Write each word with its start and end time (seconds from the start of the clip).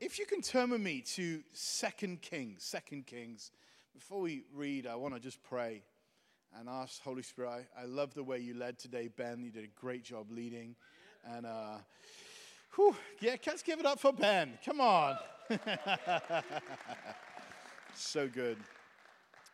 if 0.00 0.18
you 0.18 0.24
can 0.24 0.40
turn 0.40 0.70
with 0.70 0.80
me 0.80 1.02
to 1.02 1.42
Second 1.52 2.22
Kings, 2.22 2.64
Second 2.64 3.06
Kings. 3.06 3.52
Before 3.94 4.20
we 4.20 4.44
read, 4.54 4.86
I 4.86 4.96
want 4.96 5.12
to 5.12 5.20
just 5.20 5.42
pray 5.42 5.82
and 6.58 6.70
ask 6.70 7.02
Holy 7.02 7.22
Spirit. 7.22 7.66
I, 7.76 7.82
I 7.82 7.84
love 7.84 8.14
the 8.14 8.24
way 8.24 8.38
you 8.38 8.54
led 8.54 8.78
today, 8.78 9.08
Ben. 9.14 9.44
You 9.44 9.50
did 9.50 9.64
a 9.64 9.80
great 9.80 10.02
job 10.02 10.30
leading, 10.30 10.74
and 11.24 11.44
uh, 11.44 11.76
whew, 12.74 12.96
yeah, 13.20 13.36
let's 13.46 13.62
give 13.62 13.78
it 13.78 13.84
up 13.84 14.00
for 14.00 14.12
Ben. 14.12 14.58
Come 14.64 14.80
on, 14.80 15.18
so 17.94 18.26
good. 18.26 18.56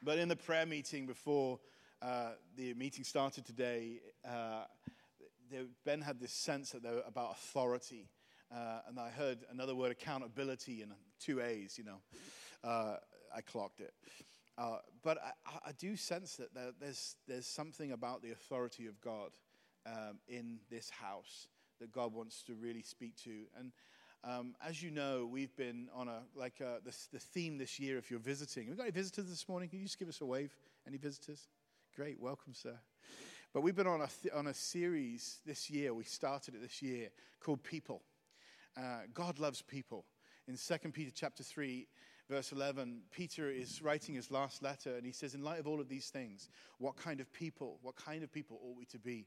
But 0.01 0.19
in 0.19 0.29
the 0.29 0.37
prayer 0.37 0.65
meeting 0.65 1.07
before 1.07 1.59
uh, 2.01 2.31
the 2.57 2.73
meeting 2.75 3.03
started 3.03 3.45
today, 3.45 4.01
uh, 4.25 4.65
Ben 5.85 6.01
had 6.03 6.21
this 6.21 6.33
sense 6.33 6.71
that 6.71 6.85
they 6.85 6.91
were 6.91 7.03
about 7.09 7.33
authority. 7.33 8.07
Uh, 8.55 8.81
and 8.89 8.99
I 8.99 9.11
heard 9.11 9.39
another 9.51 9.75
word, 9.75 9.91
accountability, 9.91 10.83
and 10.83 10.93
two 11.21 11.41
A's, 11.41 11.77
you 11.79 11.85
know. 11.85 12.01
Uh, 12.63 12.97
I 13.35 13.41
clocked 13.41 13.81
it. 13.81 13.93
Uh, 14.59 14.79
but 15.03 15.19
I, 15.23 15.59
I, 15.67 15.73
do 15.73 15.97
sense 15.97 16.37
that 16.37 16.55
there, 16.55 16.71
there's, 16.81 17.17
there's 17.29 17.47
something 17.47 17.93
about 17.93 18.23
the 18.23 18.31
authority 18.31 18.87
of 18.87 18.99
God 19.03 19.31
um, 19.85 20.19
in 20.29 20.61
this 20.71 20.89
house 20.89 21.49
that 21.79 21.93
God 21.93 22.15
wants 22.15 22.43
to 22.45 22.55
really 22.55 22.81
speak 22.81 23.17
to. 23.25 23.43
And 23.59 23.73
um, 24.25 24.55
as 24.67 24.83
you 24.83 24.91
know, 24.91 25.29
we've 25.31 25.55
been 25.57 25.89
on 25.95 26.09
a, 26.09 26.23
like 26.35 26.61
a, 26.61 26.67
uh, 26.67 26.79
the, 26.85 26.97
the 27.13 27.19
theme 27.19 27.59
this 27.59 27.79
year, 27.79 27.99
if 27.99 28.11
you're 28.11 28.19
visiting. 28.19 28.69
We've 28.69 28.77
got 28.77 28.85
any 28.85 28.93
visitors 28.93 29.29
this 29.29 29.47
morning? 29.47 29.69
Can 29.69 29.79
you 29.79 29.85
just 29.85 29.99
give 29.99 30.09
us 30.09 30.23
a 30.23 30.27
wave? 30.27 30.57
Any 30.87 30.97
visitors? 30.97 31.49
Great, 31.95 32.19
welcome, 32.19 32.55
sir. 32.55 32.79
But 33.53 33.61
we've 33.61 33.77
been 33.77 33.87
on 33.87 34.01
a, 34.01 34.09
th- 34.23 34.35
on 34.35 34.47
a 34.47 34.55
series 34.55 35.41
this 35.45 35.71
year, 35.71 35.93
we 35.93 36.05
started 36.05 36.55
it 36.55 36.63
this 36.63 36.81
year, 36.83 37.09
called 37.41 37.63
People. 37.63 38.03
Uh, 38.77 39.01
God 39.15 39.39
loves 39.39 39.63
people. 39.63 40.05
In 40.49 40.57
2 40.57 40.91
Peter 40.91 41.11
chapter 41.15 41.43
3, 41.43 41.87
verse 42.29 42.53
11, 42.53 43.03
Peter 43.11 43.51
is 43.51 43.83
writing 43.83 44.15
his 44.15 44.31
last 44.31 44.63
letter, 44.63 44.97
and 44.97 45.07
he 45.07 45.13
says, 45.13 45.35
In 45.35 45.43
light 45.43 45.59
of 45.59 45.67
all 45.67 45.81
of 45.81 45.89
these 45.89 46.09
things, 46.09 46.49
what 46.79 46.97
kind 46.97 47.21
of 47.21 47.33
people, 47.33 47.79
what 47.83 47.97
kind 47.97 48.23
of 48.23 48.33
people 48.33 48.61
ought 48.63 48.77
we 48.77 48.85
to 48.87 48.99
be? 48.99 49.27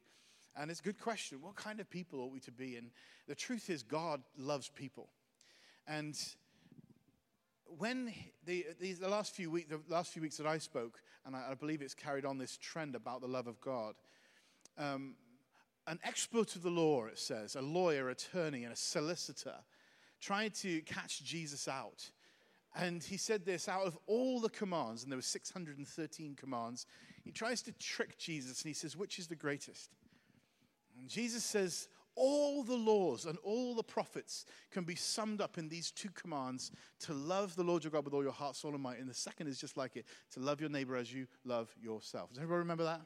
And 0.55 0.69
it's 0.69 0.79
a 0.79 0.83
good 0.83 0.99
question. 0.99 1.39
What 1.41 1.55
kind 1.55 1.79
of 1.79 1.89
people 1.89 2.19
ought 2.19 2.31
we 2.31 2.39
to 2.41 2.51
be? 2.51 2.75
And 2.75 2.91
the 3.27 3.35
truth 3.35 3.69
is, 3.69 3.83
God 3.83 4.21
loves 4.37 4.69
people. 4.69 5.09
And 5.87 6.15
when 7.77 8.13
the, 8.45 8.65
the 8.79 9.07
last 9.07 9.35
few 9.35 9.51
weeks, 9.51 9.69
the 9.69 9.79
last 9.93 10.11
few 10.11 10.21
weeks 10.21 10.37
that 10.37 10.47
I 10.47 10.57
spoke, 10.57 11.01
and 11.25 11.35
I, 11.35 11.51
I, 11.51 11.53
believe 11.53 11.81
it's 11.81 11.93
carried 11.93 12.25
on 12.25 12.37
this 12.37 12.57
trend 12.57 12.95
about 12.95 13.21
the 13.21 13.27
love 13.27 13.47
of 13.47 13.59
God, 13.61 13.95
um, 14.77 15.15
an 15.89 15.99
expert 16.03 16.55
of 16.55 16.61
the 16.61 16.69
law, 16.69 17.05
it 17.05 17.17
says, 17.17 17.55
a 17.55 17.61
lawyer, 17.61 18.09
attorney, 18.09 18.63
and 18.63 18.71
a 18.71 18.77
solicitor, 18.77 19.55
tried 20.21 20.53
to 20.53 20.81
catch 20.81 21.23
Jesus 21.23 21.67
out. 21.67 22.11
And 22.75 23.03
he 23.03 23.17
said 23.17 23.43
this 23.43 23.67
out 23.67 23.87
of 23.87 23.97
all 24.05 24.39
the 24.39 24.49
commands, 24.49 25.01
and 25.01 25.11
there 25.11 25.17
were 25.17 25.23
613 25.23 26.35
commands, 26.35 26.85
he 27.23 27.31
tries 27.31 27.63
to 27.63 27.71
trick 27.73 28.19
Jesus 28.19 28.61
and 28.61 28.69
he 28.69 28.73
says, 28.73 28.95
Which 28.95 29.17
is 29.17 29.27
the 29.27 29.35
greatest? 29.35 29.89
And 30.99 31.09
Jesus 31.09 31.43
says, 31.43 31.87
All 32.15 32.63
the 32.63 32.75
laws 32.75 33.25
and 33.25 33.39
all 33.43 33.73
the 33.73 33.83
prophets 33.83 34.45
can 34.69 34.83
be 34.83 34.95
summed 34.95 35.41
up 35.41 35.57
in 35.57 35.69
these 35.69 35.89
two 35.89 36.09
commands 36.09 36.71
to 37.01 37.13
love 37.13 37.55
the 37.55 37.63
Lord 37.63 37.83
your 37.83 37.91
God 37.91 38.05
with 38.05 38.13
all 38.13 38.23
your 38.23 38.31
heart, 38.31 38.55
soul, 38.55 38.75
and 38.75 38.83
might. 38.83 38.99
And 38.99 39.09
the 39.09 39.13
second 39.15 39.47
is 39.47 39.59
just 39.59 39.75
like 39.75 39.95
it 39.95 40.05
to 40.33 40.39
love 40.39 40.61
your 40.61 40.69
neighbor 40.69 40.95
as 40.95 41.11
you 41.11 41.25
love 41.43 41.73
yourself. 41.81 42.29
Does 42.29 42.37
everybody 42.37 42.59
remember 42.59 42.83
that? 42.83 43.01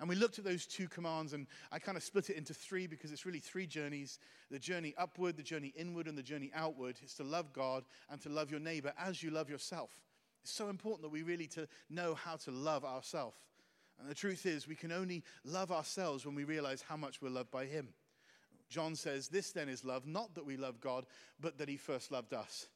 And 0.00 0.08
we 0.08 0.16
looked 0.16 0.38
at 0.38 0.46
those 0.46 0.64
two 0.64 0.88
commands, 0.88 1.34
and 1.34 1.46
I 1.70 1.78
kind 1.78 1.98
of 1.98 2.02
split 2.02 2.30
it 2.30 2.36
into 2.36 2.54
three 2.54 2.86
because 2.86 3.12
it's 3.12 3.26
really 3.26 3.38
three 3.38 3.66
journeys 3.66 4.18
the 4.50 4.58
journey 4.58 4.94
upward, 4.98 5.36
the 5.36 5.42
journey 5.42 5.74
inward, 5.76 6.08
and 6.08 6.16
the 6.16 6.22
journey 6.22 6.50
outward 6.54 6.96
is 7.04 7.14
to 7.14 7.22
love 7.22 7.52
God 7.52 7.84
and 8.10 8.20
to 8.22 8.30
love 8.30 8.50
your 8.50 8.60
neighbor 8.60 8.92
as 8.98 9.22
you 9.22 9.30
love 9.30 9.50
yourself. 9.50 9.90
It's 10.42 10.52
so 10.52 10.70
important 10.70 11.02
that 11.02 11.12
we 11.12 11.22
really 11.22 11.46
to 11.48 11.68
know 11.90 12.14
how 12.14 12.36
to 12.36 12.50
love 12.50 12.84
ourselves. 12.84 13.36
And 14.00 14.08
the 14.08 14.14
truth 14.14 14.46
is, 14.46 14.66
we 14.66 14.74
can 14.74 14.90
only 14.90 15.22
love 15.44 15.70
ourselves 15.70 16.24
when 16.24 16.34
we 16.34 16.44
realize 16.44 16.82
how 16.82 16.96
much 16.96 17.20
we're 17.20 17.28
loved 17.28 17.50
by 17.50 17.66
Him. 17.66 17.88
John 18.70 18.96
says, 18.96 19.28
This 19.28 19.52
then 19.52 19.68
is 19.68 19.84
love, 19.84 20.06
not 20.06 20.34
that 20.34 20.46
we 20.46 20.56
love 20.56 20.80
God, 20.80 21.04
but 21.38 21.58
that 21.58 21.68
He 21.68 21.76
first 21.76 22.10
loved 22.10 22.32
us. 22.32 22.68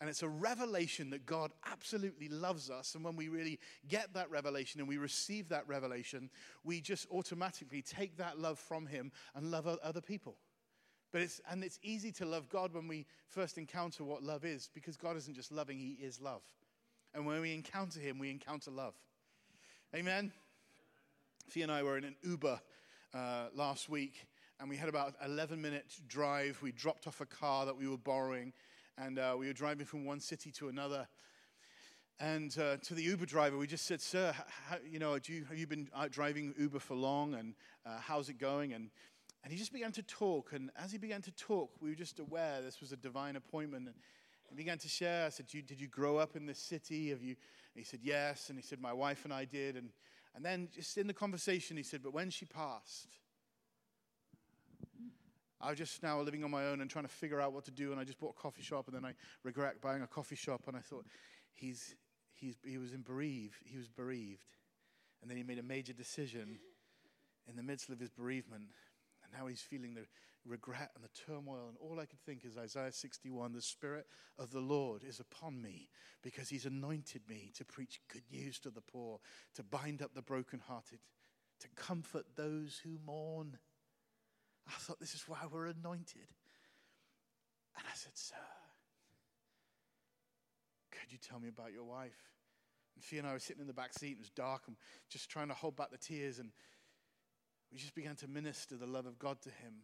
And 0.00 0.08
it's 0.08 0.22
a 0.22 0.28
revelation 0.28 1.10
that 1.10 1.26
God 1.26 1.52
absolutely 1.70 2.28
loves 2.28 2.70
us. 2.70 2.94
And 2.94 3.04
when 3.04 3.16
we 3.16 3.28
really 3.28 3.58
get 3.86 4.14
that 4.14 4.30
revelation 4.30 4.80
and 4.80 4.88
we 4.88 4.96
receive 4.96 5.50
that 5.50 5.68
revelation, 5.68 6.30
we 6.64 6.80
just 6.80 7.06
automatically 7.10 7.82
take 7.82 8.16
that 8.16 8.38
love 8.38 8.58
from 8.58 8.86
Him 8.86 9.12
and 9.34 9.50
love 9.50 9.66
other 9.66 10.00
people. 10.00 10.36
But 11.12 11.22
it's, 11.22 11.40
and 11.50 11.62
it's 11.62 11.78
easy 11.82 12.12
to 12.12 12.24
love 12.24 12.48
God 12.48 12.72
when 12.72 12.88
we 12.88 13.04
first 13.28 13.58
encounter 13.58 14.04
what 14.04 14.22
love 14.22 14.44
is, 14.44 14.70
because 14.72 14.96
God 14.96 15.16
isn't 15.16 15.34
just 15.34 15.52
loving, 15.52 15.78
He 15.78 15.98
is 16.02 16.20
love. 16.20 16.42
And 17.12 17.26
when 17.26 17.40
we 17.42 17.52
encounter 17.52 18.00
Him, 18.00 18.18
we 18.18 18.30
encounter 18.30 18.70
love. 18.70 18.94
Amen? 19.94 20.32
Fee 21.48 21.62
and 21.62 21.72
I 21.72 21.82
were 21.82 21.98
in 21.98 22.04
an 22.04 22.16
Uber 22.22 22.60
uh, 23.12 23.46
last 23.54 23.88
week, 23.88 24.24
and 24.60 24.70
we 24.70 24.76
had 24.76 24.88
about 24.88 25.14
11 25.24 25.60
minute 25.60 25.92
drive. 26.06 26.58
We 26.62 26.70
dropped 26.72 27.06
off 27.06 27.20
a 27.20 27.26
car 27.26 27.66
that 27.66 27.76
we 27.76 27.88
were 27.88 27.98
borrowing 27.98 28.52
and 29.00 29.18
uh, 29.18 29.34
we 29.38 29.46
were 29.46 29.52
driving 29.52 29.86
from 29.86 30.04
one 30.04 30.20
city 30.20 30.50
to 30.52 30.68
another. 30.68 31.08
And 32.18 32.56
uh, 32.58 32.76
to 32.82 32.94
the 32.94 33.02
Uber 33.02 33.24
driver, 33.24 33.56
we 33.56 33.66
just 33.66 33.86
said, 33.86 34.00
"Sir, 34.00 34.34
how, 34.68 34.76
you 34.86 34.98
know, 34.98 35.18
you, 35.24 35.44
have 35.48 35.56
you 35.56 35.66
been 35.66 35.88
driving 36.10 36.54
Uber 36.58 36.80
for 36.80 36.94
long, 36.94 37.34
and 37.34 37.54
uh, 37.86 37.98
how's 37.98 38.28
it 38.28 38.38
going?" 38.38 38.74
And 38.74 38.90
and 39.42 39.52
he 39.52 39.58
just 39.58 39.72
began 39.72 39.92
to 39.92 40.02
talk. 40.02 40.52
And 40.52 40.70
as 40.76 40.92
he 40.92 40.98
began 40.98 41.22
to 41.22 41.30
talk, 41.32 41.70
we 41.80 41.88
were 41.88 41.96
just 41.96 42.20
aware 42.20 42.60
this 42.60 42.80
was 42.80 42.92
a 42.92 42.96
divine 42.96 43.36
appointment. 43.36 43.86
And 43.86 43.94
he 44.50 44.54
began 44.54 44.76
to 44.78 44.88
share. 44.88 45.26
I 45.26 45.30
said, 45.30 45.46
"Did 45.46 45.80
you 45.80 45.88
grow 45.88 46.18
up 46.18 46.36
in 46.36 46.44
this 46.44 46.58
city? 46.58 47.08
Have 47.08 47.22
you?" 47.22 47.36
And 47.74 47.76
he 47.76 47.84
said, 47.84 48.00
"Yes." 48.02 48.50
And 48.50 48.58
he 48.58 48.62
said, 48.62 48.80
"My 48.80 48.92
wife 48.92 49.24
and 49.24 49.32
I 49.32 49.46
did." 49.46 49.76
And 49.76 49.90
and 50.34 50.44
then 50.44 50.68
just 50.74 50.98
in 50.98 51.06
the 51.06 51.14
conversation, 51.14 51.78
he 51.78 51.82
said, 51.82 52.02
"But 52.02 52.12
when 52.12 52.28
she 52.28 52.44
passed." 52.44 53.19
I 55.60 55.70
was 55.70 55.78
just 55.78 56.02
now 56.02 56.20
living 56.20 56.42
on 56.42 56.50
my 56.50 56.66
own 56.66 56.80
and 56.80 56.90
trying 56.90 57.04
to 57.04 57.10
figure 57.10 57.40
out 57.40 57.52
what 57.52 57.64
to 57.64 57.70
do, 57.70 57.92
and 57.92 58.00
I 58.00 58.04
just 58.04 58.18
bought 58.18 58.34
a 58.38 58.40
coffee 58.40 58.62
shop, 58.62 58.86
and 58.86 58.96
then 58.96 59.04
I 59.04 59.14
regret 59.44 59.80
buying 59.80 60.02
a 60.02 60.06
coffee 60.06 60.36
shop, 60.36 60.62
and 60.66 60.76
I 60.76 60.80
thought, 60.80 61.04
he's, 61.52 61.94
he's, 62.32 62.56
he 62.64 62.78
was 62.78 62.94
in 62.94 63.02
bereaved, 63.02 63.56
he 63.64 63.76
was 63.76 63.88
bereaved, 63.88 64.46
and 65.20 65.30
then 65.30 65.36
he 65.36 65.42
made 65.42 65.58
a 65.58 65.62
major 65.62 65.92
decision 65.92 66.58
in 67.46 67.56
the 67.56 67.62
midst 67.62 67.90
of 67.90 68.00
his 68.00 68.08
bereavement, 68.08 68.64
and 69.22 69.32
now 69.38 69.46
he's 69.48 69.60
feeling 69.60 69.92
the 69.92 70.06
regret 70.46 70.92
and 70.94 71.04
the 71.04 71.08
turmoil, 71.26 71.68
and 71.68 71.76
all 71.78 72.00
I 72.00 72.06
could 72.06 72.20
think 72.20 72.44
is 72.46 72.56
Isaiah 72.56 72.92
61, 72.92 73.52
the 73.52 73.60
Spirit 73.60 74.06
of 74.38 74.52
the 74.52 74.60
Lord 74.60 75.04
is 75.04 75.20
upon 75.20 75.60
me, 75.60 75.90
because 76.22 76.48
he's 76.48 76.64
anointed 76.64 77.22
me 77.28 77.52
to 77.56 77.66
preach 77.66 78.00
good 78.10 78.24
news 78.32 78.58
to 78.60 78.70
the 78.70 78.80
poor, 78.80 79.20
to 79.56 79.62
bind 79.62 80.00
up 80.00 80.14
the 80.14 80.22
brokenhearted, 80.22 81.00
to 81.60 81.68
comfort 81.76 82.24
those 82.36 82.80
who 82.82 82.98
mourn 83.04 83.58
I 84.70 84.78
thought, 84.78 85.00
this 85.00 85.14
is 85.14 85.24
why 85.26 85.38
we're 85.50 85.66
anointed. 85.66 86.28
And 87.76 87.86
I 87.86 87.94
said, 87.94 88.12
Sir, 88.14 88.36
could 90.90 91.12
you 91.12 91.18
tell 91.18 91.40
me 91.40 91.48
about 91.48 91.72
your 91.72 91.84
wife? 91.84 92.30
And 92.94 93.04
Fee 93.04 93.18
and 93.18 93.26
I 93.26 93.32
were 93.32 93.38
sitting 93.38 93.60
in 93.60 93.66
the 93.66 93.74
back 93.74 93.92
seat. 93.92 94.12
It 94.12 94.18
was 94.18 94.30
dark 94.30 94.62
and 94.66 94.76
just 95.08 95.30
trying 95.30 95.48
to 95.48 95.54
hold 95.54 95.76
back 95.76 95.90
the 95.90 95.98
tears. 95.98 96.38
And 96.38 96.50
we 97.72 97.78
just 97.78 97.94
began 97.94 98.16
to 98.16 98.28
minister 98.28 98.76
the 98.76 98.86
love 98.86 99.06
of 99.06 99.18
God 99.18 99.40
to 99.42 99.48
him. 99.48 99.74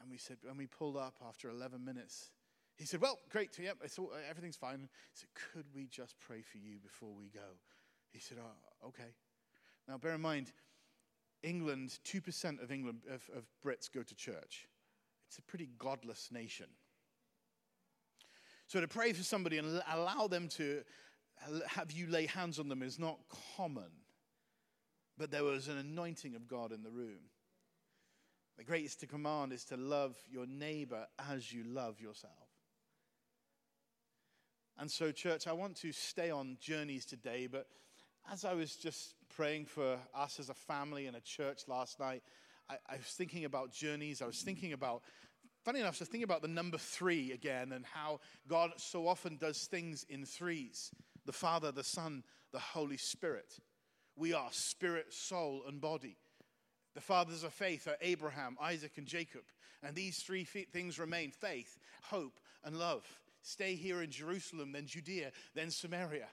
And 0.00 0.10
we 0.10 0.18
said, 0.18 0.38
when 0.42 0.56
we 0.56 0.66
pulled 0.66 0.96
up 0.96 1.16
after 1.26 1.48
11 1.48 1.84
minutes, 1.84 2.30
he 2.76 2.84
said, 2.86 3.00
Well, 3.00 3.18
great, 3.30 3.56
yep, 3.58 3.78
all, 3.98 4.12
everything's 4.28 4.56
fine. 4.56 4.80
He 4.80 4.88
said, 5.14 5.28
Could 5.52 5.66
we 5.74 5.86
just 5.86 6.16
pray 6.18 6.42
for 6.42 6.58
you 6.58 6.78
before 6.82 7.14
we 7.14 7.28
go? 7.28 7.58
He 8.10 8.18
said, 8.18 8.38
Oh, 8.40 8.88
okay. 8.88 9.14
Now, 9.88 9.98
bear 9.98 10.14
in 10.14 10.20
mind, 10.20 10.52
England, 11.44 11.98
2% 12.04 12.62
of 12.62 12.72
England 12.72 13.02
of, 13.08 13.28
of 13.36 13.44
Brits 13.64 13.92
go 13.92 14.02
to 14.02 14.14
church. 14.14 14.66
It's 15.28 15.38
a 15.38 15.42
pretty 15.42 15.68
godless 15.78 16.30
nation. 16.32 16.66
So 18.66 18.80
to 18.80 18.88
pray 18.88 19.12
for 19.12 19.22
somebody 19.22 19.58
and 19.58 19.82
allow 19.92 20.26
them 20.26 20.48
to 20.50 20.82
have 21.66 21.92
you 21.92 22.06
lay 22.06 22.26
hands 22.26 22.58
on 22.58 22.68
them 22.68 22.82
is 22.82 22.98
not 22.98 23.18
common. 23.56 23.90
But 25.18 25.30
there 25.30 25.44
was 25.44 25.68
an 25.68 25.78
anointing 25.78 26.34
of 26.34 26.48
God 26.48 26.72
in 26.72 26.82
the 26.82 26.90
room. 26.90 27.30
The 28.56 28.64
greatest 28.64 29.06
command 29.08 29.52
is 29.52 29.64
to 29.66 29.76
love 29.76 30.16
your 30.30 30.46
neighbor 30.46 31.06
as 31.30 31.52
you 31.52 31.64
love 31.64 32.00
yourself. 32.00 32.32
And 34.78 34.90
so, 34.90 35.12
church, 35.12 35.46
I 35.46 35.52
want 35.52 35.76
to 35.78 35.92
stay 35.92 36.30
on 36.30 36.56
journeys 36.60 37.04
today, 37.04 37.46
but 37.46 37.68
as 38.32 38.44
I 38.44 38.54
was 38.54 38.74
just 38.74 39.14
praying 39.36 39.66
for 39.66 39.98
us 40.14 40.38
as 40.38 40.48
a 40.48 40.54
family 40.54 41.06
and 41.06 41.16
a 41.16 41.20
church 41.20 41.62
last 41.66 41.98
night, 41.98 42.22
I, 42.68 42.74
I, 42.88 42.96
was 42.96 43.06
thinking 43.06 43.44
about 43.44 43.72
journeys. 43.72 44.22
I 44.22 44.26
was 44.26 44.40
thinking 44.40 44.72
about, 44.72 45.02
funny 45.64 45.80
enough, 45.80 45.96
I 46.00 46.02
was 46.02 46.08
thinking 46.08 46.24
about 46.24 46.42
the 46.42 46.48
number 46.48 46.78
three 46.78 47.32
again 47.32 47.72
and 47.72 47.84
how 47.84 48.20
God 48.48 48.72
so 48.76 49.06
often 49.06 49.36
does 49.36 49.64
things 49.66 50.06
in 50.08 50.24
threes 50.24 50.90
the 51.26 51.32
Father, 51.32 51.72
the 51.72 51.84
Son, 51.84 52.22
the 52.52 52.58
Holy 52.58 52.98
Spirit. 52.98 53.58
We 54.16 54.34
are 54.34 54.48
spirit, 54.50 55.12
soul, 55.12 55.64
and 55.66 55.80
body. 55.80 56.16
The 56.94 57.00
fathers 57.00 57.42
of 57.42 57.52
faith 57.52 57.88
are 57.88 57.96
Abraham, 58.00 58.56
Isaac, 58.60 58.92
and 58.98 59.06
Jacob. 59.06 59.42
And 59.82 59.94
these 59.94 60.18
three 60.18 60.44
things 60.44 60.98
remain 60.98 61.30
faith, 61.30 61.78
hope, 62.02 62.38
and 62.62 62.78
love. 62.78 63.04
stay 63.42 63.74
here 63.74 64.02
in 64.02 64.10
Jerusalem, 64.10 64.72
then 64.72 64.86
Judea, 64.86 65.32
then 65.54 65.70
Samaria. 65.70 66.28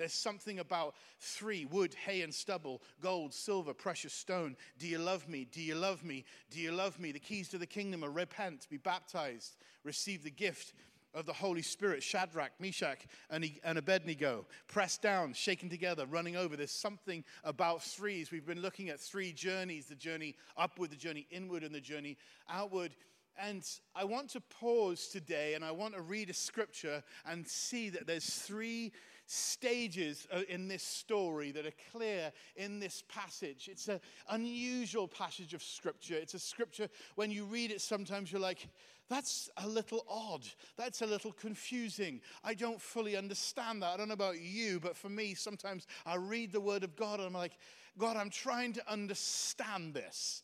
There's 0.00 0.14
something 0.14 0.60
about 0.60 0.94
three 1.18 1.66
wood, 1.66 1.92
hay, 2.06 2.22
and 2.22 2.32
stubble, 2.32 2.80
gold, 3.02 3.34
silver, 3.34 3.74
precious 3.74 4.14
stone. 4.14 4.56
Do 4.78 4.88
you 4.88 4.96
love 4.96 5.28
me? 5.28 5.46
Do 5.52 5.60
you 5.60 5.74
love 5.74 6.02
me? 6.02 6.24
Do 6.50 6.58
you 6.58 6.72
love 6.72 6.98
me? 6.98 7.12
The 7.12 7.18
keys 7.18 7.50
to 7.50 7.58
the 7.58 7.66
kingdom 7.66 8.02
are 8.02 8.10
repent, 8.10 8.66
be 8.70 8.78
baptized, 8.78 9.58
receive 9.84 10.24
the 10.24 10.30
gift 10.30 10.72
of 11.12 11.26
the 11.26 11.34
Holy 11.34 11.60
Spirit, 11.60 12.02
Shadrach, 12.02 12.52
Meshach, 12.58 13.00
and 13.28 13.44
Abednego, 13.76 14.46
pressed 14.68 15.02
down, 15.02 15.34
shaken 15.34 15.68
together, 15.68 16.06
running 16.06 16.34
over. 16.34 16.56
There's 16.56 16.70
something 16.70 17.22
about 17.44 17.82
threes. 17.82 18.30
We've 18.30 18.46
been 18.46 18.62
looking 18.62 18.88
at 18.88 19.00
three 19.00 19.34
journeys 19.34 19.84
the 19.84 19.96
journey 19.96 20.34
upward, 20.56 20.92
the 20.92 20.96
journey 20.96 21.26
inward, 21.30 21.62
and 21.62 21.74
the 21.74 21.80
journey 21.80 22.16
outward. 22.48 22.96
And 23.38 23.68
I 23.94 24.04
want 24.04 24.30
to 24.30 24.40
pause 24.40 25.08
today 25.08 25.54
and 25.54 25.62
I 25.62 25.72
want 25.72 25.94
to 25.94 26.00
read 26.00 26.30
a 26.30 26.34
scripture 26.34 27.02
and 27.26 27.46
see 27.46 27.90
that 27.90 28.06
there's 28.06 28.28
three 28.28 28.92
stages 29.30 30.26
uh, 30.32 30.40
in 30.48 30.66
this 30.66 30.82
story 30.82 31.52
that 31.52 31.64
are 31.64 31.72
clear 31.92 32.32
in 32.56 32.80
this 32.80 33.04
passage. 33.08 33.68
It's 33.70 33.88
an 33.88 34.00
unusual 34.28 35.06
passage 35.06 35.54
of 35.54 35.62
scripture. 35.62 36.14
It's 36.14 36.34
a 36.34 36.38
scripture, 36.38 36.88
when 37.14 37.30
you 37.30 37.44
read 37.44 37.70
it, 37.70 37.80
sometimes 37.80 38.32
you're 38.32 38.40
like, 38.40 38.68
that's 39.08 39.48
a 39.56 39.68
little 39.68 40.04
odd. 40.08 40.46
That's 40.76 41.02
a 41.02 41.06
little 41.06 41.32
confusing. 41.32 42.20
I 42.42 42.54
don't 42.54 42.80
fully 42.80 43.16
understand 43.16 43.82
that. 43.82 43.94
I 43.94 43.96
don't 43.96 44.08
know 44.08 44.14
about 44.14 44.40
you, 44.40 44.80
but 44.80 44.96
for 44.96 45.08
me, 45.08 45.34
sometimes 45.34 45.86
I 46.04 46.16
read 46.16 46.52
the 46.52 46.60
word 46.60 46.82
of 46.82 46.96
God 46.96 47.20
and 47.20 47.26
I'm 47.26 47.32
like, 47.32 47.56
God, 47.98 48.16
I'm 48.16 48.30
trying 48.30 48.72
to 48.74 48.92
understand 48.92 49.94
this. 49.94 50.42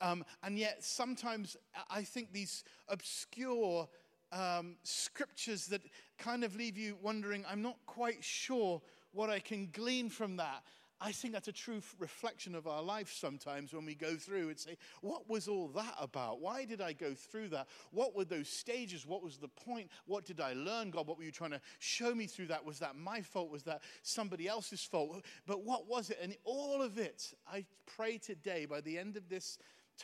Um, 0.00 0.24
and 0.44 0.56
yet, 0.56 0.84
sometimes 0.84 1.56
I 1.90 2.02
think 2.02 2.32
these 2.32 2.62
obscure 2.88 3.88
um, 4.32 4.76
scriptures 4.82 5.66
that 5.66 5.82
kind 6.18 6.44
of 6.44 6.56
leave 6.56 6.76
you 6.76 6.96
wondering, 7.00 7.44
I'm 7.48 7.62
not 7.62 7.76
quite 7.86 8.22
sure 8.22 8.82
what 9.12 9.30
I 9.30 9.38
can 9.38 9.68
glean 9.72 10.08
from 10.10 10.36
that. 10.36 10.62
I 11.00 11.12
think 11.12 11.32
that's 11.32 11.46
a 11.46 11.52
true 11.52 11.80
reflection 12.00 12.56
of 12.56 12.66
our 12.66 12.82
life 12.82 13.12
sometimes 13.12 13.72
when 13.72 13.84
we 13.84 13.94
go 13.94 14.16
through 14.16 14.48
and 14.48 14.58
say, 14.58 14.76
What 15.00 15.30
was 15.30 15.46
all 15.46 15.68
that 15.68 15.94
about? 16.00 16.40
Why 16.40 16.64
did 16.64 16.80
I 16.80 16.92
go 16.92 17.14
through 17.14 17.50
that? 17.50 17.68
What 17.92 18.16
were 18.16 18.24
those 18.24 18.48
stages? 18.48 19.06
What 19.06 19.22
was 19.22 19.36
the 19.36 19.48
point? 19.48 19.90
What 20.06 20.24
did 20.24 20.40
I 20.40 20.54
learn, 20.54 20.90
God? 20.90 21.06
What 21.06 21.16
were 21.16 21.22
you 21.22 21.30
trying 21.30 21.52
to 21.52 21.60
show 21.78 22.14
me 22.14 22.26
through 22.26 22.46
that? 22.46 22.64
Was 22.64 22.80
that 22.80 22.96
my 22.96 23.20
fault? 23.20 23.48
Was 23.48 23.62
that 23.64 23.82
somebody 24.02 24.48
else's 24.48 24.82
fault? 24.82 25.24
But 25.46 25.64
what 25.64 25.86
was 25.86 26.10
it? 26.10 26.18
And 26.20 26.36
all 26.42 26.82
of 26.82 26.98
it, 26.98 27.32
I 27.50 27.64
pray 27.86 28.18
today, 28.18 28.66
by 28.66 28.80
the 28.80 28.98
end 28.98 29.16
of 29.16 29.28
this, 29.28 29.58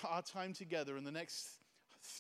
our 0.09 0.23
time 0.23 0.53
together 0.53 0.97
in 0.97 1.03
the 1.03 1.12
next 1.12 1.59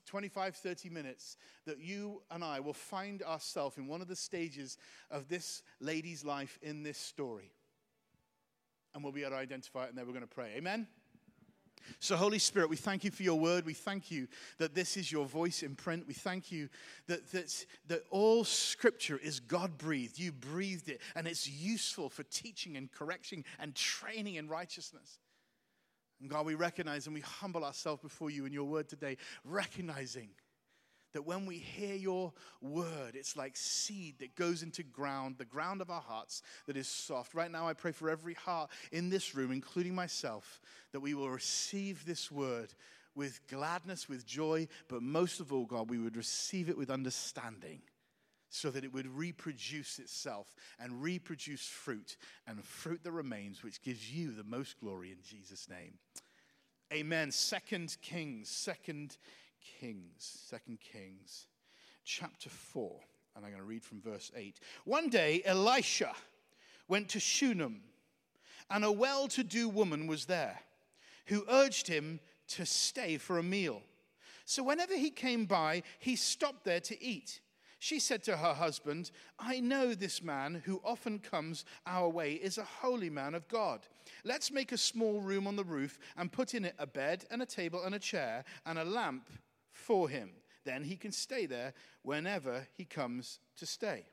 25, 0.06 0.56
30 0.56 0.88
minutes 0.90 1.36
that 1.66 1.78
you 1.78 2.22
and 2.30 2.44
I 2.44 2.60
will 2.60 2.74
find 2.74 3.22
ourselves 3.22 3.78
in 3.78 3.86
one 3.86 4.00
of 4.00 4.08
the 4.08 4.16
stages 4.16 4.78
of 5.10 5.28
this 5.28 5.62
lady's 5.80 6.24
life 6.24 6.58
in 6.62 6.82
this 6.82 6.98
story. 6.98 7.52
And 8.94 9.02
we'll 9.02 9.12
be 9.12 9.22
able 9.22 9.32
to 9.32 9.36
identify 9.36 9.84
it, 9.84 9.88
and 9.90 9.98
then 9.98 10.06
we're 10.06 10.12
going 10.12 10.22
to 10.22 10.34
pray. 10.34 10.52
Amen? 10.56 10.86
So, 11.98 12.16
Holy 12.16 12.38
Spirit, 12.38 12.70
we 12.70 12.76
thank 12.76 13.04
you 13.04 13.10
for 13.10 13.22
your 13.22 13.38
word. 13.38 13.66
We 13.66 13.74
thank 13.74 14.10
you 14.10 14.28
that 14.58 14.74
this 14.74 14.96
is 14.96 15.10
your 15.10 15.26
voice 15.26 15.62
in 15.62 15.74
print. 15.74 16.06
We 16.06 16.14
thank 16.14 16.50
you 16.50 16.68
that, 17.06 17.30
that, 17.32 17.66
that 17.88 18.04
all 18.10 18.44
scripture 18.44 19.18
is 19.22 19.40
God 19.40 19.76
breathed. 19.76 20.18
You 20.18 20.32
breathed 20.32 20.88
it, 20.88 21.00
and 21.14 21.26
it's 21.26 21.48
useful 21.48 22.08
for 22.08 22.22
teaching 22.24 22.76
and 22.76 22.90
correction 22.90 23.44
and 23.58 23.74
training 23.74 24.36
in 24.36 24.48
righteousness. 24.48 25.18
And 26.24 26.30
God, 26.30 26.46
we 26.46 26.54
recognize 26.54 27.04
and 27.04 27.12
we 27.12 27.20
humble 27.20 27.66
ourselves 27.66 28.00
before 28.00 28.30
you 28.30 28.46
in 28.46 28.52
your 28.54 28.64
word 28.64 28.88
today, 28.88 29.18
recognizing 29.44 30.30
that 31.12 31.26
when 31.26 31.44
we 31.44 31.58
hear 31.58 31.94
your 31.94 32.32
word, 32.62 33.14
it's 33.14 33.36
like 33.36 33.58
seed 33.58 34.20
that 34.20 34.34
goes 34.34 34.62
into 34.62 34.82
ground, 34.82 35.34
the 35.36 35.44
ground 35.44 35.82
of 35.82 35.90
our 35.90 36.00
hearts 36.00 36.40
that 36.66 36.78
is 36.78 36.88
soft. 36.88 37.34
Right 37.34 37.50
now, 37.50 37.68
I 37.68 37.74
pray 37.74 37.92
for 37.92 38.08
every 38.08 38.32
heart 38.32 38.70
in 38.90 39.10
this 39.10 39.34
room, 39.34 39.52
including 39.52 39.94
myself, 39.94 40.62
that 40.92 41.00
we 41.00 41.12
will 41.12 41.28
receive 41.28 42.06
this 42.06 42.30
word 42.30 42.72
with 43.14 43.46
gladness, 43.46 44.08
with 44.08 44.24
joy, 44.24 44.66
but 44.88 45.02
most 45.02 45.40
of 45.40 45.52
all, 45.52 45.66
God, 45.66 45.90
we 45.90 45.98
would 45.98 46.16
receive 46.16 46.70
it 46.70 46.78
with 46.78 46.88
understanding 46.88 47.82
so 48.54 48.70
that 48.70 48.84
it 48.84 48.94
would 48.94 49.08
reproduce 49.08 49.98
itself 49.98 50.54
and 50.78 51.02
reproduce 51.02 51.66
fruit 51.66 52.16
and 52.46 52.64
fruit 52.64 53.02
that 53.02 53.10
remains, 53.10 53.64
which 53.64 53.82
gives 53.82 54.12
you 54.12 54.30
the 54.30 54.44
most 54.44 54.78
glory 54.78 55.10
in 55.10 55.18
Jesus' 55.24 55.68
name. 55.68 55.94
Amen. 56.92 57.30
Second 57.30 57.96
Kings, 58.02 58.48
Second 58.48 59.16
Kings, 59.80 60.44
Second 60.48 60.78
Kings, 60.80 61.46
chapter 62.04 62.50
4. 62.50 63.00
And 63.36 63.44
I'm 63.44 63.50
going 63.50 63.62
to 63.62 63.68
read 63.68 63.82
from 63.82 64.00
verse 64.00 64.30
8. 64.36 64.60
One 64.84 65.08
day, 65.08 65.42
Elisha 65.44 66.12
went 66.86 67.08
to 67.10 67.20
Shunem, 67.20 67.80
and 68.70 68.84
a 68.84 68.92
well 68.92 69.26
to 69.28 69.42
do 69.42 69.68
woman 69.68 70.06
was 70.06 70.26
there 70.26 70.60
who 71.26 71.44
urged 71.48 71.88
him 71.88 72.20
to 72.48 72.66
stay 72.66 73.16
for 73.16 73.38
a 73.38 73.42
meal. 73.42 73.82
So 74.44 74.62
whenever 74.62 74.96
he 74.96 75.10
came 75.10 75.46
by, 75.46 75.82
he 75.98 76.16
stopped 76.16 76.64
there 76.64 76.80
to 76.80 77.02
eat. 77.02 77.40
She 77.84 77.98
said 77.98 78.22
to 78.22 78.38
her 78.38 78.54
husband, 78.54 79.10
I 79.38 79.60
know 79.60 79.92
this 79.92 80.22
man 80.22 80.62
who 80.64 80.80
often 80.82 81.18
comes 81.18 81.66
our 81.86 82.08
way 82.08 82.32
is 82.32 82.56
a 82.56 82.64
holy 82.64 83.10
man 83.10 83.34
of 83.34 83.46
God. 83.46 83.80
Let's 84.24 84.50
make 84.50 84.72
a 84.72 84.78
small 84.78 85.20
room 85.20 85.46
on 85.46 85.54
the 85.54 85.64
roof 85.64 85.98
and 86.16 86.32
put 86.32 86.54
in 86.54 86.64
it 86.64 86.74
a 86.78 86.86
bed 86.86 87.26
and 87.30 87.42
a 87.42 87.46
table 87.46 87.84
and 87.84 87.94
a 87.94 87.98
chair 87.98 88.46
and 88.64 88.78
a 88.78 88.86
lamp 88.86 89.28
for 89.70 90.08
him. 90.08 90.30
Then 90.64 90.82
he 90.82 90.96
can 90.96 91.12
stay 91.12 91.44
there 91.44 91.74
whenever 92.00 92.66
he 92.74 92.86
comes 92.86 93.38
to 93.58 93.66
stay. 93.66 94.06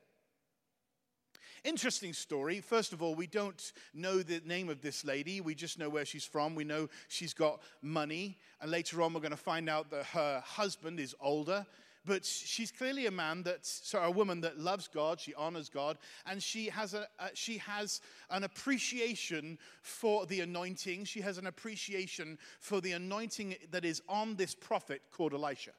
Interesting 1.63 2.11
story. 2.11 2.59
First 2.59 2.91
of 2.91 3.01
all, 3.01 3.15
we 3.15 3.27
don't 3.27 3.71
know 3.93 4.21
the 4.21 4.41
name 4.43 4.67
of 4.67 4.81
this 4.81 5.05
lady. 5.05 5.39
We 5.39 5.55
just 5.55 5.79
know 5.79 5.87
where 5.87 6.03
she's 6.03 6.25
from. 6.25 6.55
We 6.55 6.65
know 6.65 6.89
she's 7.07 7.33
got 7.33 7.61
money. 7.81 8.37
And 8.59 8.69
later 8.69 9.01
on, 9.01 9.13
we're 9.13 9.21
going 9.21 9.31
to 9.31 9.37
find 9.37 9.69
out 9.69 9.89
that 9.91 10.07
her 10.07 10.43
husband 10.45 10.99
is 10.99 11.15
older 11.21 11.65
but 12.05 12.25
she's 12.25 12.71
clearly 12.71 13.05
a 13.05 13.11
man 13.11 13.43
that, 13.43 13.65
so 13.65 13.99
a 13.99 14.09
woman 14.09 14.41
that 14.41 14.57
loves 14.57 14.87
God, 14.87 15.19
she 15.19 15.33
honors 15.35 15.69
God, 15.69 15.97
and 16.25 16.41
she 16.41 16.67
has, 16.69 16.93
a, 16.93 17.07
a, 17.19 17.29
she 17.33 17.57
has 17.59 18.01
an 18.29 18.43
appreciation 18.43 19.59
for 19.83 20.25
the 20.25 20.41
anointing. 20.41 21.05
She 21.05 21.21
has 21.21 21.37
an 21.37 21.47
appreciation 21.47 22.39
for 22.59 22.81
the 22.81 22.93
anointing 22.93 23.55
that 23.69 23.85
is 23.85 24.01
on 24.09 24.35
this 24.35 24.55
prophet 24.55 25.01
called 25.11 25.33
Elisha. 25.33 25.71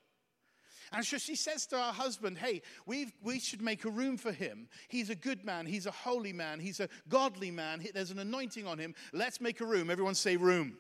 And 0.93 1.05
so 1.05 1.17
she 1.17 1.35
says 1.35 1.67
to 1.69 1.77
her 1.77 1.93
husband, 1.93 2.37
Hey, 2.37 2.61
we 2.87 3.13
we 3.23 3.39
should 3.39 3.63
make 3.63 3.85
a 3.87 3.91
room 3.91 4.19
for 4.19 4.31
him. 4.31 4.69
He's 4.89 5.09
a 5.09 5.15
good 5.15 5.43
man. 5.43 5.65
He's 5.65 5.87
a 5.87 5.91
holy 5.91 6.35
man. 6.35 6.61
He's 6.61 6.81
a 6.81 6.89
godly 7.09 7.51
man. 7.51 7.83
There's 7.95 8.11
an 8.11 8.19
anointing 8.19 8.67
on 8.67 8.79
him. 8.79 8.95
Let's 9.13 9.41
make 9.41 9.63
a 9.63 9.65
room. 9.65 9.91
Everyone 9.91 10.15
say 10.15 10.37
room. 10.37 10.77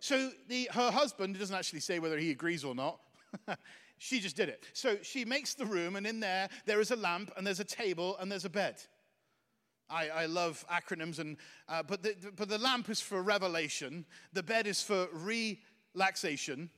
So 0.00 0.32
the, 0.48 0.68
her 0.72 0.90
husband 0.90 1.38
doesn't 1.38 1.54
actually 1.54 1.80
say 1.80 2.00
whether 2.00 2.18
he 2.18 2.32
agrees 2.32 2.64
or 2.64 2.74
not. 2.74 2.98
She 4.04 4.18
just 4.18 4.34
did 4.34 4.48
it. 4.48 4.64
So 4.72 4.96
she 5.02 5.24
makes 5.24 5.54
the 5.54 5.64
room, 5.64 5.94
and 5.94 6.04
in 6.04 6.18
there, 6.18 6.48
there 6.66 6.80
is 6.80 6.90
a 6.90 6.96
lamp, 6.96 7.30
and 7.36 7.46
there's 7.46 7.60
a 7.60 7.64
table, 7.64 8.16
and 8.18 8.32
there's 8.32 8.44
a 8.44 8.50
bed. 8.50 8.82
I, 9.88 10.08
I 10.08 10.26
love 10.26 10.64
acronyms, 10.68 11.20
and, 11.20 11.36
uh, 11.68 11.84
but, 11.84 12.02
the, 12.02 12.16
but 12.34 12.48
the 12.48 12.58
lamp 12.58 12.90
is 12.90 13.00
for 13.00 13.22
revelation, 13.22 14.04
the 14.32 14.42
bed 14.42 14.66
is 14.66 14.82
for 14.82 15.06
relaxation, 15.12 16.68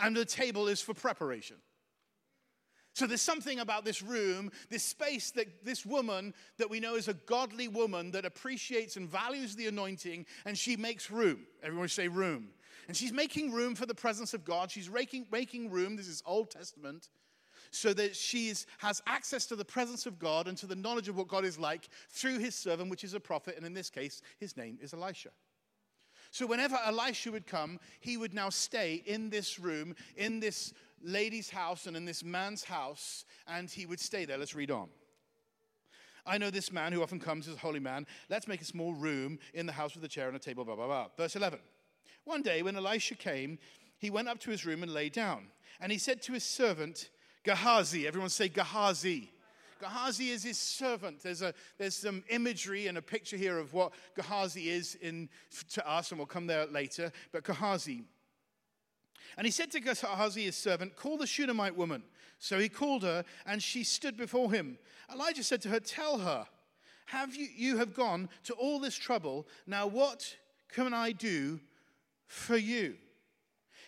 and 0.00 0.16
the 0.16 0.24
table 0.24 0.66
is 0.66 0.80
for 0.80 0.94
preparation. 0.94 1.58
So 2.94 3.06
there's 3.06 3.22
something 3.22 3.60
about 3.60 3.84
this 3.84 4.02
room, 4.02 4.50
this 4.68 4.82
space 4.82 5.30
that 5.32 5.64
this 5.64 5.86
woman 5.86 6.34
that 6.56 6.68
we 6.68 6.80
know 6.80 6.96
is 6.96 7.06
a 7.06 7.14
godly 7.14 7.68
woman 7.68 8.10
that 8.10 8.24
appreciates 8.24 8.96
and 8.96 9.08
values 9.08 9.54
the 9.54 9.68
anointing, 9.68 10.26
and 10.44 10.58
she 10.58 10.76
makes 10.76 11.08
room. 11.08 11.46
Everyone 11.62 11.86
say 11.86 12.08
room. 12.08 12.48
And 12.88 12.96
she's 12.96 13.12
making 13.12 13.52
room 13.52 13.74
for 13.74 13.84
the 13.84 13.94
presence 13.94 14.32
of 14.32 14.44
God. 14.44 14.70
She's 14.70 14.90
making, 14.90 15.26
making 15.30 15.70
room, 15.70 15.94
this 15.94 16.08
is 16.08 16.22
Old 16.24 16.50
Testament, 16.50 17.10
so 17.70 17.92
that 17.92 18.16
she 18.16 18.52
has 18.78 19.02
access 19.06 19.44
to 19.46 19.56
the 19.56 19.64
presence 19.64 20.06
of 20.06 20.18
God 20.18 20.48
and 20.48 20.56
to 20.56 20.66
the 20.66 20.74
knowledge 20.74 21.08
of 21.08 21.16
what 21.16 21.28
God 21.28 21.44
is 21.44 21.58
like 21.58 21.90
through 22.08 22.38
his 22.38 22.54
servant, 22.54 22.88
which 22.88 23.04
is 23.04 23.12
a 23.12 23.20
prophet. 23.20 23.56
And 23.58 23.66
in 23.66 23.74
this 23.74 23.90
case, 23.90 24.22
his 24.38 24.56
name 24.56 24.78
is 24.80 24.94
Elisha. 24.94 25.28
So 26.30 26.46
whenever 26.46 26.78
Elisha 26.84 27.30
would 27.30 27.46
come, 27.46 27.78
he 28.00 28.16
would 28.16 28.32
now 28.32 28.48
stay 28.48 29.02
in 29.06 29.28
this 29.28 29.58
room, 29.58 29.94
in 30.16 30.40
this 30.40 30.72
lady's 31.02 31.50
house, 31.50 31.86
and 31.86 31.96
in 31.96 32.06
this 32.06 32.24
man's 32.24 32.64
house, 32.64 33.26
and 33.46 33.68
he 33.68 33.84
would 33.84 34.00
stay 34.00 34.24
there. 34.24 34.38
Let's 34.38 34.54
read 34.54 34.70
on. 34.70 34.88
I 36.24 36.38
know 36.38 36.50
this 36.50 36.72
man 36.72 36.92
who 36.92 37.02
often 37.02 37.20
comes 37.20 37.48
as 37.48 37.54
a 37.54 37.58
holy 37.58 37.80
man. 37.80 38.06
Let's 38.28 38.48
make 38.48 38.60
a 38.60 38.66
small 38.66 38.92
room 38.94 39.38
in 39.54 39.66
the 39.66 39.72
house 39.72 39.94
with 39.94 40.04
a 40.04 40.08
chair 40.08 40.28
and 40.28 40.36
a 40.36 40.40
table, 40.40 40.64
blah, 40.64 40.76
blah, 40.76 40.86
blah. 40.86 41.06
Verse 41.16 41.36
11. 41.36 41.58
One 42.28 42.42
day, 42.42 42.62
when 42.62 42.76
Elisha 42.76 43.14
came, 43.14 43.58
he 43.96 44.10
went 44.10 44.28
up 44.28 44.38
to 44.40 44.50
his 44.50 44.66
room 44.66 44.82
and 44.82 44.92
lay 44.92 45.08
down. 45.08 45.46
And 45.80 45.90
he 45.90 45.96
said 45.96 46.20
to 46.22 46.34
his 46.34 46.44
servant, 46.44 47.08
Gehazi, 47.42 48.06
everyone 48.06 48.28
say 48.28 48.50
Gehazi. 48.50 49.32
Gehazi 49.80 50.28
is 50.28 50.42
his 50.42 50.58
servant. 50.58 51.22
There's, 51.22 51.40
a, 51.40 51.54
there's 51.78 51.96
some 51.96 52.22
imagery 52.28 52.86
and 52.86 52.98
a 52.98 53.02
picture 53.02 53.38
here 53.38 53.58
of 53.58 53.72
what 53.72 53.92
Gehazi 54.14 54.68
is 54.68 54.94
in, 54.96 55.30
to 55.70 55.90
us, 55.90 56.10
and 56.10 56.18
we'll 56.18 56.26
come 56.26 56.46
there 56.46 56.66
later. 56.66 57.10
But 57.32 57.44
Gehazi, 57.44 58.02
And 59.38 59.46
he 59.46 59.50
said 59.50 59.70
to 59.70 59.80
Gehazi, 59.80 60.44
his 60.44 60.56
servant, 60.56 60.96
Call 60.96 61.16
the 61.16 61.26
Shunammite 61.26 61.78
woman. 61.78 62.02
So 62.38 62.58
he 62.58 62.68
called 62.68 63.04
her, 63.04 63.24
and 63.46 63.62
she 63.62 63.84
stood 63.84 64.18
before 64.18 64.52
him. 64.52 64.76
Elijah 65.10 65.42
said 65.42 65.62
to 65.62 65.70
her, 65.70 65.80
Tell 65.80 66.18
her, 66.18 66.46
have 67.06 67.34
you, 67.34 67.48
you 67.56 67.78
have 67.78 67.94
gone 67.94 68.28
to 68.44 68.52
all 68.52 68.80
this 68.80 68.96
trouble. 68.96 69.46
Now 69.66 69.86
what 69.86 70.36
can 70.68 70.92
I 70.92 71.12
do 71.12 71.60
for 72.28 72.56
you? 72.56 72.96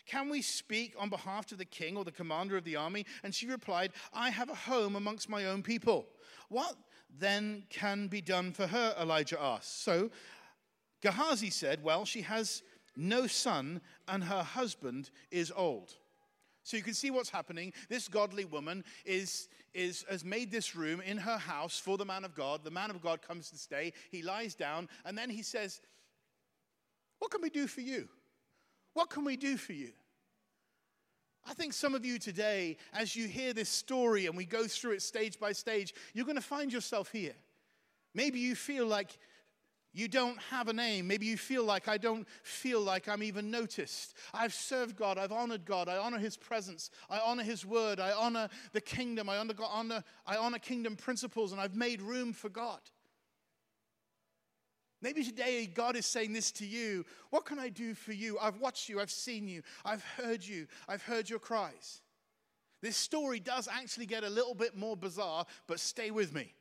Can 0.06 0.28
we 0.28 0.42
speak 0.42 0.94
on 0.98 1.08
behalf 1.08 1.52
of 1.52 1.58
the 1.58 1.64
king 1.64 1.96
or 1.96 2.04
the 2.04 2.10
commander 2.10 2.56
of 2.56 2.64
the 2.64 2.74
army? 2.74 3.06
And 3.22 3.32
she 3.32 3.46
replied, 3.46 3.92
I 4.12 4.30
have 4.30 4.50
a 4.50 4.54
home 4.54 4.96
amongst 4.96 5.28
my 5.28 5.44
own 5.44 5.62
people. 5.62 6.06
What 6.48 6.74
then 7.18 7.62
can 7.70 8.08
be 8.08 8.20
done 8.20 8.52
for 8.52 8.66
her? 8.66 8.94
Elijah 9.00 9.40
asked. 9.40 9.84
So 9.84 10.10
Gehazi 11.00 11.50
said, 11.50 11.84
Well, 11.84 12.04
she 12.04 12.22
has 12.22 12.62
no 12.96 13.26
son, 13.28 13.80
and 14.08 14.24
her 14.24 14.42
husband 14.42 15.10
is 15.30 15.52
old. 15.54 15.94
So 16.62 16.76
you 16.76 16.82
can 16.82 16.94
see 16.94 17.10
what's 17.10 17.30
happening. 17.30 17.72
This 17.88 18.08
godly 18.08 18.44
woman 18.44 18.84
is, 19.04 19.48
is, 19.74 20.04
has 20.10 20.24
made 20.24 20.50
this 20.50 20.76
room 20.76 21.00
in 21.00 21.16
her 21.16 21.38
house 21.38 21.78
for 21.78 21.96
the 21.96 22.04
man 22.04 22.24
of 22.24 22.34
God. 22.34 22.64
The 22.64 22.70
man 22.70 22.90
of 22.90 23.00
God 23.00 23.22
comes 23.22 23.50
to 23.50 23.56
stay. 23.56 23.92
He 24.10 24.22
lies 24.22 24.54
down, 24.54 24.88
and 25.04 25.16
then 25.16 25.30
he 25.30 25.42
says, 25.42 25.80
What 27.18 27.30
can 27.30 27.42
we 27.42 27.50
do 27.50 27.66
for 27.66 27.80
you? 27.80 28.08
What 28.94 29.10
can 29.10 29.24
we 29.24 29.36
do 29.36 29.56
for 29.56 29.72
you? 29.72 29.92
I 31.48 31.54
think 31.54 31.72
some 31.72 31.94
of 31.94 32.04
you 32.04 32.18
today, 32.18 32.76
as 32.92 33.16
you 33.16 33.26
hear 33.26 33.52
this 33.52 33.68
story 33.68 34.26
and 34.26 34.36
we 34.36 34.44
go 34.44 34.66
through 34.66 34.92
it 34.92 35.02
stage 35.02 35.38
by 35.38 35.52
stage, 35.52 35.94
you're 36.12 36.26
going 36.26 36.36
to 36.36 36.42
find 36.42 36.72
yourself 36.72 37.10
here. 37.10 37.34
Maybe 38.14 38.40
you 38.40 38.54
feel 38.54 38.86
like 38.86 39.16
you 39.92 40.06
don't 40.06 40.38
have 40.50 40.68
a 40.68 40.72
name. 40.72 41.08
Maybe 41.08 41.26
you 41.26 41.36
feel 41.36 41.64
like 41.64 41.88
I 41.88 41.98
don't 41.98 42.28
feel 42.42 42.80
like 42.80 43.08
I'm 43.08 43.22
even 43.22 43.50
noticed. 43.50 44.14
I've 44.32 44.54
served 44.54 44.96
God. 44.96 45.18
I've 45.18 45.32
honored 45.32 45.64
God. 45.64 45.88
I 45.88 45.96
honor 45.96 46.18
His 46.18 46.36
presence. 46.36 46.90
I 47.08 47.18
honor 47.18 47.42
His 47.42 47.66
word. 47.66 47.98
I 47.98 48.12
honor 48.12 48.48
the 48.72 48.80
kingdom. 48.80 49.28
I 49.28 49.38
honor, 49.38 49.54
God, 49.54 49.70
honor, 49.72 50.04
I 50.26 50.36
honor 50.36 50.58
kingdom 50.58 50.94
principles, 50.94 51.50
and 51.50 51.60
I've 51.60 51.74
made 51.74 52.02
room 52.02 52.32
for 52.32 52.48
God. 52.48 52.80
Maybe 55.02 55.24
today 55.24 55.66
God 55.66 55.96
is 55.96 56.06
saying 56.06 56.32
this 56.32 56.50
to 56.52 56.66
you 56.66 57.04
What 57.30 57.44
can 57.44 57.58
I 57.58 57.68
do 57.68 57.94
for 57.94 58.12
you? 58.12 58.38
I've 58.38 58.58
watched 58.58 58.88
you. 58.88 59.00
I've 59.00 59.10
seen 59.10 59.48
you. 59.48 59.62
I've 59.84 60.04
heard 60.04 60.44
you. 60.46 60.66
I've 60.88 61.02
heard 61.02 61.28
your 61.28 61.38
cries. 61.38 62.00
This 62.82 62.96
story 62.96 63.40
does 63.40 63.68
actually 63.68 64.06
get 64.06 64.24
a 64.24 64.30
little 64.30 64.54
bit 64.54 64.76
more 64.76 64.96
bizarre, 64.96 65.44
but 65.66 65.80
stay 65.80 66.10
with 66.10 66.34
me. 66.34 66.54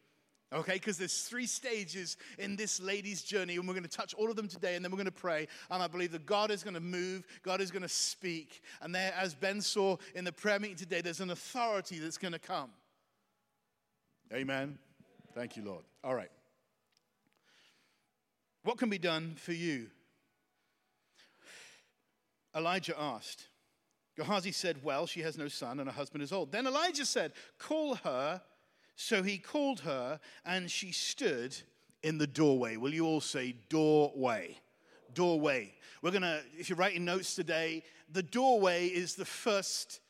Okay, 0.51 0.73
because 0.73 0.97
there's 0.97 1.21
three 1.21 1.45
stages 1.45 2.17
in 2.39 2.55
this 2.55 2.81
lady's 2.81 3.21
journey, 3.21 3.55
and 3.57 3.67
we're 3.67 3.75
going 3.75 3.83
to 3.83 3.89
touch 3.89 4.15
all 4.15 4.31
of 4.31 4.35
them 4.35 4.47
today, 4.47 4.75
and 4.75 4.83
then 4.83 4.91
we're 4.91 4.97
going 4.97 5.05
to 5.05 5.11
pray. 5.11 5.47
And 5.69 5.83
I 5.83 5.87
believe 5.87 6.11
that 6.11 6.25
God 6.25 6.49
is 6.49 6.63
going 6.63 6.73
to 6.73 6.79
move, 6.79 7.27
God 7.43 7.61
is 7.61 7.69
going 7.69 7.83
to 7.83 7.87
speak. 7.87 8.63
And 8.81 8.93
there, 8.93 9.13
as 9.15 9.35
Ben 9.35 9.61
saw 9.61 9.97
in 10.15 10.25
the 10.25 10.31
prayer 10.31 10.59
meeting 10.59 10.75
today, 10.75 11.01
there's 11.01 11.21
an 11.21 11.29
authority 11.29 11.99
that's 11.99 12.17
going 12.17 12.31
to 12.31 12.39
come. 12.39 12.71
Amen. 14.33 14.79
Thank 15.35 15.55
you, 15.55 15.63
Lord. 15.63 15.83
All 16.03 16.15
right. 16.15 16.31
What 18.63 18.77
can 18.77 18.89
be 18.89 18.97
done 18.97 19.35
for 19.35 19.53
you? 19.53 19.87
Elijah 22.55 22.99
asked. 22.99 23.47
Gehazi 24.15 24.51
said, 24.51 24.83
Well, 24.83 25.05
she 25.05 25.21
has 25.21 25.37
no 25.37 25.47
son, 25.47 25.79
and 25.79 25.87
her 25.87 25.95
husband 25.95 26.23
is 26.23 26.33
old. 26.33 26.51
Then 26.51 26.67
Elijah 26.67 27.05
said, 27.05 27.33
Call 27.57 27.95
her. 27.95 28.41
So 28.95 29.23
he 29.23 29.37
called 29.37 29.79
her, 29.81 30.19
and 30.45 30.69
she 30.69 30.91
stood 30.91 31.55
in 32.03 32.17
the 32.17 32.27
doorway. 32.27 32.75
Will 32.75 32.93
you 32.93 33.05
all 33.05 33.21
say 33.21 33.55
doorway? 33.69 34.57
Doorway. 35.13 35.73
We're 36.01 36.11
going 36.11 36.23
to, 36.23 36.41
if 36.57 36.69
you're 36.69 36.77
writing 36.77 37.05
notes 37.05 37.33
today, 37.33 37.83
the 38.11 38.23
doorway 38.23 38.87
is 38.87 39.15
the 39.15 39.25
first 39.25 40.01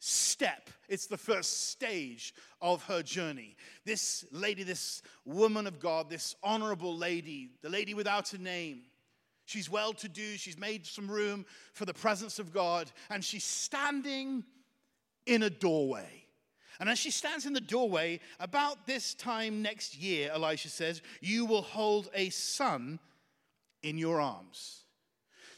step, 0.00 0.70
it's 0.88 1.06
the 1.06 1.16
first 1.16 1.68
stage 1.68 2.34
of 2.60 2.82
her 2.84 3.02
journey. 3.02 3.54
This 3.84 4.24
lady, 4.32 4.62
this 4.64 5.02
woman 5.24 5.66
of 5.66 5.78
God, 5.78 6.10
this 6.10 6.34
honorable 6.42 6.96
lady, 6.96 7.50
the 7.62 7.68
lady 7.68 7.94
without 7.94 8.32
a 8.32 8.38
name, 8.38 8.82
she's 9.44 9.70
well 9.70 9.92
to 9.92 10.08
do, 10.08 10.36
she's 10.36 10.58
made 10.58 10.86
some 10.86 11.08
room 11.08 11.44
for 11.74 11.84
the 11.84 11.94
presence 11.94 12.38
of 12.38 12.52
God, 12.52 12.90
and 13.10 13.22
she's 13.22 13.44
standing 13.44 14.42
in 15.26 15.42
a 15.42 15.50
doorway. 15.50 16.24
And 16.80 16.88
as 16.88 16.98
she 16.98 17.10
stands 17.10 17.44
in 17.44 17.52
the 17.52 17.60
doorway, 17.60 18.20
about 18.40 18.86
this 18.86 19.14
time 19.14 19.60
next 19.60 19.98
year, 19.98 20.30
Elisha 20.32 20.70
says, 20.70 21.02
you 21.20 21.44
will 21.44 21.60
hold 21.60 22.08
a 22.14 22.30
son 22.30 22.98
in 23.82 23.98
your 23.98 24.18
arms. 24.18 24.79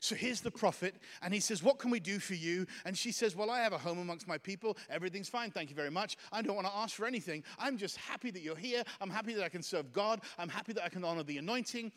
So 0.02 0.16
here's 0.16 0.40
the 0.40 0.50
prophet, 0.50 0.96
and 1.22 1.32
he 1.32 1.38
says, 1.38 1.62
What 1.62 1.78
can 1.78 1.88
we 1.88 2.00
do 2.00 2.18
for 2.18 2.34
you? 2.34 2.66
And 2.84 2.98
she 2.98 3.12
says, 3.12 3.36
Well, 3.36 3.52
I 3.52 3.60
have 3.60 3.72
a 3.72 3.78
home 3.78 4.00
amongst 4.00 4.26
my 4.26 4.36
people. 4.36 4.76
Everything's 4.90 5.28
fine. 5.28 5.52
Thank 5.52 5.70
you 5.70 5.76
very 5.76 5.92
much. 5.92 6.16
I 6.32 6.42
don't 6.42 6.56
want 6.56 6.66
to 6.66 6.74
ask 6.74 6.96
for 6.96 7.06
anything. 7.06 7.44
I'm 7.56 7.78
just 7.78 7.96
happy 7.98 8.32
that 8.32 8.42
you're 8.42 8.56
here. 8.56 8.82
I'm 9.00 9.10
happy 9.10 9.32
that 9.34 9.44
I 9.44 9.48
can 9.48 9.62
serve 9.62 9.92
God. 9.92 10.20
I'm 10.38 10.48
happy 10.48 10.72
that 10.72 10.82
I 10.82 10.88
can 10.88 11.04
honor 11.04 11.22
the 11.22 11.38
anointing. 11.38 11.92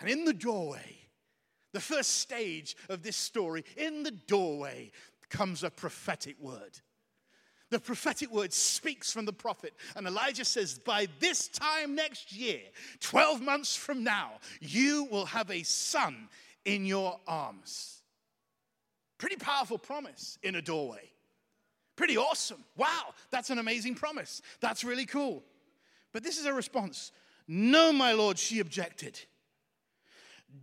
And 0.00 0.10
in 0.10 0.24
the 0.24 0.32
doorway, 0.32 0.98
the 1.72 1.80
first 1.80 2.16
stage 2.16 2.76
of 2.88 3.04
this 3.04 3.16
story, 3.16 3.64
in 3.76 4.02
the 4.02 4.10
doorway 4.10 4.90
comes 5.30 5.62
a 5.62 5.70
prophetic 5.70 6.34
word. 6.40 6.80
The 7.70 7.78
prophetic 7.78 8.32
word 8.32 8.52
speaks 8.52 9.12
from 9.12 9.26
the 9.26 9.32
prophet. 9.32 9.74
And 9.94 10.08
Elijah 10.08 10.44
says, 10.44 10.80
By 10.80 11.06
this 11.20 11.46
time 11.46 11.94
next 11.94 12.32
year, 12.32 12.62
12 12.98 13.40
months 13.40 13.76
from 13.76 14.02
now, 14.02 14.40
you 14.60 15.04
will 15.04 15.26
have 15.26 15.52
a 15.52 15.62
son 15.62 16.28
in 16.74 16.84
your 16.84 17.18
arms. 17.26 18.02
Pretty 19.18 19.36
powerful 19.36 19.78
promise 19.78 20.38
in 20.42 20.54
a 20.54 20.62
doorway. 20.62 21.10
Pretty 21.96 22.16
awesome. 22.16 22.64
Wow, 22.76 23.14
that's 23.30 23.50
an 23.50 23.58
amazing 23.58 23.94
promise. 23.96 24.40
That's 24.60 24.84
really 24.84 25.06
cool. 25.06 25.42
But 26.12 26.22
this 26.22 26.38
is 26.38 26.46
a 26.46 26.52
response 26.52 27.12
No, 27.46 27.92
my 27.92 28.12
Lord, 28.12 28.38
she 28.38 28.60
objected. 28.60 29.18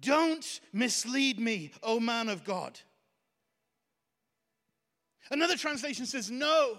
Don't 0.01 0.61
mislead 0.73 1.39
me, 1.39 1.71
O 1.83 1.99
man 1.99 2.29
of 2.29 2.43
God. 2.43 2.79
Another 5.29 5.57
translation 5.57 6.05
says, 6.05 6.31
No, 6.31 6.77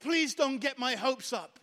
Please 0.00 0.34
don't 0.34 0.58
get 0.58 0.78
my 0.78 0.94
hopes 0.96 1.32
up. 1.32 1.59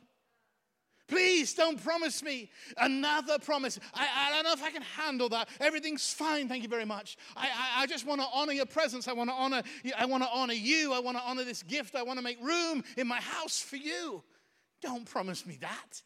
Please 1.07 1.53
don't 1.53 1.81
promise 1.81 2.21
me 2.21 2.49
another 2.77 3.39
promise. 3.39 3.79
I, 3.93 4.07
I 4.27 4.33
don't 4.33 4.43
know 4.43 4.51
if 4.51 4.61
I 4.61 4.71
can 4.71 4.81
handle 4.81 5.29
that. 5.29 5.47
Everything's 5.61 6.13
fine. 6.13 6.49
Thank 6.49 6.63
you 6.63 6.69
very 6.69 6.85
much. 6.85 7.17
I, 7.35 7.47
I, 7.47 7.83
I 7.83 7.85
just 7.87 8.05
want 8.05 8.19
to 8.19 8.27
honor 8.33 8.51
your 8.51 8.65
presence. 8.65 9.07
I 9.07 9.13
want 9.13 9.29
to 9.29 9.35
honor. 9.35 9.63
I 9.97 10.05
want 10.05 10.23
to 10.23 10.29
honor 10.29 10.53
you. 10.53 10.93
I 10.93 10.99
want 10.99 11.17
to 11.17 11.23
honor 11.23 11.45
this 11.45 11.63
gift. 11.63 11.95
I 11.95 12.03
want 12.03 12.19
to 12.19 12.23
make 12.23 12.41
room 12.43 12.83
in 12.97 13.07
my 13.07 13.21
house 13.21 13.61
for 13.61 13.77
you. 13.77 14.21
Don't 14.81 15.05
promise 15.05 15.45
me 15.45 15.57
that. 15.61 16.01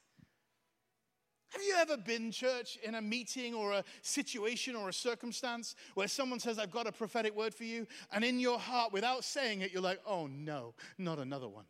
Have 1.50 1.62
you 1.63 1.75
ever 1.79 1.98
been, 1.98 2.31
church, 2.31 2.77
in 2.81 2.96
a 2.96 3.01
meeting 3.01 3.53
or 3.53 3.74
a 3.74 3.84
situation 4.03 4.74
or 4.74 4.88
a 4.88 4.93
circumstance 4.93 5.75
where 5.96 6.08
someone 6.08 6.39
says, 6.39 6.58
I've 6.58 6.72
got 6.72 6.88
a 6.88 6.93
prophetic 6.93 7.36
word 7.36 7.53
for 7.53 7.65
you, 7.65 7.88
and 8.13 8.24
in 8.24 8.39
your 8.39 8.58
heart, 8.58 8.93
without 8.93 9.25
saying 9.25 9.60
it, 9.60 9.74
you're 9.74 9.81
like, 9.81 10.00
oh 10.05 10.27
no, 10.27 10.75
not 10.98 11.20
another 11.20 11.50
one? 11.50 11.65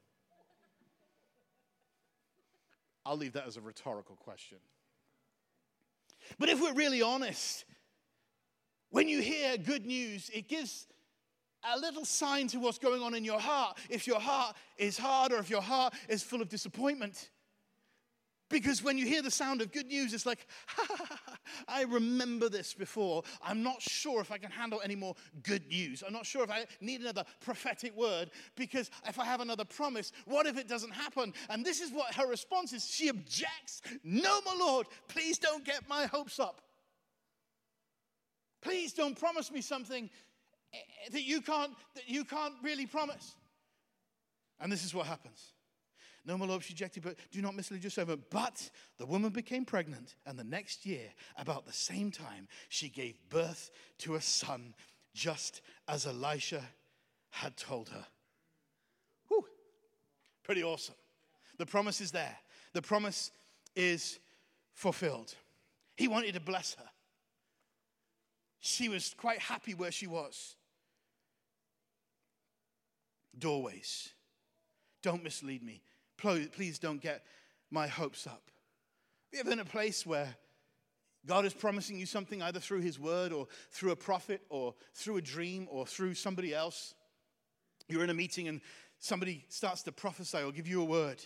I'll 3.05 3.17
leave 3.17 3.34
that 3.34 3.48
as 3.48 3.58
a 3.58 3.62
rhetorical 3.62 4.15
question. 4.15 4.58
But 6.38 6.50
if 6.50 6.62
we're 6.62 6.74
really 6.74 7.01
honest, 7.01 7.65
when 8.89 9.08
you 9.08 9.22
hear 9.22 9.58
good 9.58 9.86
news, 9.86 10.29
it 10.34 10.48
gives 10.48 10.88
a 11.63 11.79
little 11.79 12.05
sign 12.05 12.48
to 12.48 12.60
what's 12.60 12.77
going 12.77 13.01
on 13.01 13.13
in 13.13 13.24
your 13.24 13.39
heart. 13.39 13.77
If 13.89 14.08
your 14.08 14.20
heart 14.20 14.55
is 14.77 14.98
hard 14.98 15.31
or 15.31 15.38
if 15.38 15.50
your 15.50 15.62
heart 15.62 15.93
is 16.10 16.24
full 16.24 16.41
of 16.41 16.50
disappointment, 16.50 17.29
because 18.51 18.84
when 18.84 18.98
you 18.98 19.05
hear 19.05 19.22
the 19.22 19.31
sound 19.31 19.62
of 19.62 19.72
good 19.72 19.88
news, 19.88 20.13
it's 20.13 20.25
like, 20.25 20.46
I 21.67 21.84
remember 21.84 22.50
this 22.50 22.74
before. 22.74 23.24
I'm 23.41 23.63
not 23.63 23.81
sure 23.81 24.22
if 24.22 24.31
I 24.31 24.38
can 24.38 24.51
handle 24.51 24.81
any 24.84 24.96
more 24.96 25.15
good 25.41 25.67
news. 25.67 26.03
I'm 26.05 26.13
not 26.13 26.25
sure 26.25 26.43
if 26.43 26.51
I 26.51 26.65
need 26.81 27.01
another 27.01 27.24
prophetic 27.39 27.96
word 27.96 28.29
because 28.55 28.91
if 29.08 29.17
I 29.17 29.25
have 29.25 29.39
another 29.39 29.65
promise, 29.65 30.12
what 30.25 30.46
if 30.46 30.58
it 30.58 30.67
doesn't 30.67 30.91
happen? 30.91 31.34
And 31.50 31.65
this 31.65 31.81
is 31.81 31.91
what 31.91 32.13
her 32.15 32.27
response 32.27 32.74
is. 32.74 32.86
She 32.86 33.10
objects. 33.10 33.81
No, 34.03 34.41
my 34.41 34.55
Lord, 34.60 34.88
please 35.08 35.38
don't 35.38 35.63
get 35.63 35.88
my 35.88 36.05
hopes 36.05 36.39
up. 36.39 36.62
Please 38.62 38.93
don't 38.93 39.17
promise 39.17 39.51
me 39.51 39.62
something 39.62 40.10
eh, 40.74 40.77
that 41.12 41.24
you 41.24 41.41
can't, 41.41 41.72
that 41.96 42.08
you 42.08 42.25
can't 42.25 42.53
really 42.62 42.86
promise. 42.86 43.36
And 44.60 44.72
this 44.72 44.86
is 44.86 44.93
what 44.93 45.08
happens. 45.08 45.53
No, 46.24 46.38
my 46.38 46.46
lord, 46.46 46.63
she 46.63 46.74
objected, 46.74 47.04
but 47.04 47.16
do 47.32 47.42
not 47.42 47.56
mislead 47.56 47.84
your 47.84 47.90
servant. 47.90 48.22
But 48.30 48.70
the 48.98 49.06
woman 49.06 49.32
became 49.32 49.66
pregnant, 49.66 50.16
and 50.25 50.38
the 50.38 50.44
next 50.44 50.86
year, 50.86 51.08
about 51.36 51.66
the 51.66 51.74
same 51.74 52.12
time, 52.12 52.48
she 52.70 52.90
gave 52.90 53.18
birth 53.30 53.72
to 54.00 54.16
a 54.16 54.22
son, 54.22 54.75
just 55.16 55.62
as 55.88 56.06
Elisha 56.06 56.62
had 57.32 57.58
told 57.58 57.90
her. 57.90 58.06
Whew. 59.30 59.46
Pretty 60.44 60.63
awesome. 60.63 60.96
The 61.58 61.66
promise 61.66 62.01
is 62.01 62.12
there, 62.12 62.38
the 62.74 62.82
promise 62.82 63.32
is 63.75 64.20
fulfilled. 64.74 65.34
He 65.96 66.08
wanted 66.08 66.34
to 66.34 66.40
bless 66.40 66.75
her. 66.75 66.90
She 68.60 68.90
was 68.90 69.16
quite 69.18 69.40
happy 69.40 69.74
where 69.74 69.92
she 69.92 70.08
was. 70.08 70.56
Doorways. 73.38 74.10
Don't 75.01 75.24
mislead 75.24 75.63
me. 75.63 75.82
Please 76.22 76.80
don't 76.80 77.01
get 77.01 77.24
my 77.72 77.88
hopes 77.88 78.28
up. 78.28 78.44
Have 79.32 79.34
you 79.34 79.40
ever 79.40 79.51
in 79.51 79.60
a 79.60 79.66
place 79.66 80.06
where 80.06 80.36
God 81.25 81.46
is 81.46 81.54
promising 81.54 82.00
you 82.00 82.06
something 82.06 82.42
either 82.42 82.60
through 82.60 82.82
His 82.82 83.00
word 83.00 83.32
or 83.32 83.48
through 83.72 83.92
a 83.92 83.96
prophet 83.96 84.42
or 84.50 84.75
through 84.94 85.18
a 85.18 85.22
dream 85.22 85.68
or 85.72 85.86
through 85.86 86.13
somebody 86.13 86.54
else? 86.54 86.94
You're 87.88 88.04
in 88.04 88.10
a 88.10 88.13
meeting 88.13 88.48
and 88.48 88.62
somebody 89.00 89.46
starts 89.50 89.84
to 89.84 89.92
prophesy 89.92 90.40
or 90.40 90.51
give 90.51 90.68
you 90.68 90.82
a 90.82 90.86
word. 90.86 91.24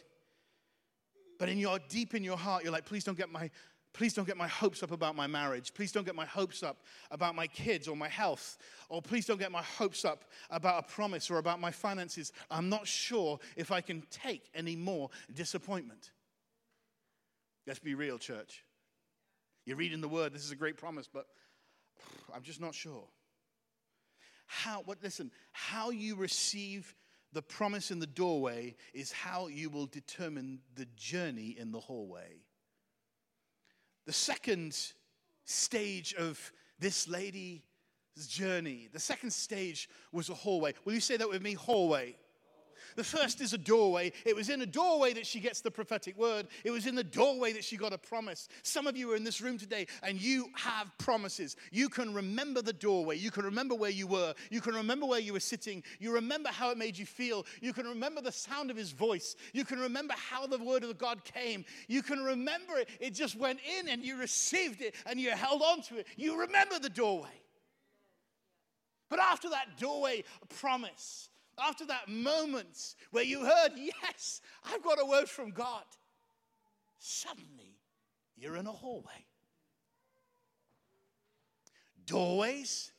But 1.40 1.50
in 1.50 1.58
your 1.58 1.80
deep 1.90 2.16
in 2.16 2.24
your 2.24 2.38
heart, 2.38 2.64
you're 2.64 2.72
like, 2.72 2.86
please 2.86 3.04
don't 3.04 3.18
get 3.18 3.30
my 3.30 3.50
please 3.96 4.14
don't 4.14 4.28
get 4.28 4.36
my 4.36 4.48
hopes 4.48 4.84
up 4.84 4.92
about 4.92 5.16
my 5.16 5.26
marriage. 5.26 5.74
Please 5.74 5.94
don't 5.94 6.06
get 6.06 6.16
my 6.16 6.26
hopes 6.26 6.64
up 6.64 6.84
about 7.12 7.34
my 7.34 7.48
kids 7.48 7.88
or 7.88 7.96
my 7.96 8.10
health. 8.10 8.58
Or 8.90 9.02
please 9.02 9.26
don't 9.26 9.40
get 9.40 9.54
my 9.54 9.62
hopes 9.62 10.04
up 10.04 10.26
about 10.50 10.84
a 10.84 10.84
promise 10.84 11.32
or 11.32 11.38
about 11.38 11.62
my 11.62 11.72
finances. 11.72 12.34
I'm 12.52 12.68
not 12.68 12.86
sure 12.86 13.40
if 13.56 13.72
I 13.72 13.80
can 13.80 14.04
take 14.12 14.50
any 14.54 14.76
more 14.76 15.10
disappointment. 15.34 16.12
Let's 17.66 17.80
be 17.80 17.96
real, 17.96 18.18
church. 18.18 18.66
You're 19.66 19.78
reading 19.78 20.02
the 20.02 20.10
word, 20.10 20.34
this 20.34 20.44
is 20.44 20.52
a 20.52 20.58
great 20.58 20.76
promise, 20.76 21.10
but 21.12 21.28
I'm 22.34 22.44
just 22.44 22.60
not 22.60 22.76
sure. 22.76 23.06
How, 24.46 24.82
what, 24.84 25.02
listen, 25.02 25.32
how 25.54 25.90
you 25.90 26.16
receive 26.16 26.94
the 27.32 27.42
promise 27.42 27.92
in 27.92 28.00
the 28.00 28.08
doorway 28.08 28.76
is 28.94 29.14
how 29.14 29.48
you 29.48 29.70
will 29.70 29.88
determine 29.88 30.60
the 30.76 30.86
journey 30.98 31.56
in 31.58 31.72
the 31.72 31.80
hallway. 31.80 32.42
The 34.06 34.14
second 34.14 34.78
stage 35.46 36.14
of 36.16 36.52
this 36.80 37.08
lady's 37.08 37.62
journey, 38.28 38.88
the 38.92 39.00
second 39.00 39.32
stage 39.32 39.90
was 40.12 40.30
a 40.30 40.34
hallway. 40.34 40.74
Will 40.84 40.94
you 40.94 41.00
say 41.00 41.18
that 41.18 41.30
with 41.30 41.42
me? 41.42 41.54
Hallway. 41.54 42.16
The 42.96 43.04
first 43.04 43.42
is 43.42 43.54
a 43.54 43.58
doorway. 43.58 44.14
It 44.26 44.36
was 44.36 44.50
in 44.50 44.62
a 44.62 44.66
doorway 44.66 45.14
that 45.14 45.28
she 45.28 45.40
gets 45.40 45.62
the 45.62 45.72
prophetic 45.72 46.18
word. 46.18 46.48
It 46.64 46.72
was 46.72 46.88
in 46.88 46.96
the 46.96 47.04
doorway 47.04 47.54
that 47.54 47.64
she 47.64 47.78
got 47.78 47.94
a 47.94 47.98
promise. 47.98 48.48
Some 48.64 48.88
of 48.88 48.96
you 48.96 49.12
are 49.12 49.16
in 49.16 49.24
this 49.24 49.42
room 49.42 49.58
today 49.58 49.88
and 50.02 50.22
you 50.22 50.50
have 50.56 50.92
promises. 50.98 51.56
You 51.72 51.90
can 51.90 52.14
remember 52.14 52.62
the 52.62 52.74
doorway. 52.74 53.18
You 53.18 53.32
can 53.32 53.44
remember 53.44 53.76
where 53.76 53.90
you 53.90 54.08
were. 54.08 54.34
You 54.50 54.62
can 54.62 54.76
remember 54.76 55.06
where 55.06 55.20
you 55.20 55.34
were 55.34 55.40
sitting. 55.40 55.84
You 56.00 56.14
remember 56.14 56.50
how 56.50 56.72
it 56.72 56.78
made 56.78 56.98
you 56.98 57.06
feel. 57.06 57.46
You 57.62 57.74
can 57.74 57.86
remember 57.86 58.22
the 58.22 58.32
sound 58.32 58.72
of 58.72 58.78
his 58.78 58.92
voice. 58.92 59.36
You 59.54 59.66
can 59.66 59.80
remember 59.80 60.14
how 60.18 60.48
the 60.48 60.58
word 60.58 60.84
of 60.84 60.98
God 60.98 61.24
came. 61.24 61.66
You 61.88 62.02
can 62.02 62.24
remember 62.24 62.78
it. 62.78 62.90
It 63.00 63.14
just 63.14 63.36
went 63.36 63.60
in 63.80 63.90
and 63.90 64.04
you 64.04 64.18
received 64.18 64.82
it 64.82 64.96
and 65.06 65.20
you 65.20 65.32
held 65.32 65.62
on 65.62 65.82
to 65.84 65.98
it. 65.98 66.08
You 66.16 66.40
remember 66.40 66.80
the 66.80 66.90
doorway. 66.90 67.42
But 69.10 69.20
after 69.20 69.50
that 69.50 69.78
doorway 69.78 70.24
a 70.42 70.46
promise, 70.46 71.30
after 71.60 71.86
that 71.86 72.10
moment 72.10 72.96
where 73.12 73.24
you 73.24 73.46
heard, 73.46 73.72
Yes, 73.76 74.42
I've 74.64 74.84
got 74.84 75.02
a 75.02 75.06
word 75.06 75.30
from 75.30 75.52
God, 75.52 75.84
suddenly 77.00 77.78
you're 78.38 78.58
in 78.58 78.68
a 78.68 78.72
hallway. 78.72 79.26
Doorways 82.06 82.92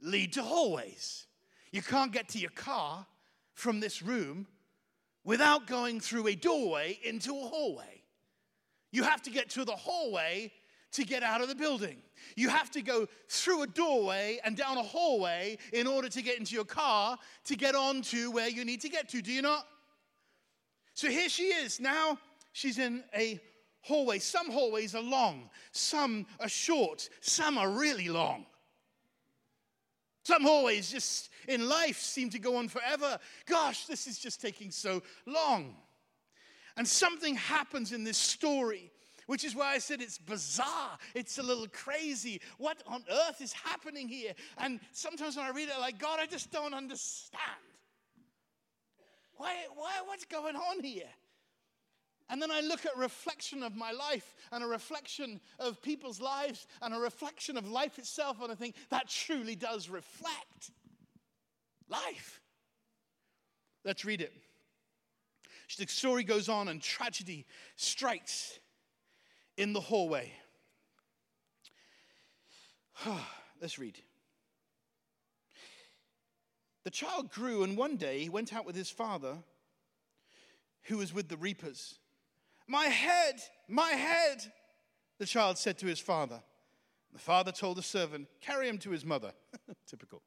lead 0.00 0.34
to 0.34 0.42
hallways. 0.42 1.26
You 1.72 1.82
can't 1.82 2.12
get 2.12 2.28
to 2.30 2.38
your 2.38 2.50
car 2.50 3.06
from 3.54 3.80
this 3.80 4.02
room 4.02 4.46
without 5.24 5.66
going 5.66 6.00
through 6.00 6.28
a 6.28 6.34
doorway 6.34 6.98
into 7.02 7.30
a 7.30 7.48
hallway. 7.48 8.02
You 8.92 9.02
have 9.02 9.22
to 9.22 9.30
get 9.30 9.50
to 9.50 9.64
the 9.64 9.74
hallway 9.74 10.52
to 10.94 11.04
get 11.04 11.22
out 11.22 11.40
of 11.40 11.48
the 11.48 11.54
building. 11.54 11.98
You 12.36 12.48
have 12.48 12.70
to 12.72 12.82
go 12.82 13.06
through 13.28 13.62
a 13.62 13.66
doorway 13.66 14.38
and 14.44 14.56
down 14.56 14.78
a 14.78 14.82
hallway 14.82 15.58
in 15.72 15.86
order 15.86 16.08
to 16.08 16.22
get 16.22 16.38
into 16.38 16.54
your 16.54 16.64
car 16.64 17.18
to 17.44 17.56
get 17.56 17.74
on 17.74 18.02
to 18.02 18.30
where 18.30 18.48
you 18.48 18.64
need 18.64 18.80
to 18.82 18.88
get 18.88 19.08
to. 19.10 19.20
Do 19.20 19.32
you 19.32 19.42
not? 19.42 19.66
So 20.94 21.08
here 21.08 21.28
she 21.28 21.44
is. 21.44 21.80
Now 21.80 22.18
she's 22.52 22.78
in 22.78 23.04
a 23.14 23.40
hallway. 23.82 24.18
Some 24.18 24.50
hallways 24.50 24.94
are 24.94 25.02
long, 25.02 25.50
some 25.72 26.26
are 26.40 26.48
short, 26.48 27.08
some 27.20 27.58
are 27.58 27.70
really 27.70 28.08
long. 28.08 28.46
Some 30.24 30.42
hallways 30.42 30.90
just 30.90 31.28
in 31.48 31.68
life 31.68 32.00
seem 32.00 32.30
to 32.30 32.38
go 32.38 32.56
on 32.56 32.68
forever. 32.68 33.18
Gosh, 33.44 33.86
this 33.86 34.06
is 34.06 34.18
just 34.18 34.40
taking 34.40 34.70
so 34.70 35.02
long. 35.26 35.76
And 36.78 36.88
something 36.88 37.34
happens 37.34 37.92
in 37.92 38.04
this 38.04 38.16
story 38.16 38.90
which 39.26 39.44
is 39.44 39.54
why 39.54 39.72
I 39.72 39.78
said 39.78 40.00
it's 40.00 40.18
bizarre. 40.18 40.98
It's 41.14 41.38
a 41.38 41.42
little 41.42 41.66
crazy. 41.68 42.40
What 42.58 42.82
on 42.86 43.04
earth 43.10 43.40
is 43.40 43.52
happening 43.52 44.08
here? 44.08 44.32
And 44.58 44.80
sometimes 44.92 45.36
when 45.36 45.46
I 45.46 45.50
read 45.50 45.68
it, 45.68 45.74
I'm 45.74 45.80
like, 45.80 45.98
God, 45.98 46.18
I 46.20 46.26
just 46.26 46.50
don't 46.50 46.74
understand. 46.74 47.40
Why, 49.36 49.54
why, 49.74 49.92
what's 50.06 50.24
going 50.24 50.56
on 50.56 50.82
here? 50.82 51.08
And 52.30 52.40
then 52.40 52.50
I 52.50 52.60
look 52.60 52.86
at 52.86 52.96
reflection 52.96 53.62
of 53.62 53.76
my 53.76 53.92
life 53.92 54.34
and 54.50 54.64
a 54.64 54.66
reflection 54.66 55.40
of 55.58 55.82
people's 55.82 56.20
lives 56.20 56.66
and 56.80 56.94
a 56.94 56.98
reflection 56.98 57.58
of 57.58 57.68
life 57.68 57.98
itself, 57.98 58.40
and 58.40 58.50
I 58.50 58.54
think 58.54 58.76
that 58.90 59.08
truly 59.08 59.54
does 59.56 59.90
reflect 59.90 60.70
life. 61.88 62.40
Let's 63.84 64.04
read 64.04 64.22
it. 64.22 64.32
The 65.78 65.86
story 65.86 66.24
goes 66.24 66.48
on, 66.48 66.68
and 66.68 66.80
tragedy 66.80 67.46
strikes 67.76 68.58
in 69.56 69.72
the 69.72 69.80
hallway. 69.80 70.32
Let's 73.60 73.78
read. 73.78 73.98
The 76.84 76.90
child 76.90 77.30
grew, 77.30 77.62
and 77.62 77.76
one 77.76 77.96
day 77.96 78.20
he 78.20 78.28
went 78.28 78.54
out 78.54 78.66
with 78.66 78.76
his 78.76 78.90
father, 78.90 79.38
who 80.84 80.98
was 80.98 81.14
with 81.14 81.28
the 81.28 81.36
reapers. 81.36 81.98
My 82.68 82.84
head, 82.86 83.40
my 83.68 83.90
head, 83.90 84.44
the 85.18 85.26
child 85.26 85.56
said 85.58 85.78
to 85.78 85.86
his 85.86 85.98
father. 85.98 86.42
The 87.12 87.18
father 87.18 87.52
told 87.52 87.78
the 87.78 87.82
servant, 87.82 88.28
Carry 88.40 88.68
him 88.68 88.78
to 88.78 88.90
his 88.90 89.04
mother. 89.04 89.32
Typical. 89.86 90.20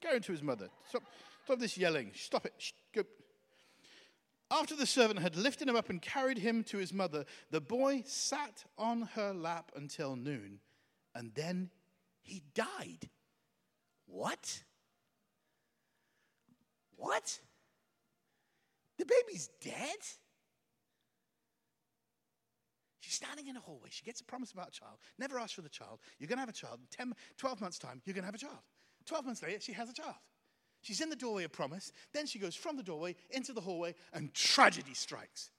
Carry 0.00 0.16
him 0.16 0.22
to 0.22 0.32
his 0.32 0.42
mother. 0.42 0.68
Stop, 0.88 1.02
stop 1.44 1.58
this 1.58 1.76
yelling. 1.76 2.10
Stop 2.14 2.46
it. 2.46 2.54
Shh, 2.58 2.72
go. 2.94 3.02
After 4.50 4.74
the 4.74 4.86
servant 4.86 5.20
had 5.20 5.36
lifted 5.36 5.68
him 5.68 5.76
up 5.76 5.90
and 5.90 6.02
carried 6.02 6.38
him 6.38 6.64
to 6.64 6.78
his 6.78 6.92
mother, 6.92 7.24
the 7.50 7.60
boy 7.60 8.02
sat 8.04 8.64
on 8.76 9.02
her 9.14 9.32
lap 9.32 9.70
until 9.76 10.16
noon, 10.16 10.58
and 11.14 11.32
then 11.34 11.70
he 12.20 12.42
died. 12.54 13.08
What? 14.06 14.64
What? 16.96 17.38
The 18.98 19.06
baby's 19.06 19.48
dead? 19.62 19.98
She's 22.98 23.14
standing 23.14 23.46
in 23.46 23.56
a 23.56 23.60
hallway. 23.60 23.88
She 23.90 24.04
gets 24.04 24.20
a 24.20 24.24
promise 24.24 24.52
about 24.52 24.68
a 24.68 24.72
child. 24.72 24.98
Never 25.18 25.38
asked 25.38 25.54
for 25.54 25.62
the 25.62 25.68
child. 25.68 26.00
You're 26.18 26.28
going 26.28 26.36
to 26.36 26.40
have 26.40 26.48
a 26.48 26.52
child. 26.52 26.80
In 26.80 26.86
10, 26.90 27.14
12 27.38 27.60
months' 27.60 27.78
time, 27.78 28.02
you're 28.04 28.14
going 28.14 28.22
to 28.22 28.26
have 28.26 28.34
a 28.34 28.38
child. 28.38 28.58
12 29.06 29.24
months 29.26 29.42
later, 29.42 29.60
she 29.60 29.72
has 29.72 29.88
a 29.88 29.94
child. 29.94 30.16
She's 30.82 31.00
in 31.00 31.10
the 31.10 31.16
doorway 31.16 31.44
of 31.44 31.52
promise. 31.52 31.92
Then 32.12 32.26
she 32.26 32.38
goes 32.38 32.54
from 32.54 32.76
the 32.76 32.82
doorway 32.82 33.16
into 33.30 33.52
the 33.52 33.60
hallway, 33.60 33.94
and 34.12 34.32
tragedy 34.34 34.94
strikes. 34.94 35.50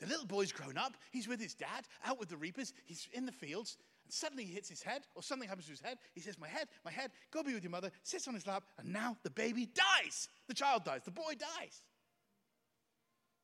The 0.00 0.06
little 0.06 0.26
boy's 0.26 0.52
grown 0.52 0.78
up. 0.78 0.96
He's 1.10 1.28
with 1.28 1.40
his 1.40 1.54
dad, 1.54 1.86
out 2.04 2.18
with 2.18 2.30
the 2.30 2.36
reapers. 2.36 2.72
He's 2.86 3.06
in 3.12 3.26
the 3.26 3.32
fields. 3.32 3.76
And 4.04 4.12
suddenly 4.12 4.44
he 4.44 4.54
hits 4.54 4.68
his 4.68 4.82
head, 4.82 5.02
or 5.14 5.22
something 5.22 5.46
happens 5.46 5.66
to 5.66 5.72
his 5.72 5.80
head. 5.80 5.98
He 6.14 6.20
says, 6.20 6.38
My 6.38 6.48
head, 6.48 6.68
my 6.84 6.90
head, 6.90 7.10
go 7.30 7.42
be 7.42 7.52
with 7.52 7.62
your 7.62 7.70
mother. 7.70 7.90
Sits 8.02 8.26
on 8.26 8.34
his 8.34 8.46
lap, 8.46 8.64
and 8.78 8.90
now 8.90 9.18
the 9.22 9.30
baby 9.30 9.66
dies. 9.66 10.28
The 10.48 10.54
child 10.54 10.84
dies. 10.84 11.02
The 11.04 11.10
boy 11.10 11.34
dies. 11.38 11.82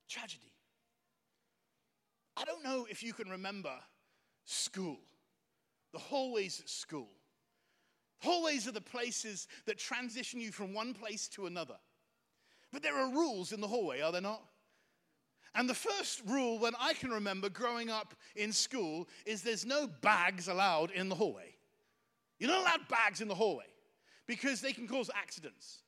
Tragedy. 0.08 0.52
I 2.36 2.44
don't 2.44 2.64
know 2.64 2.86
if 2.88 3.02
you 3.02 3.12
can 3.12 3.28
remember 3.28 3.74
school, 4.44 4.98
the 5.92 5.98
hallways 5.98 6.60
at 6.60 6.68
school. 6.68 7.08
Hallways 8.20 8.66
are 8.66 8.72
the 8.72 8.80
places 8.80 9.48
that 9.66 9.78
transition 9.78 10.40
you 10.40 10.52
from 10.52 10.72
one 10.72 10.94
place 10.94 11.28
to 11.28 11.46
another. 11.46 11.76
But 12.72 12.82
there 12.82 12.96
are 12.96 13.10
rules 13.10 13.52
in 13.52 13.60
the 13.60 13.68
hallway, 13.68 14.00
are 14.00 14.12
there 14.12 14.20
not? 14.20 14.42
And 15.54 15.68
the 15.68 15.74
first 15.74 16.22
rule, 16.26 16.58
when 16.58 16.74
I 16.78 16.92
can 16.92 17.10
remember 17.10 17.48
growing 17.48 17.88
up 17.88 18.14
in 18.34 18.52
school, 18.52 19.08
is 19.24 19.42
there's 19.42 19.64
no 19.64 19.86
bags 19.86 20.48
allowed 20.48 20.90
in 20.90 21.08
the 21.08 21.14
hallway. 21.14 21.54
You're 22.38 22.50
not 22.50 22.60
allowed 22.62 22.88
bags 22.88 23.22
in 23.22 23.28
the 23.28 23.34
hallway 23.34 23.64
because 24.26 24.60
they 24.60 24.72
can 24.72 24.86
cause 24.86 25.10
accidents. 25.14 25.78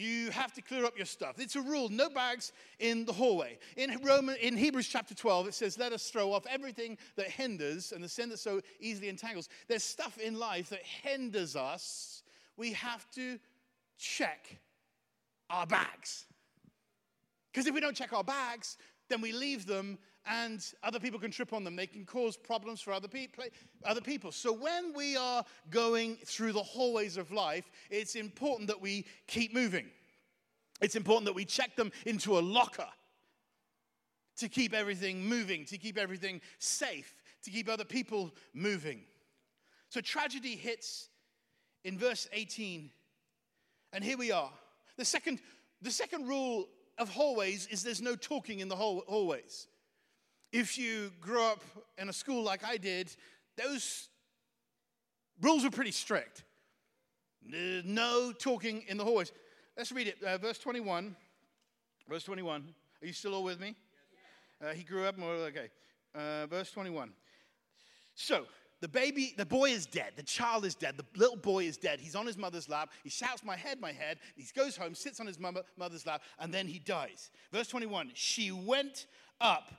You 0.00 0.30
have 0.30 0.54
to 0.54 0.62
clear 0.62 0.86
up 0.86 0.96
your 0.96 1.04
stuff. 1.04 1.38
It's 1.38 1.56
a 1.56 1.60
rule 1.60 1.90
no 1.90 2.08
bags 2.08 2.52
in 2.78 3.04
the 3.04 3.12
hallway. 3.12 3.58
In, 3.76 4.00
Roman, 4.02 4.36
in 4.36 4.56
Hebrews 4.56 4.88
chapter 4.88 5.14
12, 5.14 5.48
it 5.48 5.54
says, 5.54 5.78
Let 5.78 5.92
us 5.92 6.08
throw 6.08 6.32
off 6.32 6.46
everything 6.48 6.96
that 7.16 7.26
hinders 7.26 7.92
and 7.92 8.02
the 8.02 8.08
sin 8.08 8.30
that 8.30 8.38
so 8.38 8.62
easily 8.80 9.10
entangles. 9.10 9.50
There's 9.68 9.84
stuff 9.84 10.16
in 10.16 10.38
life 10.38 10.70
that 10.70 10.80
hinders 10.82 11.54
us. 11.54 12.22
We 12.56 12.72
have 12.72 13.10
to 13.10 13.38
check 13.98 14.58
our 15.50 15.66
bags. 15.66 16.24
Because 17.52 17.66
if 17.66 17.74
we 17.74 17.80
don't 17.80 17.96
check 17.96 18.14
our 18.14 18.24
bags, 18.24 18.78
then 19.10 19.20
we 19.20 19.32
leave 19.32 19.66
them 19.66 19.98
and 20.26 20.64
other 20.82 21.00
people 21.00 21.18
can 21.18 21.30
trip 21.30 21.52
on 21.52 21.64
them. 21.64 21.76
They 21.76 21.86
can 21.86 22.04
cause 22.04 22.36
problems 22.36 22.80
for 22.80 22.92
other, 22.92 23.08
pe- 23.08 23.28
other 23.84 24.00
people. 24.00 24.32
So 24.32 24.52
when 24.52 24.92
we 24.94 25.16
are 25.16 25.44
going 25.70 26.16
through 26.24 26.52
the 26.52 26.62
hallways 26.62 27.16
of 27.16 27.32
life, 27.32 27.70
it's 27.90 28.14
important 28.14 28.68
that 28.68 28.80
we 28.80 29.06
keep 29.26 29.54
moving. 29.54 29.86
It's 30.80 30.96
important 30.96 31.26
that 31.26 31.34
we 31.34 31.44
check 31.44 31.76
them 31.76 31.90
into 32.06 32.38
a 32.38 32.40
locker 32.40 32.88
to 34.38 34.48
keep 34.48 34.74
everything 34.74 35.26
moving, 35.26 35.64
to 35.66 35.78
keep 35.78 35.98
everything 35.98 36.40
safe, 36.58 37.14
to 37.44 37.50
keep 37.50 37.68
other 37.68 37.84
people 37.84 38.34
moving. 38.54 39.02
So 39.90 40.00
tragedy 40.00 40.56
hits 40.56 41.08
in 41.84 41.98
verse 41.98 42.28
18, 42.32 42.90
and 43.92 44.04
here 44.04 44.16
we 44.16 44.32
are. 44.32 44.50
The 44.96 45.04
second, 45.04 45.40
the 45.82 45.90
second 45.90 46.28
rule 46.28 46.68
of 46.98 47.08
hallways 47.08 47.66
is 47.66 47.82
there's 47.82 48.02
no 48.02 48.14
talking 48.14 48.60
in 48.60 48.68
the 48.68 48.76
hallways. 48.76 49.66
If 50.52 50.78
you 50.78 51.12
grew 51.20 51.42
up 51.42 51.62
in 51.98 52.08
a 52.08 52.12
school 52.12 52.42
like 52.42 52.64
I 52.64 52.76
did, 52.76 53.14
those 53.56 54.08
rules 55.40 55.64
were 55.64 55.70
pretty 55.70 55.92
strict. 55.92 56.44
No 57.42 58.32
talking 58.32 58.84
in 58.88 58.96
the 58.96 59.04
hallways. 59.04 59.32
Let's 59.76 59.92
read 59.92 60.08
it. 60.08 60.22
Uh, 60.22 60.38
verse 60.38 60.58
21. 60.58 61.14
Verse 62.08 62.24
21. 62.24 62.74
Are 63.02 63.06
you 63.06 63.12
still 63.12 63.34
all 63.34 63.44
with 63.44 63.60
me? 63.60 63.76
Uh, 64.62 64.72
he 64.72 64.82
grew 64.82 65.04
up 65.04 65.16
more. 65.16 65.32
Okay. 65.32 65.68
Uh, 66.14 66.46
verse 66.46 66.70
21. 66.72 67.12
So, 68.14 68.44
the 68.80 68.88
baby, 68.88 69.34
the 69.36 69.46
boy 69.46 69.70
is 69.70 69.86
dead. 69.86 70.12
The 70.16 70.22
child 70.22 70.64
is 70.64 70.74
dead. 70.74 70.96
The 70.96 71.04
little 71.16 71.36
boy 71.36 71.64
is 71.64 71.76
dead. 71.76 72.00
He's 72.00 72.16
on 72.16 72.26
his 72.26 72.36
mother's 72.36 72.68
lap. 72.68 72.90
He 73.04 73.10
shouts, 73.10 73.44
My 73.44 73.56
head, 73.56 73.80
my 73.80 73.92
head. 73.92 74.18
He 74.36 74.44
goes 74.56 74.76
home, 74.76 74.94
sits 74.94 75.20
on 75.20 75.26
his 75.26 75.38
mother's 75.38 76.06
lap, 76.06 76.22
and 76.38 76.52
then 76.52 76.66
he 76.66 76.78
dies. 76.78 77.30
Verse 77.52 77.68
21 77.68 78.10
She 78.14 78.50
went 78.50 79.06
up 79.40 79.70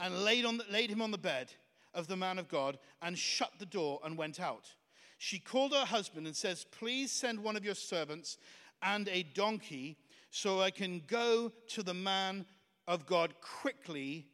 and 0.00 0.24
laid, 0.24 0.44
on 0.44 0.58
the, 0.58 0.64
laid 0.70 0.90
him 0.90 1.02
on 1.02 1.10
the 1.10 1.18
bed 1.18 1.52
of 1.94 2.06
the 2.06 2.16
man 2.16 2.38
of 2.38 2.48
God 2.48 2.78
and 3.02 3.18
shut 3.18 3.52
the 3.58 3.66
door 3.66 4.00
and 4.04 4.16
went 4.16 4.40
out. 4.40 4.74
She 5.18 5.38
called 5.38 5.72
her 5.72 5.84
husband 5.84 6.26
and 6.26 6.34
says, 6.34 6.66
Please 6.70 7.12
send 7.12 7.40
one 7.40 7.56
of 7.56 7.64
your 7.64 7.74
servants 7.74 8.38
and 8.82 9.08
a 9.08 9.22
donkey 9.22 9.98
so 10.30 10.60
I 10.60 10.70
can 10.70 11.02
go 11.06 11.52
to 11.68 11.82
the 11.82 11.94
man 11.94 12.46
of 12.86 13.06
God 13.06 13.34
quickly 13.40 14.26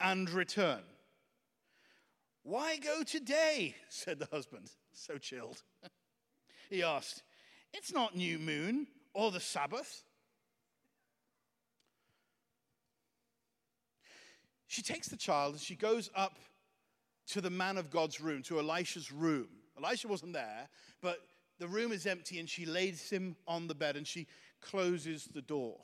and 0.00 0.28
return. 0.28 0.80
Why 2.42 2.76
go 2.76 3.02
today? 3.02 3.74
said 3.88 4.18
the 4.18 4.28
husband, 4.32 4.70
so 4.92 5.18
chilled. 5.18 5.62
he 6.70 6.82
asked, 6.82 7.22
It's 7.72 7.92
not 7.92 8.16
new 8.16 8.38
moon 8.38 8.86
or 9.14 9.30
the 9.30 9.40
Sabbath. 9.40 10.04
She 14.76 14.82
takes 14.82 15.08
the 15.08 15.16
child 15.16 15.54
and 15.54 15.62
she 15.62 15.74
goes 15.74 16.10
up 16.14 16.38
to 17.28 17.40
the 17.40 17.48
man 17.48 17.78
of 17.78 17.90
God's 17.90 18.20
room, 18.20 18.42
to 18.42 18.58
Elisha's 18.58 19.10
room. 19.10 19.48
Elisha 19.82 20.06
wasn't 20.06 20.34
there, 20.34 20.68
but 21.00 21.20
the 21.58 21.66
room 21.66 21.92
is 21.92 22.04
empty 22.04 22.38
and 22.40 22.46
she 22.46 22.66
lays 22.66 23.08
him 23.08 23.36
on 23.48 23.68
the 23.68 23.74
bed 23.74 23.96
and 23.96 24.06
she 24.06 24.26
closes 24.60 25.30
the 25.32 25.40
door. 25.40 25.78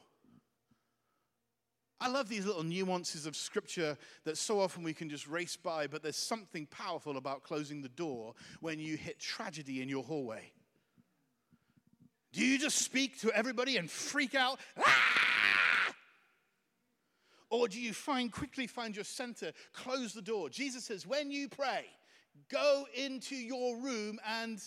I 2.03 2.09
love 2.09 2.29
these 2.29 2.45
little 2.45 2.65
nuances 2.65 3.25
of 3.25 3.35
scripture 3.35 3.97
that 4.25 4.37
so 4.37 4.61
often 4.61 4.83
we 4.83 4.93
can 4.93 5.09
just 5.09 5.27
race 5.27 5.57
by, 5.57 5.87
but 5.87 6.03
there's 6.03 6.15
something 6.15 6.67
powerful 6.67 7.17
about 7.17 7.45
closing 7.45 7.81
the 7.81 7.89
door 7.89 8.35
when 8.61 8.79
you 8.79 8.99
hit 8.99 9.19
tragedy 9.19 9.81
in 9.81 9.89
your 9.89 10.05
hallway. 10.05 10.53
Do 12.35 12.45
you 12.45 12.59
just 12.59 12.77
speak 12.77 13.23
to 13.23 13.33
everybody 13.33 13.79
and 13.79 13.91
freak 13.91 14.35
out? 14.35 14.61
Ah! 14.79 15.32
Or 17.53 17.69
do 17.69 17.79
you 17.79 17.93
find 17.93 18.33
quickly 18.33 18.67
find 18.67 18.97
your 18.97 19.05
center, 19.05 19.53
close 19.75 20.15
the 20.15 20.23
door? 20.23 20.49
Jesus 20.49 20.85
says, 20.85 21.07
when 21.07 21.31
you 21.31 21.51
pray, 21.51 21.85
go 22.51 22.87
into 22.95 23.37
your 23.37 23.77
room 23.77 24.19
and 24.27 24.59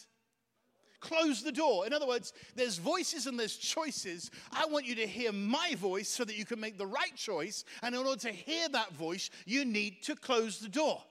close 0.99 1.41
the 1.41 1.51
door. 1.51 1.87
In 1.87 1.93
other 1.93 2.05
words, 2.05 2.31
there's 2.55 2.77
voices 2.77 3.25
and 3.25 3.39
there's 3.39 3.57
choices. 3.57 4.29
I 4.51 4.67
want 4.67 4.85
you 4.85 4.93
to 4.97 5.07
hear 5.07 5.31
my 5.31 5.73
voice 5.75 6.09
so 6.09 6.23
that 6.25 6.37
you 6.37 6.45
can 6.45 6.59
make 6.59 6.77
the 6.77 6.85
right 6.85 7.15
choice. 7.15 7.65
And 7.81 7.95
in 7.95 8.05
order 8.05 8.19
to 8.21 8.31
hear 8.31 8.69
that 8.69 8.93
voice, 8.93 9.31
you 9.47 9.65
need 9.65 10.03
to 10.03 10.15
close 10.15 10.59
the 10.59 10.69
door. 10.69 11.01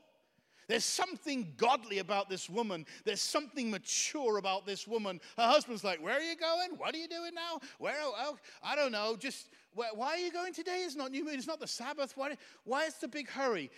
There's 0.68 0.84
something 0.84 1.52
godly 1.56 1.98
about 1.98 2.28
this 2.28 2.48
woman. 2.48 2.86
There's 3.04 3.20
something 3.20 3.70
mature 3.70 4.38
about 4.38 4.66
this 4.66 4.86
woman. 4.86 5.20
Her 5.36 5.46
husband's 5.46 5.84
like, 5.84 6.02
Where 6.02 6.14
are 6.14 6.22
you 6.22 6.36
going? 6.36 6.70
What 6.76 6.94
are 6.94 6.98
you 6.98 7.08
doing 7.08 7.34
now? 7.34 7.60
Where? 7.78 7.96
Oh, 8.00 8.14
oh 8.16 8.38
I 8.62 8.76
don't 8.76 8.92
know. 8.92 9.16
Just, 9.18 9.48
why 9.72 10.08
are 10.08 10.18
you 10.18 10.32
going 10.32 10.52
today? 10.52 10.82
It's 10.84 10.96
not 10.96 11.10
new 11.10 11.24
moon. 11.24 11.34
It's 11.34 11.46
not 11.46 11.60
the 11.60 11.66
Sabbath. 11.66 12.16
Why, 12.16 12.36
why 12.64 12.84
is 12.84 12.94
the 12.94 13.08
big 13.08 13.28
hurry? 13.28 13.70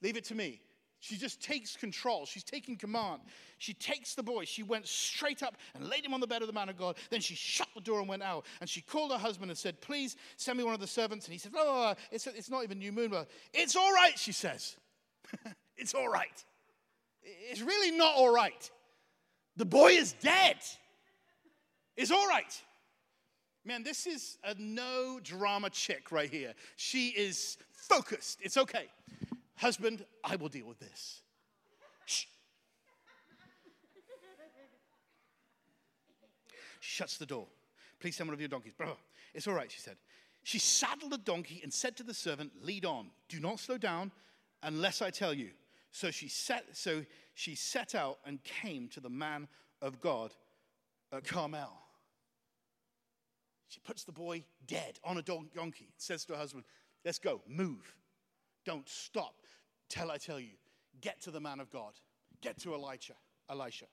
Leave 0.00 0.16
it 0.16 0.24
to 0.24 0.34
me. 0.34 0.60
She 1.02 1.16
just 1.16 1.42
takes 1.42 1.76
control. 1.76 2.26
She's 2.26 2.44
taking 2.44 2.76
command. 2.76 3.22
She 3.58 3.74
takes 3.74 4.14
the 4.14 4.22
boy. 4.22 4.44
She 4.44 4.62
went 4.62 4.86
straight 4.86 5.42
up 5.42 5.56
and 5.74 5.88
laid 5.88 6.04
him 6.04 6.14
on 6.14 6.20
the 6.20 6.28
bed 6.28 6.42
of 6.42 6.46
the 6.46 6.54
man 6.54 6.68
of 6.68 6.76
God. 6.76 6.96
Then 7.10 7.20
she 7.20 7.34
shut 7.34 7.66
the 7.74 7.80
door 7.80 7.98
and 7.98 8.08
went 8.08 8.22
out. 8.22 8.46
And 8.60 8.70
she 8.70 8.82
called 8.82 9.10
her 9.10 9.18
husband 9.18 9.50
and 9.50 9.58
said, 9.58 9.80
Please 9.80 10.14
send 10.36 10.58
me 10.58 10.64
one 10.64 10.74
of 10.74 10.80
the 10.80 10.86
servants. 10.86 11.26
And 11.26 11.32
he 11.32 11.40
said, 11.40 11.50
Oh, 11.56 11.94
it's, 12.12 12.28
it's 12.28 12.48
not 12.48 12.62
even 12.62 12.78
new 12.78 12.92
moon. 12.92 13.12
It's 13.52 13.74
all 13.74 13.92
right, 13.92 14.16
she 14.16 14.30
says. 14.30 14.76
it's 15.76 15.94
all 15.94 16.08
right. 16.08 16.44
It's 17.22 17.60
really 17.60 17.90
not 17.90 18.14
all 18.16 18.32
right. 18.32 18.70
The 19.56 19.64
boy 19.64 19.92
is 19.92 20.14
dead. 20.14 20.56
It's 21.96 22.10
all 22.10 22.26
right. 22.28 22.62
Man, 23.64 23.84
this 23.84 24.06
is 24.06 24.38
a 24.44 24.54
no 24.58 25.20
drama 25.22 25.70
chick 25.70 26.10
right 26.10 26.30
here. 26.30 26.54
She 26.76 27.08
is 27.08 27.58
focused. 27.72 28.40
It's 28.42 28.56
okay. 28.56 28.86
Husband, 29.56 30.04
I 30.24 30.36
will 30.36 30.48
deal 30.48 30.66
with 30.66 30.80
this. 30.80 31.22
Shh. 32.06 32.24
Shuts 36.80 37.18
the 37.18 37.26
door. 37.26 37.46
Please 38.00 38.16
send 38.16 38.28
one 38.28 38.34
of 38.34 38.40
your 38.40 38.48
donkeys. 38.48 38.74
Bro, 38.74 38.96
it's 39.34 39.46
all 39.46 39.54
right, 39.54 39.70
she 39.70 39.78
said. 39.78 39.96
She 40.42 40.58
saddled 40.58 41.12
a 41.12 41.18
donkey 41.18 41.60
and 41.62 41.72
said 41.72 41.96
to 41.98 42.02
the 42.02 42.14
servant, 42.14 42.50
Lead 42.60 42.84
on. 42.84 43.10
Do 43.28 43.38
not 43.38 43.60
slow 43.60 43.78
down 43.78 44.10
unless 44.64 45.00
I 45.00 45.10
tell 45.10 45.32
you. 45.32 45.50
So 45.92 46.10
she 46.10 46.28
set, 46.28 46.64
so 46.72 47.04
she 47.34 47.54
set 47.54 47.94
out 47.94 48.18
and 48.26 48.42
came 48.42 48.88
to 48.88 49.00
the 49.00 49.10
man 49.10 49.46
of 49.80 50.00
God 50.00 50.32
at 51.12 51.24
Carmel. 51.24 51.78
She 53.68 53.80
puts 53.80 54.04
the 54.04 54.12
boy 54.12 54.44
dead 54.66 54.98
on 55.04 55.18
a 55.18 55.22
donkey, 55.22 55.92
says 55.96 56.24
to 56.26 56.32
her 56.32 56.38
husband, 56.38 56.64
Let's 57.04 57.18
go, 57.18 57.42
move. 57.46 57.94
Don't 58.64 58.88
stop 58.88 59.34
till 59.88 60.10
I 60.10 60.18
tell 60.18 60.40
you. 60.40 60.54
Get 61.00 61.20
to 61.22 61.30
the 61.30 61.40
man 61.40 61.60
of 61.60 61.70
God. 61.70 61.92
Get 62.40 62.58
to 62.60 62.74
Elijah. 62.74 63.14
Elisha. 63.50 63.86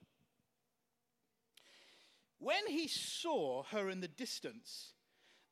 When 2.39 2.67
he 2.67 2.87
saw 2.87 3.63
her 3.71 3.89
in 3.89 3.99
the 3.99 4.07
distance, 4.07 4.93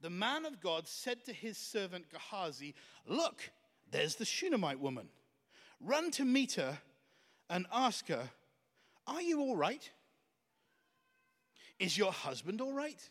the 0.02 0.10
man 0.10 0.46
of 0.46 0.62
God 0.62 0.88
said 0.88 1.26
to 1.26 1.34
his 1.34 1.58
servant 1.58 2.10
Gehazi, 2.10 2.76
Look, 3.06 3.50
there's 3.90 4.16
the 4.16 4.26
Shunammite 4.26 4.80
woman. 4.80 5.10
Run 5.80 6.12
to 6.12 6.26
meet 6.26 6.54
her 6.54 6.80
and 7.50 7.66
ask 7.72 8.08
her, 8.08 8.30
Are 9.06 9.22
you 9.22 9.40
all 9.42 9.56
right? 9.56 9.90
Is 11.80 11.98
your 11.98 12.12
husband 12.12 12.62
all 12.62 12.74
right? 12.74 13.10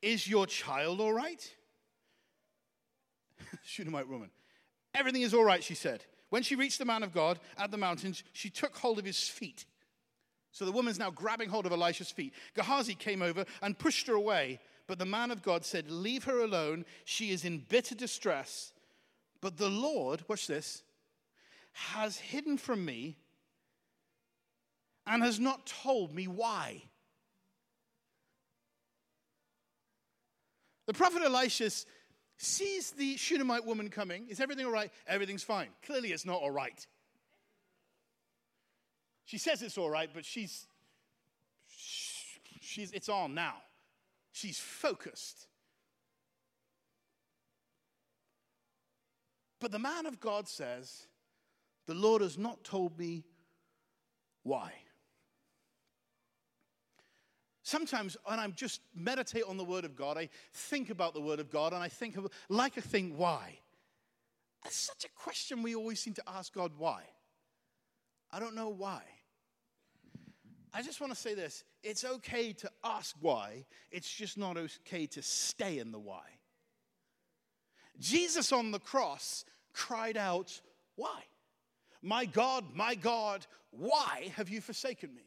Is 0.00 0.28
your 0.28 0.46
child 0.46 1.00
all 1.00 1.12
right? 1.12 1.54
Shunammite 3.62 4.08
woman. 4.08 4.30
Everything 4.94 5.22
is 5.22 5.34
all 5.34 5.44
right, 5.44 5.62
she 5.62 5.74
said. 5.74 6.04
When 6.30 6.42
she 6.42 6.56
reached 6.56 6.78
the 6.78 6.84
man 6.84 7.02
of 7.02 7.12
God 7.12 7.38
at 7.56 7.70
the 7.70 7.76
mountains, 7.76 8.22
she 8.32 8.50
took 8.50 8.76
hold 8.76 8.98
of 8.98 9.04
his 9.04 9.28
feet. 9.28 9.64
So 10.52 10.64
the 10.64 10.72
woman's 10.72 10.98
now 10.98 11.10
grabbing 11.10 11.48
hold 11.48 11.66
of 11.66 11.72
Elisha's 11.72 12.10
feet. 12.10 12.34
Gehazi 12.54 12.94
came 12.94 13.22
over 13.22 13.44
and 13.62 13.78
pushed 13.78 14.06
her 14.06 14.14
away. 14.14 14.60
But 14.86 14.98
the 14.98 15.04
man 15.04 15.30
of 15.30 15.42
God 15.42 15.64
said, 15.64 15.90
Leave 15.90 16.24
her 16.24 16.40
alone. 16.40 16.84
She 17.04 17.30
is 17.30 17.44
in 17.44 17.64
bitter 17.68 17.94
distress. 17.94 18.72
But 19.40 19.56
the 19.56 19.68
Lord, 19.68 20.24
watch 20.28 20.46
this, 20.46 20.82
has 21.72 22.16
hidden 22.16 22.56
from 22.58 22.84
me 22.84 23.16
and 25.06 25.22
has 25.22 25.40
not 25.40 25.66
told 25.66 26.14
me 26.14 26.26
why. 26.28 26.82
The 30.86 30.94
prophet 30.94 31.22
Elisha 31.22 31.70
sees 32.38 32.92
the 32.92 33.16
Shunammite 33.16 33.66
woman 33.66 33.90
coming. 33.90 34.26
Is 34.28 34.40
everything 34.40 34.64
all 34.64 34.72
right? 34.72 34.90
Everything's 35.06 35.42
fine. 35.42 35.68
Clearly, 35.84 36.12
it's 36.12 36.24
not 36.24 36.40
all 36.40 36.50
right. 36.50 36.86
She 39.24 39.36
says 39.36 39.62
it's 39.62 39.76
all 39.76 39.90
right, 39.90 40.08
but 40.12 40.24
she's, 40.24 40.66
she's 42.60 42.90
it's 42.92 43.10
on 43.10 43.34
now. 43.34 43.56
She's 44.32 44.58
focused. 44.58 45.48
But 49.60 49.72
the 49.72 49.78
man 49.78 50.06
of 50.06 50.20
God 50.20 50.48
says, 50.48 51.06
The 51.88 51.94
Lord 51.94 52.20
has 52.20 52.36
not 52.36 52.64
told 52.64 52.98
me 52.98 53.24
why. 54.42 54.74
Sometimes 57.62 58.14
when 58.24 58.38
I'm 58.38 58.52
just 58.52 58.82
meditate 58.94 59.44
on 59.48 59.56
the 59.56 59.64
Word 59.64 59.86
of 59.86 59.96
God, 59.96 60.18
I 60.18 60.28
think 60.52 60.90
about 60.90 61.14
the 61.14 61.22
Word 61.22 61.40
of 61.40 61.50
God 61.50 61.72
and 61.72 61.82
I 61.82 61.88
think 61.88 62.18
of, 62.18 62.26
like 62.50 62.76
a 62.76 62.82
thing, 62.82 63.16
why? 63.16 63.58
That's 64.62 64.76
such 64.76 65.06
a 65.06 65.08
question 65.18 65.62
we 65.62 65.74
always 65.74 65.98
seem 65.98 66.12
to 66.14 66.22
ask 66.28 66.52
God, 66.52 66.72
why? 66.76 67.04
I 68.30 68.38
don't 68.38 68.54
know 68.54 68.68
why. 68.68 69.00
I 70.74 70.82
just 70.82 71.00
want 71.00 71.14
to 71.14 71.18
say 71.18 71.32
this 71.32 71.64
it's 71.82 72.04
okay 72.04 72.52
to 72.52 72.70
ask 72.84 73.16
why, 73.18 73.64
it's 73.90 74.12
just 74.12 74.36
not 74.36 74.58
okay 74.58 75.06
to 75.06 75.22
stay 75.22 75.78
in 75.78 75.90
the 75.90 75.98
why. 75.98 76.24
Jesus 77.98 78.52
on 78.52 78.72
the 78.72 78.78
cross 78.78 79.46
cried 79.72 80.18
out, 80.18 80.60
Why? 80.96 81.22
My 82.02 82.24
God, 82.24 82.64
my 82.74 82.94
God, 82.94 83.46
why 83.70 84.32
have 84.36 84.48
you 84.48 84.60
forsaken 84.60 85.14
me? 85.14 85.22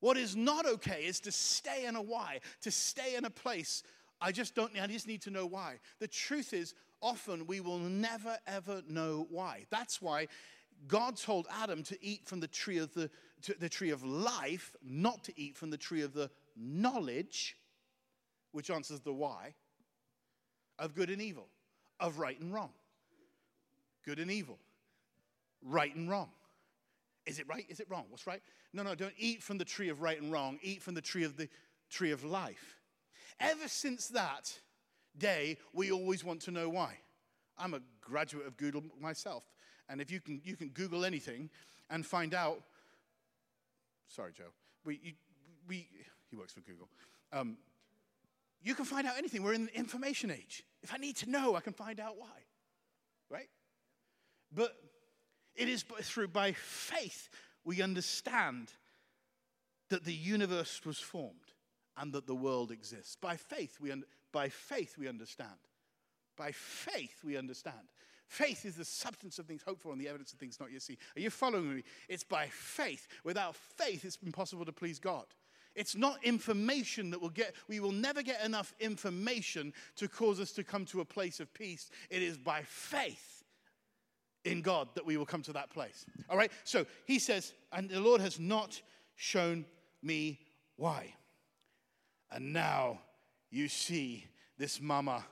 What 0.00 0.16
is 0.16 0.34
not 0.34 0.66
okay 0.66 1.04
is 1.04 1.20
to 1.20 1.32
stay 1.32 1.84
in 1.86 1.96
a 1.96 2.02
why, 2.02 2.40
to 2.62 2.70
stay 2.70 3.16
in 3.16 3.24
a 3.24 3.30
place. 3.30 3.82
I 4.20 4.32
just 4.32 4.54
don't, 4.54 4.72
I 4.80 4.86
just 4.86 5.06
need 5.06 5.22
to 5.22 5.30
know 5.30 5.46
why. 5.46 5.78
The 5.98 6.08
truth 6.08 6.52
is, 6.52 6.74
often 7.02 7.46
we 7.46 7.60
will 7.60 7.78
never 7.78 8.36
ever 8.46 8.82
know 8.88 9.26
why. 9.30 9.66
That's 9.70 10.00
why 10.00 10.28
God 10.86 11.16
told 11.16 11.46
Adam 11.62 11.82
to 11.84 12.04
eat 12.04 12.26
from 12.26 12.40
the 12.40 12.48
tree 12.48 12.78
of 12.78 12.92
the, 12.94 13.10
the 13.58 13.68
tree 13.68 13.90
of 13.90 14.02
life, 14.04 14.74
not 14.82 15.24
to 15.24 15.32
eat 15.40 15.56
from 15.56 15.70
the 15.70 15.76
tree 15.76 16.02
of 16.02 16.14
the 16.14 16.30
knowledge, 16.56 17.56
which 18.52 18.70
answers 18.70 19.00
the 19.00 19.12
why, 19.12 19.54
of 20.78 20.94
good 20.94 21.10
and 21.10 21.20
evil, 21.20 21.48
of 21.98 22.18
right 22.18 22.38
and 22.40 22.52
wrong. 22.52 22.70
Good 24.04 24.18
and 24.18 24.30
evil, 24.30 24.58
right 25.64 25.94
and 25.94 26.10
wrong. 26.10 26.30
Is 27.26 27.38
it 27.38 27.46
right? 27.48 27.66
Is 27.68 27.80
it 27.80 27.86
wrong? 27.90 28.06
What's 28.08 28.26
right? 28.26 28.42
No, 28.72 28.82
no, 28.82 28.94
don't 28.94 29.14
eat 29.18 29.42
from 29.42 29.58
the 29.58 29.64
tree 29.64 29.88
of 29.88 30.00
right 30.00 30.20
and 30.20 30.32
wrong. 30.32 30.58
Eat 30.62 30.82
from 30.82 30.94
the 30.94 31.00
tree 31.00 31.24
of 31.24 31.36
the 31.36 31.48
tree 31.90 32.12
of 32.12 32.24
life. 32.24 32.76
Ever 33.38 33.68
since 33.68 34.08
that 34.08 34.58
day, 35.16 35.58
we 35.72 35.90
always 35.90 36.24
want 36.24 36.40
to 36.42 36.50
know 36.50 36.68
why. 36.68 36.98
I'm 37.58 37.74
a 37.74 37.80
graduate 38.00 38.46
of 38.46 38.56
Google 38.56 38.82
myself. 39.00 39.44
And 39.88 40.00
if 40.00 40.10
you 40.10 40.20
can, 40.20 40.40
you 40.44 40.56
can 40.56 40.68
Google 40.68 41.04
anything 41.04 41.50
and 41.90 42.06
find 42.06 42.34
out. 42.34 42.62
Sorry, 44.08 44.32
Joe. 44.32 44.44
We, 44.84 45.00
you, 45.02 45.12
we, 45.68 45.88
he 46.30 46.36
works 46.36 46.52
for 46.52 46.60
Google. 46.60 46.88
Um, 47.32 47.58
you 48.62 48.74
can 48.74 48.84
find 48.84 49.06
out 49.06 49.16
anything. 49.18 49.42
We're 49.42 49.54
in 49.54 49.66
the 49.66 49.76
information 49.76 50.30
age. 50.30 50.64
If 50.82 50.94
I 50.94 50.96
need 50.96 51.16
to 51.16 51.30
know, 51.30 51.54
I 51.54 51.60
can 51.60 51.72
find 51.72 52.00
out 52.00 52.18
why. 52.18 52.26
Right? 53.30 53.48
But 54.52 54.76
it 55.60 55.68
is 55.68 55.82
through 55.82 56.28
by 56.28 56.52
faith 56.52 57.28
we 57.64 57.82
understand 57.82 58.72
that 59.90 60.04
the 60.04 60.14
universe 60.14 60.80
was 60.86 60.98
formed 60.98 61.52
and 61.98 62.14
that 62.14 62.26
the 62.26 62.34
world 62.34 62.70
exists. 62.70 63.14
By 63.20 63.36
faith 63.36 63.76
we, 63.78 63.92
un- 63.92 64.04
by 64.32 64.48
faith 64.48 64.96
we 64.98 65.06
understand. 65.06 65.50
By 66.34 66.52
faith 66.52 67.18
we 67.22 67.36
understand. 67.36 67.76
Faith 68.26 68.64
is 68.64 68.76
the 68.76 68.86
substance 68.86 69.38
of 69.38 69.44
things 69.44 69.62
hoped 69.62 69.82
for 69.82 69.92
and 69.92 70.00
the 70.00 70.08
evidence 70.08 70.32
of 70.32 70.38
things 70.38 70.58
not 70.58 70.72
yet 70.72 70.80
seen. 70.80 70.96
Are 71.14 71.20
you 71.20 71.28
following 71.28 71.76
me? 71.76 71.82
It's 72.08 72.24
by 72.24 72.46
faith. 72.46 73.06
Without 73.22 73.54
faith, 73.54 74.06
it's 74.06 74.18
impossible 74.24 74.64
to 74.64 74.72
please 74.72 74.98
God. 74.98 75.26
It's 75.74 75.94
not 75.94 76.24
information 76.24 77.10
that 77.10 77.20
will 77.20 77.28
get, 77.28 77.54
we 77.68 77.80
will 77.80 77.92
never 77.92 78.22
get 78.22 78.42
enough 78.42 78.72
information 78.80 79.74
to 79.96 80.08
cause 80.08 80.40
us 80.40 80.52
to 80.52 80.64
come 80.64 80.86
to 80.86 81.02
a 81.02 81.04
place 81.04 81.38
of 81.38 81.52
peace. 81.52 81.90
It 82.08 82.22
is 82.22 82.38
by 82.38 82.62
faith 82.62 83.39
in 84.44 84.62
God 84.62 84.88
that 84.94 85.04
we 85.04 85.16
will 85.16 85.26
come 85.26 85.42
to 85.42 85.52
that 85.52 85.70
place. 85.70 86.04
All 86.28 86.36
right? 86.36 86.50
So 86.64 86.86
he 87.06 87.18
says, 87.18 87.52
and 87.72 87.88
the 87.88 88.00
Lord 88.00 88.20
has 88.20 88.38
not 88.38 88.80
shown 89.16 89.66
me 90.02 90.40
why. 90.76 91.14
And 92.30 92.52
now 92.52 93.00
you 93.50 93.68
see 93.68 94.26
this 94.56 94.80
mama 94.80 95.24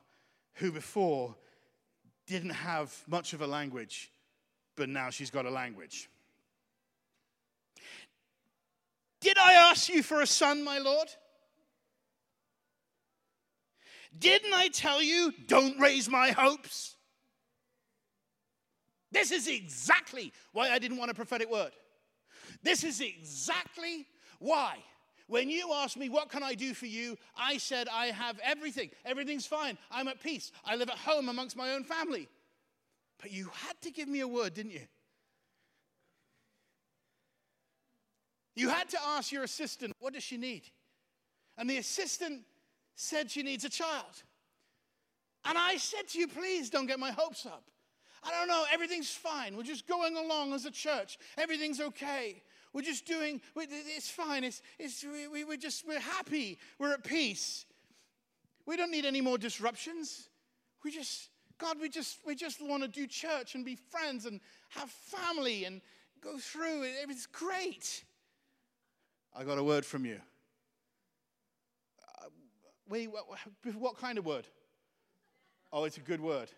who 0.55 0.73
before 0.73 1.35
didn't 2.27 2.51
have 2.51 2.94
much 3.07 3.33
of 3.33 3.40
a 3.40 3.47
language, 3.47 4.11
but 4.77 4.88
now 4.88 5.11
she's 5.11 5.31
got 5.31 5.47
a 5.47 5.51
language. 5.51 6.11
Did 9.21 9.38
I 9.38 9.55
ask 9.55 9.88
you 9.88 10.03
for 10.03 10.21
a 10.21 10.27
son, 10.27 10.62
my 10.62 10.79
Lord? 10.79 11.09
Didn't 14.16 14.53
I 14.53 14.68
tell 14.68 15.03
you, 15.03 15.33
don't 15.47 15.79
raise 15.81 16.09
my 16.09 16.31
hopes? 16.31 16.97
This 19.11 19.31
is 19.31 19.49
exactly 19.49 20.33
why 20.53 20.71
I 20.71 20.79
didn't 20.79 20.99
want 20.99 21.11
a 21.11 21.14
prophetic 21.14 21.51
word. 21.51 21.73
This 22.62 22.85
is 22.85 23.01
exactly 23.01 24.07
why. 24.38 24.77
When 25.27 25.51
you 25.51 25.73
asked 25.75 25.97
me, 25.97 26.09
What 26.09 26.31
can 26.31 26.42
I 26.42 26.55
do 26.55 26.75
for 26.75 26.87
you? 26.87 27.16
I 27.37 27.59
said, 27.59 27.88
I 27.88 28.07
have 28.07 28.38
everything. 28.42 28.90
Everything's 29.05 29.47
fine. 29.47 29.79
I'm 29.90 30.09
at 30.09 30.21
peace. 30.23 30.53
I 30.64 30.77
live 30.77 30.88
at 30.88 30.97
home 30.97 31.29
amongst 31.29 31.57
my 31.57 31.73
own 31.73 31.85
family. 31.85 32.29
But 33.21 33.33
you 33.33 33.51
had 33.66 33.81
to 33.83 33.90
give 33.90 34.09
me 34.09 34.21
a 34.21 34.29
word, 34.29 34.55
didn't 34.55 34.73
you? 34.73 34.87
You 38.55 38.68
had 38.71 38.88
to 38.90 38.99
ask 39.01 39.31
your 39.31 39.44
assistant, 39.44 39.94
What 40.01 40.14
does 40.14 40.23
she 40.23 40.37
need? 40.37 40.62
And 41.57 41.68
the 41.68 41.77
assistant 41.77 42.42
said 42.94 43.31
she 43.31 43.42
needs 43.42 43.64
a 43.64 43.68
child. 43.68 44.23
And 45.44 45.57
I 45.57 45.77
said 45.77 46.09
to 46.09 46.18
you, 46.18 46.27
Please 46.27 46.71
don't 46.71 46.87
get 46.87 46.99
my 46.99 47.11
hopes 47.11 47.47
up. 47.47 47.64
I 48.25 48.31
don't 48.31 48.49
know, 48.49 48.65
everything's 48.73 49.11
fine. 49.11 49.57
We're 49.57 49.63
just 49.63 49.87
going 49.87 50.17
along 50.17 50.53
as 50.53 50.65
a 50.65 50.71
church. 50.71 51.19
Everything's 51.37 51.81
okay. 51.81 52.43
We're 52.73 52.83
just 52.83 53.07
doing, 53.07 53.41
it's 53.57 54.11
fine. 54.11 54.45
It's, 54.45 54.63
it's, 54.79 55.05
we, 55.05 55.45
we're 55.45 55.57
just, 55.57 55.87
we're 55.87 56.01
happy. 56.01 56.59
We're 56.79 56.93
at 56.93 57.05
peace. 57.05 57.65
We 58.67 58.77
don't 58.77 58.91
need 58.91 59.07
any 59.07 59.21
more 59.21 59.39
disruptions. 59.39 60.29
We 60.85 60.91
just, 60.91 61.31
God, 61.59 61.79
we 61.81 61.89
just, 61.89 62.19
we 62.27 62.35
just 62.35 62.61
want 62.61 62.83
to 62.83 62.89
do 62.89 63.07
church 63.07 63.55
and 63.55 63.65
be 63.65 63.77
friends 63.77 64.27
and 64.27 64.41
have 64.71 64.91
family 64.91 65.65
and 65.65 65.81
go 66.21 66.39
through 66.39 66.83
it. 66.83 66.93
It's 67.09 67.27
great. 67.27 68.05
I 69.35 69.45
got 69.45 69.59
a 69.59 69.65
word 69.65 69.85
from 69.85 70.05
you. 70.05 70.21
Uh, 72.23 72.29
wait, 72.89 73.11
what, 73.11 73.25
what 73.75 73.99
kind 73.99 74.19
of 74.19 74.27
word? 74.27 74.47
Oh, 75.73 75.85
it's 75.85 75.97
a 75.97 76.01
good 76.01 76.21
word. 76.21 76.51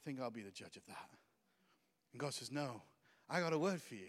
I 0.00 0.04
think 0.04 0.20
I'll 0.20 0.30
be 0.30 0.42
the 0.42 0.50
judge 0.50 0.76
of 0.76 0.86
that. 0.86 1.10
And 2.12 2.20
God 2.20 2.32
says, 2.32 2.50
No, 2.50 2.82
I 3.28 3.40
got 3.40 3.52
a 3.52 3.58
word 3.58 3.82
for 3.82 3.94
you. 3.94 4.08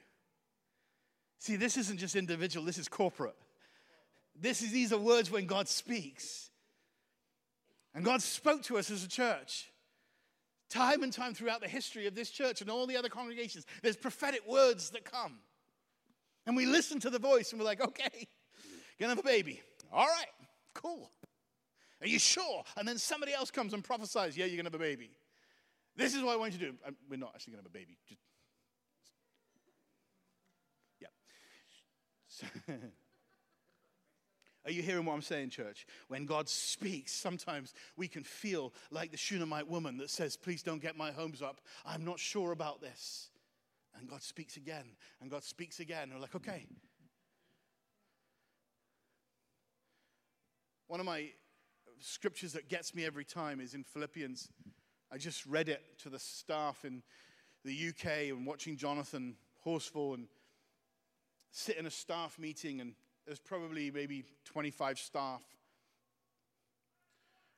See, 1.40 1.56
this 1.56 1.76
isn't 1.76 1.98
just 2.00 2.16
individual, 2.16 2.66
this 2.66 2.78
is 2.78 2.88
corporate. 2.88 3.36
This 4.40 4.62
is, 4.62 4.72
these 4.72 4.94
are 4.94 4.98
words 4.98 5.30
when 5.30 5.46
God 5.46 5.68
speaks. 5.68 6.50
And 7.94 8.06
God 8.06 8.22
spoke 8.22 8.64
to 8.64 8.78
us 8.78 8.90
as 8.90 9.04
a 9.04 9.10
church. 9.10 9.70
Time 10.70 11.04
and 11.04 11.12
time 11.12 11.34
throughout 11.34 11.60
the 11.60 11.68
history 11.68 12.08
of 12.08 12.16
this 12.16 12.30
church 12.30 12.62
and 12.62 12.70
all 12.70 12.88
the 12.88 12.96
other 12.96 13.10
congregations, 13.10 13.66
there's 13.82 13.98
prophetic 13.98 14.48
words 14.48 14.92
that 14.92 15.04
come. 15.04 15.40
And 16.46 16.56
we 16.56 16.66
listen 16.66 17.00
to 17.02 17.10
the 17.10 17.20
voice 17.20 17.52
and 17.52 17.60
we're 17.60 17.66
like, 17.66 17.82
okay, 17.82 18.28
gonna 19.00 19.10
have 19.10 19.20
a 19.20 19.24
baby. 19.24 19.62
All 19.92 20.08
right, 20.08 20.30
cool. 20.74 21.12
Are 22.02 22.08
you 22.08 22.20
sure? 22.20 22.64
And 22.78 22.88
then 22.88 22.98
somebody 22.98 23.34
else 23.34 23.52
comes 23.52 23.74
and 23.74 23.84
prophesies, 23.84 24.38
yeah, 24.38 24.46
you're 24.46 24.56
gonna 24.56 24.68
have 24.68 24.76
a 24.76 24.80
baby. 24.80 25.12
This 25.96 26.16
is 26.16 26.24
what 26.24 26.34
I 26.34 26.38
want 26.38 26.54
you 26.54 26.60
to 26.60 26.66
do. 26.72 26.74
I'm, 26.86 26.96
we're 27.10 27.18
not 27.18 27.32
actually 27.36 27.54
going 27.54 27.64
to 27.64 27.70
have 27.70 27.76
a 27.76 27.78
baby. 27.78 27.98
Just, 28.08 28.22
yeah. 31.02 31.08
So, 32.28 32.46
Are 34.64 34.72
you 34.72 34.84
hearing 34.84 35.06
what 35.06 35.14
I'm 35.14 35.24
saying, 35.24 35.50
church? 35.50 35.88
When 36.08 36.26
God 36.26 36.48
speaks, 36.48 37.12
sometimes 37.12 37.74
we 37.98 38.08
can 38.08 38.24
feel 38.24 38.74
like 38.92 39.12
the 39.12 39.18
Shunammite 39.18 39.68
woman 39.68 39.98
that 39.98 40.12
says, 40.12 40.38
Please 40.38 40.62
don't 40.62 40.82
get 40.82 40.96
my 40.96 41.12
homes 41.12 41.42
up. 41.42 41.62
I'm 41.84 42.06
not 42.06 42.20
sure 42.20 42.52
about 42.52 42.80
this. 42.80 43.30
And 44.00 44.08
God 44.08 44.22
speaks 44.22 44.58
again, 44.58 44.86
and 45.20 45.30
God 45.32 45.44
speaks 45.44 45.80
again. 45.80 46.04
And 46.04 46.14
we're 46.14 46.22
like, 46.22 46.36
Okay. 46.36 46.68
One 50.88 51.00
of 51.00 51.06
my 51.06 51.30
scriptures 52.00 52.54
that 52.54 52.68
gets 52.68 52.94
me 52.94 53.06
every 53.06 53.24
time 53.24 53.62
is 53.62 53.74
in 53.74 53.84
Philippians 53.84 54.50
I 55.14 55.18
just 55.18 55.46
read 55.46 55.68
it 55.68 55.84
to 56.04 56.10
the 56.10 56.20
staff 56.20 56.86
in 56.86 57.04
the 57.66 57.90
UK 57.90 58.30
and 58.30 58.46
watching 58.46 58.78
Jonathan 58.78 59.36
Horsfall 59.66 60.14
and 60.14 60.28
sit 61.52 61.78
in 61.78 61.86
a 61.86 61.92
staff 61.92 62.40
meeting, 62.40 62.80
and 62.80 62.94
there's 63.26 63.40
probably 63.40 63.92
maybe 63.92 64.24
25 64.46 64.98
staff. 64.98 65.42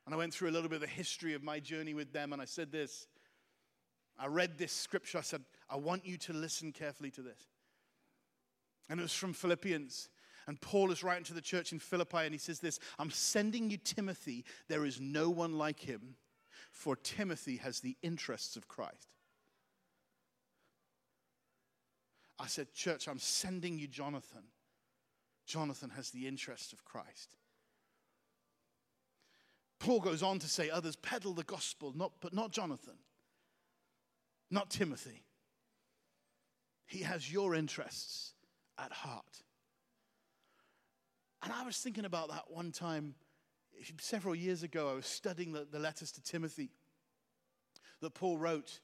And 0.04 0.14
I 0.14 0.18
went 0.18 0.34
through 0.34 0.50
a 0.50 0.52
little 0.52 0.68
bit 0.68 0.76
of 0.76 0.80
the 0.82 0.86
history 0.88 1.34
of 1.34 1.44
my 1.44 1.60
journey 1.60 1.94
with 1.94 2.12
them, 2.12 2.32
and 2.32 2.42
I 2.42 2.44
said 2.44 2.72
this. 2.72 3.06
I 4.18 4.26
read 4.26 4.58
this 4.58 4.72
scripture. 4.72 5.18
I 5.18 5.22
said, 5.22 5.42
I 5.70 5.76
want 5.76 6.04
you 6.04 6.18
to 6.18 6.32
listen 6.32 6.72
carefully 6.72 7.10
to 7.12 7.22
this. 7.22 7.40
And 8.90 8.98
it 8.98 9.02
was 9.02 9.14
from 9.14 9.32
Philippians. 9.32 10.08
And 10.46 10.60
Paul 10.60 10.90
is 10.90 11.02
writing 11.02 11.24
to 11.24 11.34
the 11.34 11.40
church 11.40 11.72
in 11.72 11.78
Philippi, 11.78 12.18
and 12.18 12.32
he 12.32 12.38
says 12.38 12.58
this 12.58 12.80
I'm 12.98 13.10
sending 13.10 13.70
you 13.70 13.76
Timothy. 13.76 14.44
There 14.68 14.84
is 14.84 15.00
no 15.00 15.30
one 15.30 15.56
like 15.56 15.78
him 15.78 16.16
for 16.74 16.96
Timothy 16.96 17.56
has 17.58 17.80
the 17.80 17.96
interests 18.02 18.56
of 18.56 18.66
Christ. 18.66 19.08
I 22.38 22.48
said, 22.48 22.74
Church, 22.74 23.06
I'm 23.06 23.20
sending 23.20 23.78
you 23.78 23.86
Jonathan. 23.86 24.42
Jonathan 25.46 25.90
has 25.90 26.10
the 26.10 26.26
interests 26.26 26.72
of 26.72 26.84
Christ. 26.84 27.36
Paul 29.78 30.00
goes 30.00 30.22
on 30.22 30.40
to 30.40 30.48
say, 30.48 30.68
Others 30.68 30.96
peddle 30.96 31.32
the 31.32 31.44
gospel, 31.44 31.92
not, 31.96 32.12
but 32.20 32.34
not 32.34 32.50
Jonathan, 32.50 32.98
not 34.50 34.68
Timothy. 34.68 35.22
He 36.86 37.04
has 37.04 37.32
your 37.32 37.54
interests 37.54 38.32
at 38.76 38.90
heart. 38.90 39.42
And 41.40 41.52
I 41.52 41.64
was 41.64 41.78
thinking 41.78 42.04
about 42.04 42.30
that 42.30 42.44
one 42.48 42.72
time, 42.72 43.14
several 43.98 44.34
years 44.34 44.62
ago. 44.62 44.88
I 44.88 44.94
was 44.94 45.06
studying 45.06 45.52
the, 45.52 45.66
the 45.70 45.78
letters 45.78 46.12
to 46.12 46.22
Timothy 46.22 46.70
that 48.00 48.14
Paul 48.14 48.38
wrote. 48.38 48.80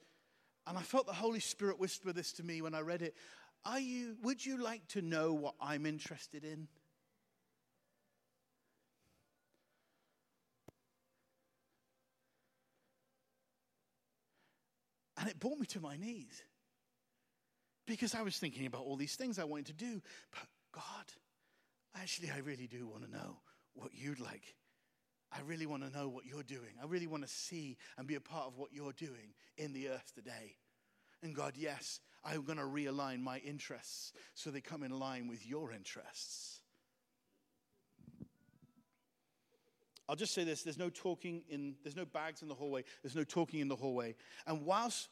And 0.66 0.76
I 0.78 0.82
felt 0.82 1.06
the 1.06 1.12
Holy 1.12 1.40
Spirit 1.40 1.78
whisper 1.78 2.12
this 2.12 2.32
to 2.34 2.42
me 2.42 2.62
when 2.62 2.74
I 2.74 2.80
read 2.80 3.02
it. 3.02 3.14
Are 3.64 3.80
you, 3.80 4.16
would 4.22 4.44
you 4.44 4.62
like 4.62 4.86
to 4.88 5.02
know 5.02 5.32
what 5.32 5.54
I'm 5.60 5.84
interested 5.86 6.44
in? 6.44 6.68
And 15.18 15.28
it 15.28 15.38
brought 15.38 15.58
me 15.58 15.66
to 15.66 15.80
my 15.80 15.96
knees 15.96 16.42
because 17.86 18.14
I 18.14 18.22
was 18.22 18.38
thinking 18.38 18.64
about 18.64 18.82
all 18.82 18.96
these 18.96 19.16
things 19.16 19.38
I 19.38 19.44
wanted 19.44 19.66
to 19.66 19.72
do. 19.74 20.00
But 20.30 20.44
God, 20.72 21.04
actually, 21.94 22.30
I 22.30 22.38
really 22.38 22.66
do 22.66 22.86
want 22.86 23.04
to 23.04 23.10
know 23.10 23.36
what 23.74 23.90
you'd 23.92 24.20
like. 24.20 24.54
I 25.32 25.40
really 25.46 25.66
want 25.66 25.84
to 25.84 25.96
know 25.96 26.08
what 26.08 26.26
you're 26.26 26.42
doing. 26.42 26.74
I 26.82 26.86
really 26.86 27.06
want 27.06 27.22
to 27.22 27.28
see 27.28 27.76
and 27.96 28.06
be 28.06 28.16
a 28.16 28.20
part 28.20 28.46
of 28.46 28.56
what 28.56 28.72
you're 28.72 28.92
doing 28.92 29.34
in 29.56 29.72
the 29.72 29.88
earth 29.88 30.12
today. 30.14 30.56
And 31.22 31.34
God, 31.34 31.54
yes, 31.56 32.00
I'm 32.24 32.42
going 32.42 32.58
to 32.58 32.64
realign 32.64 33.20
my 33.20 33.38
interests 33.38 34.12
so 34.34 34.50
they 34.50 34.60
come 34.60 34.82
in 34.82 34.98
line 34.98 35.28
with 35.28 35.46
your 35.46 35.72
interests. 35.72 36.60
I'll 40.08 40.16
just 40.16 40.34
say 40.34 40.42
this 40.42 40.64
there's 40.64 40.78
no 40.78 40.90
talking 40.90 41.42
in, 41.48 41.76
there's 41.84 41.94
no 41.94 42.04
bags 42.04 42.42
in 42.42 42.48
the 42.48 42.54
hallway, 42.54 42.82
there's 43.00 43.14
no 43.14 43.22
talking 43.22 43.60
in 43.60 43.68
the 43.68 43.76
hallway. 43.76 44.16
And 44.46 44.66
whilst 44.66 45.08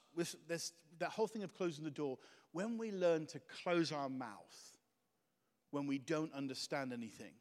there's 0.48 0.72
that 0.98 1.10
whole 1.10 1.28
thing 1.28 1.44
of 1.44 1.54
closing 1.54 1.84
the 1.84 1.90
door, 1.90 2.18
when 2.50 2.78
we 2.78 2.90
learn 2.90 3.26
to 3.26 3.40
close 3.62 3.92
our 3.92 4.08
mouth 4.08 4.76
when 5.70 5.86
we 5.86 5.98
don't 5.98 6.32
understand 6.32 6.92
anything, 6.92 7.34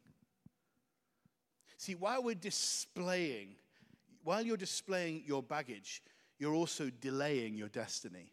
see, 1.78 1.94
while 1.94 2.22
we're 2.22 2.34
displaying, 2.34 3.54
while 4.22 4.42
you're 4.42 4.58
displaying 4.58 5.22
your 5.26 5.42
baggage, 5.42 6.02
you're 6.38 6.54
also 6.54 6.90
delaying 7.00 7.56
your 7.56 7.68
destiny. 7.68 8.32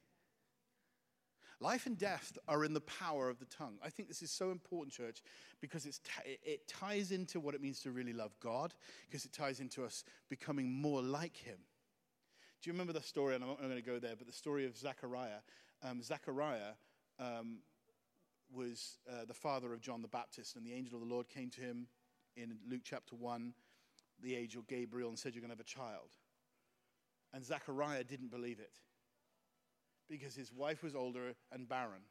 Life 1.62 1.86
and 1.86 1.98
death 1.98 2.38
are 2.50 2.66
in 2.66 2.74
the 2.74 2.82
power 2.82 3.30
of 3.30 3.40
the 3.40 3.46
tongue. 3.46 3.78
I 3.84 3.90
think 3.90 4.10
this 4.10 4.22
is 4.22 4.30
so 4.30 4.52
important, 4.52 4.94
church, 4.94 5.24
because 5.62 5.84
t- 5.86 6.38
it 6.44 6.68
ties 6.68 7.12
into 7.12 7.40
what 7.40 7.56
it 7.56 7.62
means 7.62 7.80
to 7.82 7.92
really 7.92 8.12
love 8.12 8.36
God, 8.42 8.74
because 9.08 9.24
it 9.24 9.32
ties 9.32 9.62
into 9.62 9.86
us 9.86 10.04
becoming 10.30 10.70
more 10.70 11.02
like 11.02 11.38
Him. 11.38 11.58
Do 12.62 12.70
you 12.70 12.74
remember 12.74 12.94
the 12.94 13.02
story? 13.02 13.36
And 13.36 13.44
I'm 13.44 13.52
not 13.52 13.62
going 13.62 13.76
to 13.76 13.82
go 13.82 14.00
there, 14.00 14.16
but 14.18 14.28
the 14.28 14.34
story 14.34 14.66
of 14.66 14.76
Zechariah. 14.76 15.40
Um, 15.82 16.02
Zechariah 16.04 16.74
um, 17.20 17.60
was 18.54 18.98
uh, 19.10 19.26
the 19.26 19.34
father 19.34 19.74
of 19.74 19.82
John 19.82 20.02
the 20.02 20.08
Baptist, 20.08 20.58
and 20.58 20.66
the 20.66 20.74
angel 20.74 20.96
of 20.96 21.08
the 21.08 21.14
Lord 21.14 21.30
came 21.30 21.50
to 21.52 21.62
him 21.62 21.88
in 22.36 22.58
Luke 22.70 22.82
chapter 22.84 23.16
1, 23.16 23.54
the 24.22 24.36
angel 24.36 24.64
Gabriel, 24.68 25.10
and 25.10 25.18
said, 25.18 25.34
You're 25.34 25.42
going 25.42 25.50
to 25.50 25.58
have 25.58 25.60
a 25.60 25.64
child. 25.64 26.10
And 27.34 27.44
Zechariah 27.44 28.04
didn't 28.04 28.32
believe 28.32 28.60
it 28.60 28.78
because 30.10 30.36
his 30.36 30.54
wife 30.54 30.84
was 30.84 30.96
older 30.96 31.36
and 31.52 31.68
barren. 31.68 32.02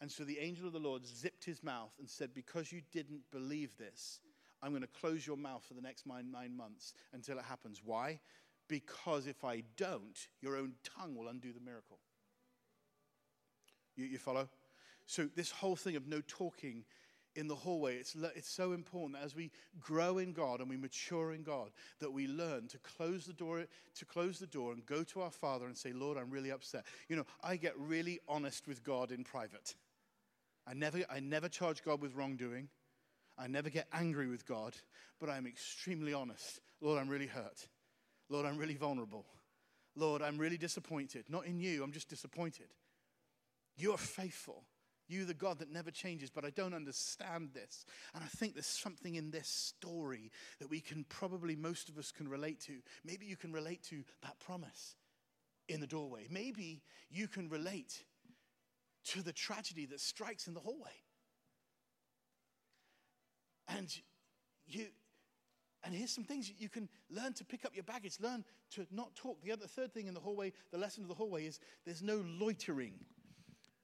And 0.00 0.10
so 0.10 0.24
the 0.24 0.38
angel 0.38 0.66
of 0.66 0.72
the 0.72 0.78
Lord 0.78 1.06
zipped 1.06 1.44
his 1.44 1.62
mouth 1.62 1.92
and 1.98 2.08
said, 2.08 2.34
Because 2.34 2.70
you 2.70 2.82
didn't 2.92 3.22
believe 3.30 3.76
this, 3.78 4.20
I'm 4.62 4.70
going 4.70 4.82
to 4.82 4.88
close 4.88 5.26
your 5.26 5.36
mouth 5.36 5.64
for 5.66 5.74
the 5.74 5.80
next 5.80 6.06
nine, 6.06 6.30
nine 6.30 6.56
months 6.56 6.92
until 7.12 7.38
it 7.38 7.44
happens. 7.44 7.80
Why? 7.84 8.20
Because 8.68 9.26
if 9.26 9.44
I 9.44 9.62
don't, 9.76 10.18
your 10.40 10.56
own 10.56 10.72
tongue 10.82 11.14
will 11.14 11.28
undo 11.28 11.52
the 11.52 11.60
miracle. 11.60 11.98
You, 13.96 14.06
you 14.06 14.18
follow? 14.18 14.48
So, 15.06 15.28
this 15.34 15.50
whole 15.50 15.76
thing 15.76 15.96
of 15.96 16.08
no 16.08 16.20
talking 16.26 16.84
in 17.36 17.48
the 17.48 17.54
hallway. 17.54 17.96
It's, 17.96 18.16
it's 18.34 18.48
so 18.48 18.72
important 18.72 19.14
that 19.14 19.24
as 19.24 19.34
we 19.34 19.50
grow 19.80 20.18
in 20.18 20.32
God 20.32 20.60
and 20.60 20.68
we 20.68 20.76
mature 20.76 21.32
in 21.32 21.42
God, 21.42 21.70
that 22.00 22.12
we 22.12 22.26
learn 22.26 22.68
to 22.68 22.78
close 22.78 23.26
the 23.26 23.32
door, 23.32 23.64
to 23.94 24.04
close 24.04 24.38
the 24.38 24.46
door 24.46 24.72
and 24.72 24.84
go 24.86 25.04
to 25.04 25.20
our 25.20 25.30
Father 25.30 25.66
and 25.66 25.76
say, 25.76 25.92
Lord, 25.92 26.18
I'm 26.18 26.30
really 26.30 26.50
upset. 26.50 26.84
You 27.08 27.16
know, 27.16 27.26
I 27.42 27.56
get 27.56 27.78
really 27.78 28.20
honest 28.28 28.66
with 28.66 28.82
God 28.82 29.12
in 29.12 29.24
private. 29.24 29.74
I 30.66 30.74
never, 30.74 30.98
I 31.10 31.20
never 31.20 31.48
charge 31.48 31.84
God 31.84 32.00
with 32.00 32.14
wrongdoing. 32.14 32.68
I 33.38 33.46
never 33.46 33.68
get 33.68 33.86
angry 33.92 34.28
with 34.28 34.46
God, 34.46 34.74
but 35.20 35.28
I'm 35.28 35.46
extremely 35.46 36.14
honest. 36.14 36.60
Lord, 36.80 36.98
I'm 36.98 37.08
really 37.08 37.26
hurt. 37.26 37.68
Lord, 38.30 38.46
I'm 38.46 38.56
really 38.56 38.76
vulnerable. 38.76 39.26
Lord, 39.94 40.22
I'm 40.22 40.38
really 40.38 40.58
disappointed. 40.58 41.24
Not 41.28 41.46
in 41.46 41.60
you, 41.60 41.82
I'm 41.82 41.92
just 41.92 42.08
disappointed. 42.08 42.68
You're 43.76 43.98
faithful. 43.98 44.64
You, 45.08 45.24
the 45.24 45.34
God 45.34 45.58
that 45.60 45.70
never 45.70 45.90
changes, 45.90 46.30
but 46.30 46.44
I 46.44 46.50
don't 46.50 46.74
understand 46.74 47.50
this. 47.54 47.84
And 48.14 48.24
I 48.24 48.26
think 48.26 48.54
there's 48.54 48.66
something 48.66 49.14
in 49.14 49.30
this 49.30 49.48
story 49.48 50.30
that 50.58 50.68
we 50.68 50.80
can 50.80 51.04
probably, 51.08 51.54
most 51.54 51.88
of 51.88 51.98
us 51.98 52.10
can 52.10 52.28
relate 52.28 52.60
to. 52.62 52.78
Maybe 53.04 53.26
you 53.26 53.36
can 53.36 53.52
relate 53.52 53.82
to 53.84 54.02
that 54.22 54.38
promise 54.40 54.96
in 55.68 55.80
the 55.80 55.86
doorway. 55.86 56.26
Maybe 56.30 56.82
you 57.10 57.28
can 57.28 57.48
relate 57.48 58.04
to 59.06 59.22
the 59.22 59.32
tragedy 59.32 59.86
that 59.86 60.00
strikes 60.00 60.48
in 60.48 60.54
the 60.54 60.60
hallway. 60.60 60.90
And 63.68 63.94
you, 64.66 64.86
and 65.84 65.94
here's 65.94 66.10
some 66.10 66.24
things 66.24 66.50
you 66.58 66.68
can 66.68 66.88
learn 67.10 67.32
to 67.34 67.44
pick 67.44 67.64
up 67.64 67.74
your 67.74 67.84
baggage, 67.84 68.18
learn 68.20 68.44
to 68.72 68.86
not 68.90 69.14
talk. 69.14 69.40
The 69.42 69.52
other 69.52 69.66
third 69.66 69.92
thing 69.92 70.08
in 70.08 70.14
the 70.14 70.20
hallway, 70.20 70.52
the 70.72 70.78
lesson 70.78 71.02
of 71.02 71.08
the 71.08 71.14
hallway 71.14 71.46
is 71.46 71.60
there's 71.84 72.02
no 72.02 72.24
loitering 72.26 72.94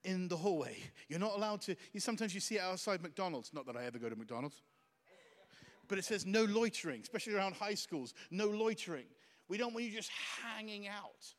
in 0.04 0.28
the 0.28 0.36
hallway. 0.36 0.76
You're 1.08 1.20
not 1.20 1.34
allowed 1.34 1.60
to, 1.62 1.76
you, 1.92 2.00
sometimes 2.00 2.34
you 2.34 2.40
see 2.40 2.56
it 2.56 2.62
outside 2.62 3.02
McDonald's. 3.02 3.52
Not 3.52 3.66
that 3.66 3.76
I 3.76 3.84
ever 3.84 3.98
go 3.98 4.08
to 4.08 4.16
McDonald's. 4.16 4.62
But 5.88 5.98
it 5.98 6.04
says 6.04 6.24
no 6.24 6.44
loitering, 6.44 7.00
especially 7.02 7.34
around 7.34 7.54
high 7.54 7.74
schools. 7.74 8.14
No 8.30 8.46
loitering. 8.48 9.04
We 9.48 9.58
don't 9.58 9.74
want 9.74 9.84
you 9.84 9.92
just 9.92 10.10
hanging 10.42 10.88
out. 10.88 11.34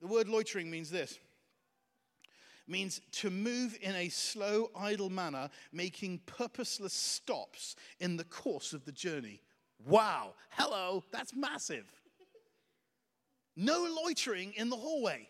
The 0.00 0.08
word 0.08 0.28
loitering 0.28 0.70
means 0.70 0.90
this 0.90 1.18
means 2.68 3.00
to 3.12 3.30
move 3.30 3.76
in 3.82 3.94
a 3.94 4.08
slow, 4.08 4.70
idle 4.76 5.10
manner, 5.10 5.50
making 5.72 6.20
purposeless 6.26 6.92
stops 6.92 7.76
in 8.00 8.16
the 8.16 8.24
course 8.24 8.72
of 8.72 8.84
the 8.84 8.92
journey. 8.92 9.42
Wow, 9.84 10.34
hello, 10.50 11.04
that's 11.12 11.34
massive. 11.34 11.86
No 13.56 13.86
loitering 14.02 14.52
in 14.54 14.70
the 14.70 14.76
hallway. 14.76 15.28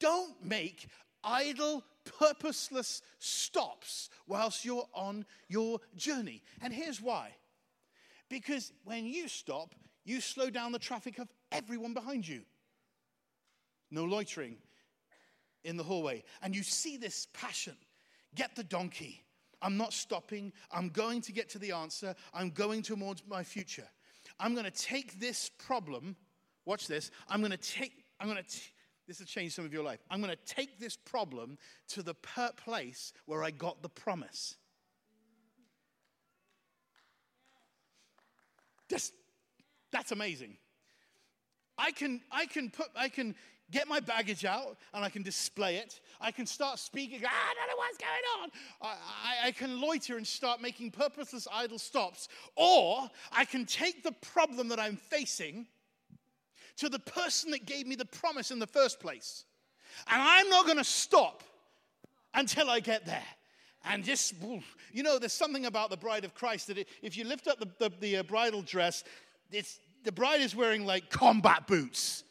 Don't 0.00 0.42
make 0.44 0.88
idle, 1.24 1.84
purposeless 2.18 3.02
stops 3.18 4.10
whilst 4.26 4.64
you're 4.64 4.88
on 4.94 5.24
your 5.48 5.80
journey. 5.96 6.42
And 6.62 6.72
here's 6.72 7.00
why 7.00 7.34
because 8.30 8.72
when 8.84 9.04
you 9.04 9.28
stop, 9.28 9.74
you 10.04 10.20
slow 10.20 10.48
down 10.48 10.72
the 10.72 10.78
traffic 10.78 11.18
of 11.18 11.28
everyone 11.52 11.92
behind 11.92 12.26
you. 12.26 12.42
No 13.90 14.04
loitering 14.04 14.56
in 15.64 15.76
the 15.76 15.82
hallway. 15.82 16.22
And 16.40 16.54
you 16.54 16.62
see 16.62 16.96
this 16.96 17.26
passion. 17.34 17.76
Get 18.34 18.54
the 18.54 18.64
donkey. 18.64 19.24
I'm 19.60 19.76
not 19.76 19.92
stopping. 19.92 20.52
I'm 20.70 20.88
going 20.88 21.20
to 21.22 21.32
get 21.32 21.50
to 21.50 21.58
the 21.58 21.72
answer. 21.72 22.14
I'm 22.32 22.50
going 22.50 22.82
towards 22.82 23.22
my 23.28 23.42
future. 23.42 23.86
I'm 24.38 24.54
going 24.54 24.64
to 24.64 24.70
take 24.70 25.20
this 25.20 25.50
problem. 25.58 26.16
Watch 26.64 26.86
this. 26.86 27.10
I'm 27.28 27.40
going 27.40 27.50
to 27.50 27.56
take. 27.56 28.04
I'm 28.20 28.28
going 28.28 28.42
to. 28.42 28.60
This 29.10 29.18
has 29.18 29.26
changed 29.26 29.56
some 29.56 29.64
of 29.64 29.72
your 29.72 29.82
life. 29.82 29.98
I'm 30.08 30.22
going 30.22 30.30
to 30.30 30.54
take 30.54 30.78
this 30.78 30.96
problem 30.96 31.58
to 31.88 32.00
the 32.00 32.14
place 32.14 33.12
where 33.26 33.42
I 33.42 33.50
got 33.50 33.82
the 33.82 33.88
promise. 33.88 34.54
Just, 38.88 39.12
that's 39.90 40.12
amazing. 40.12 40.58
I 41.76 41.90
can, 41.90 42.20
I 42.30 42.46
can 42.46 42.70
put, 42.70 42.86
I 42.94 43.08
can 43.08 43.34
get 43.72 43.88
my 43.88 43.98
baggage 43.98 44.44
out 44.44 44.76
and 44.94 45.04
I 45.04 45.08
can 45.08 45.24
display 45.24 45.78
it. 45.78 45.98
I 46.20 46.30
can 46.30 46.46
start 46.46 46.78
speaking, 46.78 47.20
ah, 47.26 47.30
I 47.32 47.54
don't 47.54 47.66
know 47.66 47.78
what's 47.78 47.98
going 47.98 48.12
on. 48.40 48.50
I, 48.80 49.44
I, 49.44 49.48
I, 49.48 49.50
can 49.50 49.80
loiter 49.80 50.18
and 50.18 50.26
start 50.26 50.62
making 50.62 50.92
purposeless 50.92 51.48
idle 51.52 51.80
stops. 51.80 52.28
Or 52.54 53.10
I 53.32 53.44
can 53.44 53.66
take 53.66 54.04
the 54.04 54.12
problem 54.12 54.68
that 54.68 54.78
I'm 54.78 54.94
facing 54.94 55.66
to 56.80 56.88
the 56.88 56.98
person 56.98 57.50
that 57.50 57.66
gave 57.66 57.86
me 57.86 57.94
the 57.94 58.06
promise 58.06 58.50
in 58.50 58.58
the 58.58 58.66
first 58.66 59.00
place. 59.00 59.44
And 60.10 60.20
I'm 60.20 60.48
not 60.48 60.64
going 60.64 60.78
to 60.78 60.84
stop 60.84 61.42
until 62.32 62.70
I 62.70 62.80
get 62.80 63.04
there. 63.04 63.22
And 63.84 64.02
just, 64.02 64.34
you 64.92 65.02
know, 65.02 65.18
there's 65.18 65.34
something 65.34 65.66
about 65.66 65.90
the 65.90 65.98
bride 65.98 66.24
of 66.24 66.34
Christ 66.34 66.68
that 66.68 66.86
if 67.02 67.16
you 67.18 67.24
lift 67.24 67.48
up 67.48 67.58
the, 67.58 67.68
the, 67.78 67.92
the 68.00 68.16
uh, 68.18 68.22
bridal 68.22 68.62
dress, 68.62 69.04
it's, 69.50 69.78
the 70.04 70.12
bride 70.12 70.40
is 70.40 70.56
wearing 70.56 70.86
like 70.86 71.10
combat 71.10 71.66
boots. 71.66 72.24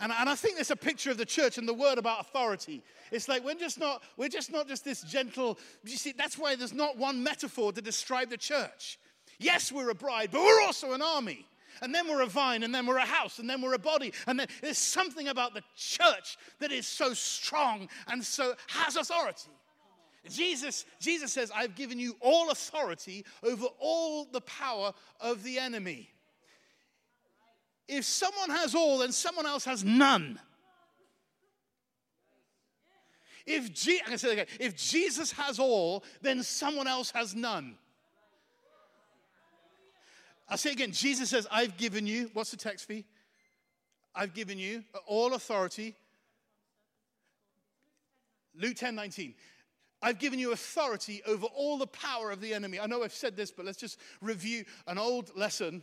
And, 0.00 0.10
and 0.12 0.30
I 0.30 0.34
think 0.34 0.54
there's 0.54 0.70
a 0.70 0.76
picture 0.76 1.10
of 1.10 1.18
the 1.18 1.26
church 1.26 1.58
and 1.58 1.68
the 1.68 1.74
word 1.74 1.98
about 1.98 2.20
authority. 2.20 2.82
It's 3.12 3.28
like 3.28 3.44
we're 3.44 3.54
just 3.54 3.78
not, 3.78 4.02
we're 4.16 4.28
just 4.30 4.50
not 4.50 4.66
just 4.66 4.84
this 4.84 5.02
gentle, 5.02 5.58
you 5.84 5.96
see, 5.96 6.12
that's 6.16 6.38
why 6.38 6.56
there's 6.56 6.72
not 6.72 6.96
one 6.96 7.22
metaphor 7.22 7.70
to 7.72 7.82
describe 7.82 8.30
the 8.30 8.38
church. 8.38 8.98
Yes, 9.38 9.70
we're 9.70 9.90
a 9.90 9.94
bride, 9.94 10.30
but 10.32 10.40
we're 10.40 10.62
also 10.62 10.92
an 10.92 11.02
army 11.02 11.46
and 11.82 11.94
then 11.94 12.08
we're 12.08 12.22
a 12.22 12.26
vine, 12.26 12.62
and 12.62 12.74
then 12.74 12.86
we're 12.86 12.98
a 12.98 13.06
house, 13.06 13.38
and 13.38 13.48
then 13.48 13.60
we're 13.62 13.74
a 13.74 13.78
body. 13.78 14.12
And 14.26 14.38
then 14.38 14.46
there's 14.62 14.78
something 14.78 15.28
about 15.28 15.54
the 15.54 15.62
church 15.76 16.36
that 16.60 16.72
is 16.72 16.86
so 16.86 17.14
strong 17.14 17.88
and 18.08 18.24
so 18.24 18.54
has 18.68 18.96
authority. 18.96 19.50
Jesus, 20.28 20.86
Jesus 21.00 21.32
says, 21.32 21.50
I've 21.54 21.74
given 21.74 21.98
you 21.98 22.16
all 22.20 22.50
authority 22.50 23.24
over 23.42 23.66
all 23.78 24.24
the 24.24 24.40
power 24.40 24.92
of 25.20 25.42
the 25.42 25.58
enemy. 25.58 26.08
If 27.88 28.04
someone 28.04 28.50
has 28.50 28.74
all, 28.74 28.98
then 28.98 29.12
someone 29.12 29.46
else 29.46 29.64
has 29.66 29.84
none. 29.84 30.40
If, 33.46 33.74
Je- 33.74 34.00
if 34.58 34.74
Jesus 34.74 35.32
has 35.32 35.58
all, 35.58 36.02
then 36.22 36.42
someone 36.42 36.88
else 36.88 37.10
has 37.10 37.34
none. 37.34 37.76
I'll 40.48 40.58
say 40.58 40.72
again, 40.72 40.92
Jesus 40.92 41.30
says, 41.30 41.46
I've 41.50 41.76
given 41.76 42.06
you, 42.06 42.30
what's 42.34 42.50
the 42.50 42.56
text 42.56 42.86
fee? 42.86 43.04
I've 44.14 44.34
given 44.34 44.58
you 44.58 44.84
all 45.06 45.34
authority. 45.34 45.94
Luke 48.54 48.76
10 48.76 48.94
19. 48.94 49.34
I've 50.02 50.18
given 50.18 50.38
you 50.38 50.52
authority 50.52 51.22
over 51.26 51.46
all 51.46 51.78
the 51.78 51.86
power 51.86 52.30
of 52.30 52.42
the 52.42 52.52
enemy. 52.52 52.78
I 52.78 52.86
know 52.86 53.02
I've 53.02 53.14
said 53.14 53.36
this, 53.36 53.50
but 53.50 53.64
let's 53.64 53.78
just 53.78 53.98
review 54.20 54.64
an 54.86 54.98
old 54.98 55.34
lesson. 55.34 55.82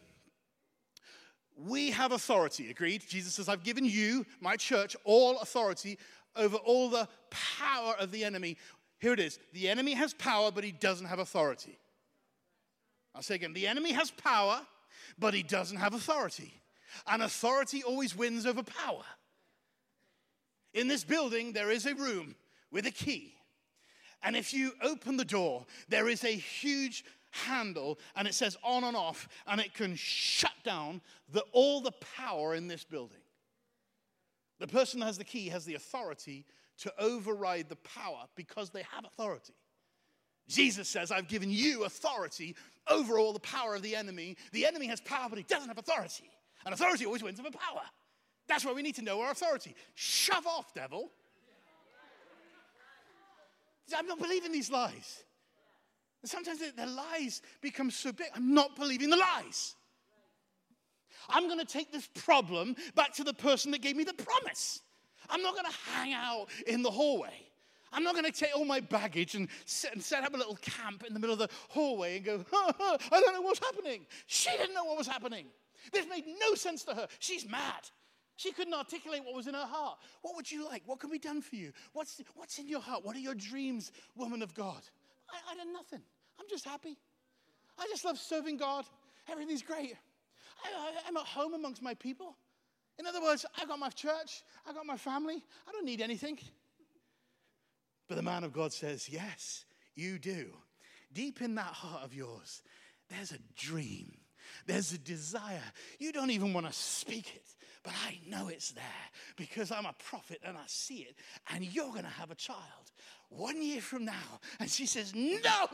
We 1.57 1.89
have 1.91 2.11
authority, 2.11 2.69
agreed? 2.69 3.03
Jesus 3.07 3.33
says, 3.33 3.49
I've 3.49 3.63
given 3.63 3.83
you, 3.83 4.25
my 4.39 4.55
church, 4.57 4.95
all 5.05 5.39
authority 5.39 5.97
over 6.35 6.57
all 6.57 6.89
the 6.89 7.07
power 7.31 7.95
of 7.99 8.11
the 8.11 8.23
enemy. 8.23 8.57
Here 8.99 9.13
it 9.13 9.19
is 9.19 9.39
the 9.53 9.67
enemy 9.67 9.93
has 9.95 10.13
power, 10.13 10.51
but 10.51 10.63
he 10.63 10.71
doesn't 10.71 11.07
have 11.07 11.19
authority. 11.19 11.77
I'll 13.13 13.21
say 13.21 13.35
again 13.35 13.53
the 13.53 13.67
enemy 13.67 13.91
has 13.93 14.11
power, 14.11 14.61
but 15.19 15.33
he 15.33 15.43
doesn't 15.43 15.77
have 15.77 15.93
authority. 15.93 16.53
And 17.07 17.21
authority 17.21 17.83
always 17.83 18.15
wins 18.15 18.45
over 18.45 18.63
power. 18.63 19.03
In 20.73 20.87
this 20.87 21.03
building, 21.03 21.53
there 21.53 21.71
is 21.71 21.85
a 21.85 21.95
room 21.95 22.35
with 22.71 22.85
a 22.85 22.91
key. 22.91 23.33
And 24.23 24.35
if 24.35 24.53
you 24.53 24.73
open 24.81 25.17
the 25.17 25.25
door, 25.25 25.65
there 25.89 26.07
is 26.07 26.23
a 26.23 26.31
huge 26.35 27.03
handle 27.31 27.97
and 28.15 28.27
it 28.27 28.33
says 28.33 28.57
on 28.63 28.83
and 28.83 28.95
off, 28.95 29.27
and 29.47 29.59
it 29.59 29.73
can 29.73 29.95
shut 29.95 30.51
down 30.63 31.01
the, 31.31 31.43
all 31.51 31.81
the 31.81 31.93
power 32.15 32.53
in 32.55 32.67
this 32.67 32.83
building. 32.83 33.17
The 34.59 34.67
person 34.67 34.99
that 34.99 35.07
has 35.07 35.17
the 35.17 35.23
key 35.23 35.49
has 35.49 35.65
the 35.65 35.75
authority 35.75 36.45
to 36.79 36.93
override 36.99 37.69
the 37.69 37.77
power 37.77 38.25
because 38.35 38.69
they 38.69 38.83
have 38.91 39.05
authority. 39.05 39.53
Jesus 40.51 40.87
says, 40.89 41.11
I've 41.11 41.27
given 41.27 41.49
you 41.49 41.85
authority 41.85 42.55
over 42.89 43.17
all 43.17 43.33
the 43.33 43.39
power 43.39 43.75
of 43.75 43.81
the 43.81 43.95
enemy. 43.95 44.37
The 44.51 44.65
enemy 44.65 44.87
has 44.87 44.99
power, 45.01 45.27
but 45.29 45.37
he 45.37 45.45
doesn't 45.45 45.67
have 45.67 45.77
authority. 45.77 46.29
And 46.65 46.73
authority 46.73 47.05
always 47.05 47.23
wins 47.23 47.39
over 47.39 47.49
power. 47.51 47.81
That's 48.47 48.65
why 48.65 48.73
we 48.73 48.81
need 48.81 48.95
to 48.95 49.01
know 49.01 49.21
our 49.21 49.31
authority. 49.31 49.75
Shove 49.95 50.45
off, 50.45 50.73
devil. 50.73 51.11
I'm 53.97 54.07
not 54.07 54.19
believing 54.19 54.51
these 54.51 54.71
lies. 54.71 55.23
Sometimes 56.23 56.59
the 56.59 56.85
lies 56.85 57.41
become 57.61 57.89
so 57.89 58.11
big. 58.11 58.27
I'm 58.35 58.53
not 58.53 58.75
believing 58.75 59.09
the 59.09 59.17
lies. 59.17 59.75
I'm 61.29 61.47
going 61.47 61.59
to 61.59 61.65
take 61.65 61.91
this 61.91 62.07
problem 62.07 62.75
back 62.95 63.13
to 63.15 63.23
the 63.23 63.33
person 63.33 63.71
that 63.71 63.81
gave 63.81 63.95
me 63.95 64.03
the 64.03 64.13
promise. 64.13 64.81
I'm 65.29 65.41
not 65.41 65.53
going 65.53 65.65
to 65.65 65.77
hang 65.91 66.13
out 66.13 66.47
in 66.67 66.83
the 66.83 66.91
hallway. 66.91 67.50
I'm 67.93 68.03
not 68.03 68.13
going 68.13 68.25
to 68.25 68.31
take 68.31 68.55
all 68.55 68.65
my 68.65 68.79
baggage 68.79 69.35
and 69.35 69.49
set, 69.65 69.93
and 69.93 70.01
set, 70.01 70.23
up 70.23 70.33
a 70.33 70.37
little 70.37 70.57
camp 70.57 71.03
in 71.05 71.13
the 71.13 71.19
middle 71.19 71.33
of 71.33 71.39
the 71.39 71.49
hallway 71.69 72.17
and 72.17 72.25
go, 72.25 72.45
ha, 72.51 72.73
ha, 72.77 72.97
I 73.11 73.19
don't 73.19 73.33
know 73.33 73.41
what's 73.41 73.59
happening. 73.59 74.05
She 74.27 74.49
didn't 74.51 74.73
know 74.73 74.85
what 74.85 74.97
was 74.97 75.07
happening. 75.07 75.47
This 75.91 76.05
made 76.07 76.25
no 76.39 76.55
sense 76.55 76.83
to 76.85 76.93
her. 76.93 77.07
She's 77.19 77.47
mad. 77.49 77.89
She 78.37 78.51
couldn't 78.51 78.73
articulate 78.73 79.23
what 79.25 79.35
was 79.35 79.47
in 79.47 79.53
her 79.53 79.65
heart. 79.65 79.99
What 80.21 80.35
would 80.35 80.51
you 80.51 80.65
like? 80.67 80.83
What 80.85 80.99
can 80.99 81.11
be 81.11 81.19
done 81.19 81.41
for 81.41 81.55
you? 81.55 81.71
What's, 81.93 82.21
what's 82.35 82.57
in 82.59 82.67
your 82.67 82.79
heart? 82.79 83.05
What 83.05 83.15
are 83.15 83.19
your 83.19 83.35
dreams, 83.35 83.91
woman 84.15 84.41
of 84.41 84.53
God? 84.53 84.81
I, 85.29 85.51
I 85.51 85.55
did 85.55 85.71
nothing. 85.71 86.01
I'm 86.39 86.45
just 86.49 86.65
happy. 86.65 86.97
I 87.77 87.87
just 87.87 88.05
love 88.05 88.17
serving 88.17 88.57
God. 88.57 88.85
Everything's 89.29 89.61
great. 89.61 89.95
I, 90.63 91.07
am 91.07 91.17
at 91.17 91.23
home 91.23 91.53
amongst 91.53 91.81
my 91.81 91.93
people. 91.95 92.35
In 92.99 93.07
other 93.07 93.21
words, 93.21 93.45
I 93.59 93.65
got 93.65 93.79
my 93.79 93.89
church, 93.89 94.43
I 94.67 94.73
got 94.73 94.85
my 94.85 94.97
family, 94.97 95.43
I 95.67 95.71
don't 95.71 95.85
need 95.85 96.01
anything. 96.01 96.37
But 98.11 98.17
the 98.17 98.23
man 98.23 98.43
of 98.43 98.51
God 98.51 98.73
says, 98.73 99.07
Yes, 99.07 99.63
you 99.95 100.19
do. 100.19 100.47
Deep 101.13 101.41
in 101.41 101.55
that 101.55 101.63
heart 101.63 102.03
of 102.03 102.13
yours, 102.13 102.61
there's 103.09 103.31
a 103.31 103.37
dream, 103.55 104.11
there's 104.67 104.91
a 104.91 104.97
desire. 104.97 105.63
You 105.97 106.11
don't 106.11 106.29
even 106.31 106.51
want 106.51 106.67
to 106.67 106.73
speak 106.73 107.33
it, 107.33 107.55
but 107.83 107.93
I 108.05 108.19
know 108.27 108.49
it's 108.49 108.71
there 108.71 108.83
because 109.37 109.71
I'm 109.71 109.85
a 109.85 109.95
prophet 109.97 110.41
and 110.43 110.57
I 110.57 110.63
see 110.67 111.07
it, 111.07 111.15
and 111.53 111.63
you're 111.63 111.87
going 111.91 112.03
to 112.03 112.09
have 112.09 112.31
a 112.31 112.35
child 112.35 112.91
one 113.29 113.61
year 113.61 113.79
from 113.79 114.03
now. 114.03 114.41
And 114.59 114.69
she 114.69 114.87
says, 114.87 115.13
No. 115.15 115.67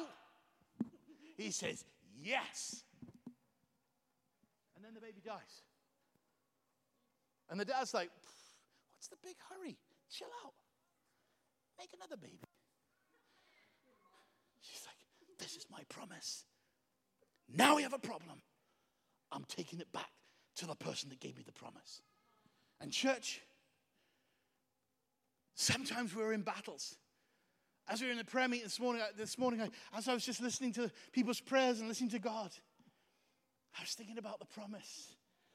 He 1.38 1.50
says, 1.50 1.86
Yes 2.22 2.84
And 4.76 4.86
then 4.86 4.94
the 4.94 5.02
baby 5.02 5.22
dies. 5.26 5.64
And 7.50 7.60
the 7.60 7.66
dad's 7.66 7.96
like, 7.96 8.12
What's 8.96 9.08
the 9.08 9.18
big 9.24 9.38
hurry? 9.50 9.76
Chill 10.12 10.28
out. 10.46 10.54
Make 11.78 11.90
another 11.96 12.18
baby. 12.18 12.40
She's 14.62 14.86
like, 14.86 15.38
This 15.40 15.56
is 15.56 15.66
my 15.72 15.82
promise. 15.90 16.46
Now 17.54 17.76
we 17.76 17.84
have 17.84 17.94
a 17.94 18.00
problem. 18.00 18.42
I'm 19.32 19.46
taking 19.48 19.80
it 19.80 19.92
back 19.92 20.10
to 20.58 20.66
the 20.66 20.76
person 20.76 21.10
that 21.10 21.20
gave 21.20 21.38
me 21.38 21.44
the 21.46 21.54
promise. 21.54 22.02
And, 22.82 22.92
church, 22.92 23.42
sometimes 25.56 26.16
we're 26.16 26.34
in 26.34 26.42
battles. 26.42 26.96
As 27.90 28.02
we 28.02 28.08
were 28.08 28.12
in 28.12 28.18
the 28.18 28.26
prayer 28.26 28.48
meeting 28.48 28.66
this 28.66 28.80
morning, 28.80 29.02
uh, 29.02 29.08
this 29.18 29.38
morning 29.38 29.62
as 29.96 30.08
I 30.08 30.14
was 30.14 30.26
just 30.26 30.42
listening 30.42 30.74
to 30.74 30.92
people's 31.14 31.40
prayers 31.40 31.80
and 31.80 31.88
listening 31.88 32.10
to 32.12 32.20
God, 32.20 32.52
I 33.78 33.82
was 33.82 33.92
thinking 33.92 34.18
about 34.18 34.40
the 34.40 34.46
promise, 34.46 35.14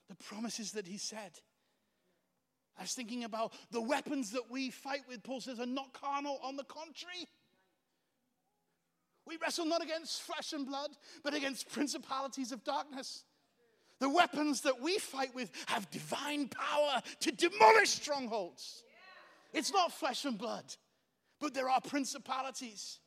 the 0.08 0.14
promises 0.14 0.72
that 0.72 0.86
he 0.86 0.96
said. 0.96 1.40
I 2.78 2.82
was 2.82 2.94
thinking 2.94 3.24
about 3.24 3.52
the 3.70 3.80
weapons 3.80 4.30
that 4.32 4.50
we 4.50 4.70
fight 4.70 5.02
with, 5.08 5.22
Paul 5.22 5.40
says, 5.40 5.60
are 5.60 5.66
not 5.66 5.92
carnal, 5.92 6.40
on 6.42 6.56
the 6.56 6.64
contrary. 6.64 7.28
We 9.26 9.36
wrestle 9.36 9.66
not 9.66 9.82
against 9.82 10.22
flesh 10.22 10.52
and 10.52 10.66
blood, 10.66 10.90
but 11.22 11.34
against 11.34 11.70
principalities 11.70 12.50
of 12.50 12.64
darkness. 12.64 13.24
The 14.00 14.08
weapons 14.08 14.62
that 14.62 14.80
we 14.80 14.98
fight 14.98 15.32
with 15.34 15.52
have 15.66 15.90
divine 15.90 16.48
power 16.48 17.02
to 17.20 17.30
demolish 17.30 17.90
strongholds. 17.90 18.82
It's 19.52 19.72
not 19.72 19.92
flesh 19.92 20.24
and 20.24 20.36
blood, 20.36 20.64
but 21.40 21.54
there 21.54 21.68
are 21.68 21.80
principalities. 21.80 22.98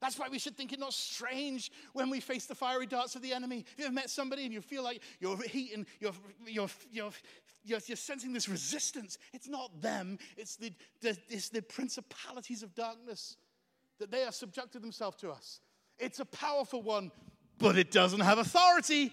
That's 0.00 0.18
why 0.18 0.28
we 0.30 0.38
should 0.38 0.56
think 0.56 0.72
it 0.72 0.80
not 0.80 0.94
strange 0.94 1.70
when 1.92 2.08
we 2.08 2.20
face 2.20 2.46
the 2.46 2.54
fiery 2.54 2.86
darts 2.86 3.16
of 3.16 3.22
the 3.22 3.34
enemy. 3.34 3.56
Have 3.56 3.78
you 3.78 3.84
ever 3.86 3.94
met 3.94 4.08
somebody 4.08 4.44
and 4.44 4.52
you 4.52 4.62
feel 4.62 4.82
like 4.82 5.02
you're 5.20 5.40
heating, 5.42 5.86
you're, 6.00 6.12
you're, 6.46 6.68
you're, 6.90 7.10
you're, 7.62 7.80
you're 7.86 7.96
sensing 7.96 8.32
this 8.32 8.48
resistance? 8.48 9.18
It's 9.34 9.48
not 9.48 9.80
them, 9.82 10.18
it's 10.38 10.56
the, 10.56 10.72
the, 11.02 11.18
it's 11.28 11.50
the 11.50 11.60
principalities 11.60 12.62
of 12.62 12.74
darkness 12.74 13.36
that 13.98 14.10
they 14.10 14.24
are 14.24 14.32
subjected 14.32 14.82
themselves 14.82 15.18
to 15.18 15.30
us. 15.30 15.60
It's 15.98 16.18
a 16.18 16.24
powerful 16.24 16.80
one, 16.80 17.12
but 17.58 17.76
it 17.76 17.90
doesn't 17.90 18.20
have 18.20 18.38
authority. 18.38 19.12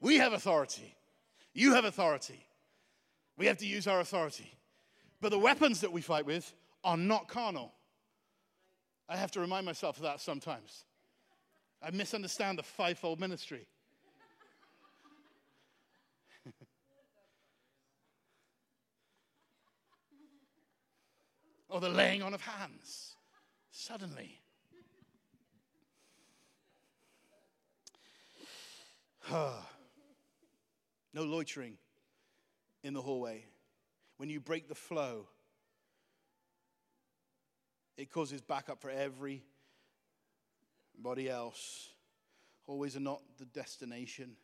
We 0.00 0.18
have 0.18 0.34
authority. 0.34 0.94
You 1.54 1.72
have 1.72 1.86
authority. 1.86 2.46
We 3.38 3.46
have 3.46 3.56
to 3.58 3.66
use 3.66 3.86
our 3.86 4.00
authority. 4.00 4.52
But 5.22 5.30
the 5.30 5.38
weapons 5.38 5.80
that 5.80 5.90
we 5.90 6.02
fight 6.02 6.26
with 6.26 6.52
are 6.84 6.98
not 6.98 7.28
carnal. 7.28 7.72
I 9.08 9.16
have 9.16 9.30
to 9.32 9.40
remind 9.40 9.66
myself 9.66 9.96
of 9.96 10.02
that 10.02 10.20
sometimes. 10.20 10.84
I 11.82 11.90
misunderstand 11.90 12.58
the 12.58 12.62
fivefold 12.62 13.20
ministry. 13.20 13.66
or 21.68 21.80
the 21.80 21.88
laying 21.88 22.22
on 22.22 22.34
of 22.34 22.40
hands. 22.40 23.14
Suddenly. 23.70 24.40
no 29.30 29.54
loitering 31.14 31.78
in 32.82 32.94
the 32.94 33.02
hallway. 33.02 33.44
When 34.16 34.30
you 34.30 34.40
break 34.40 34.68
the 34.68 34.74
flow, 34.74 35.28
it 37.96 38.10
causes 38.10 38.40
backup 38.40 38.80
for 38.80 38.90
everybody 38.90 39.40
else. 41.28 41.88
Always 42.66 42.96
are 42.96 43.00
not 43.00 43.22
the 43.38 43.44
destination. 43.46 44.36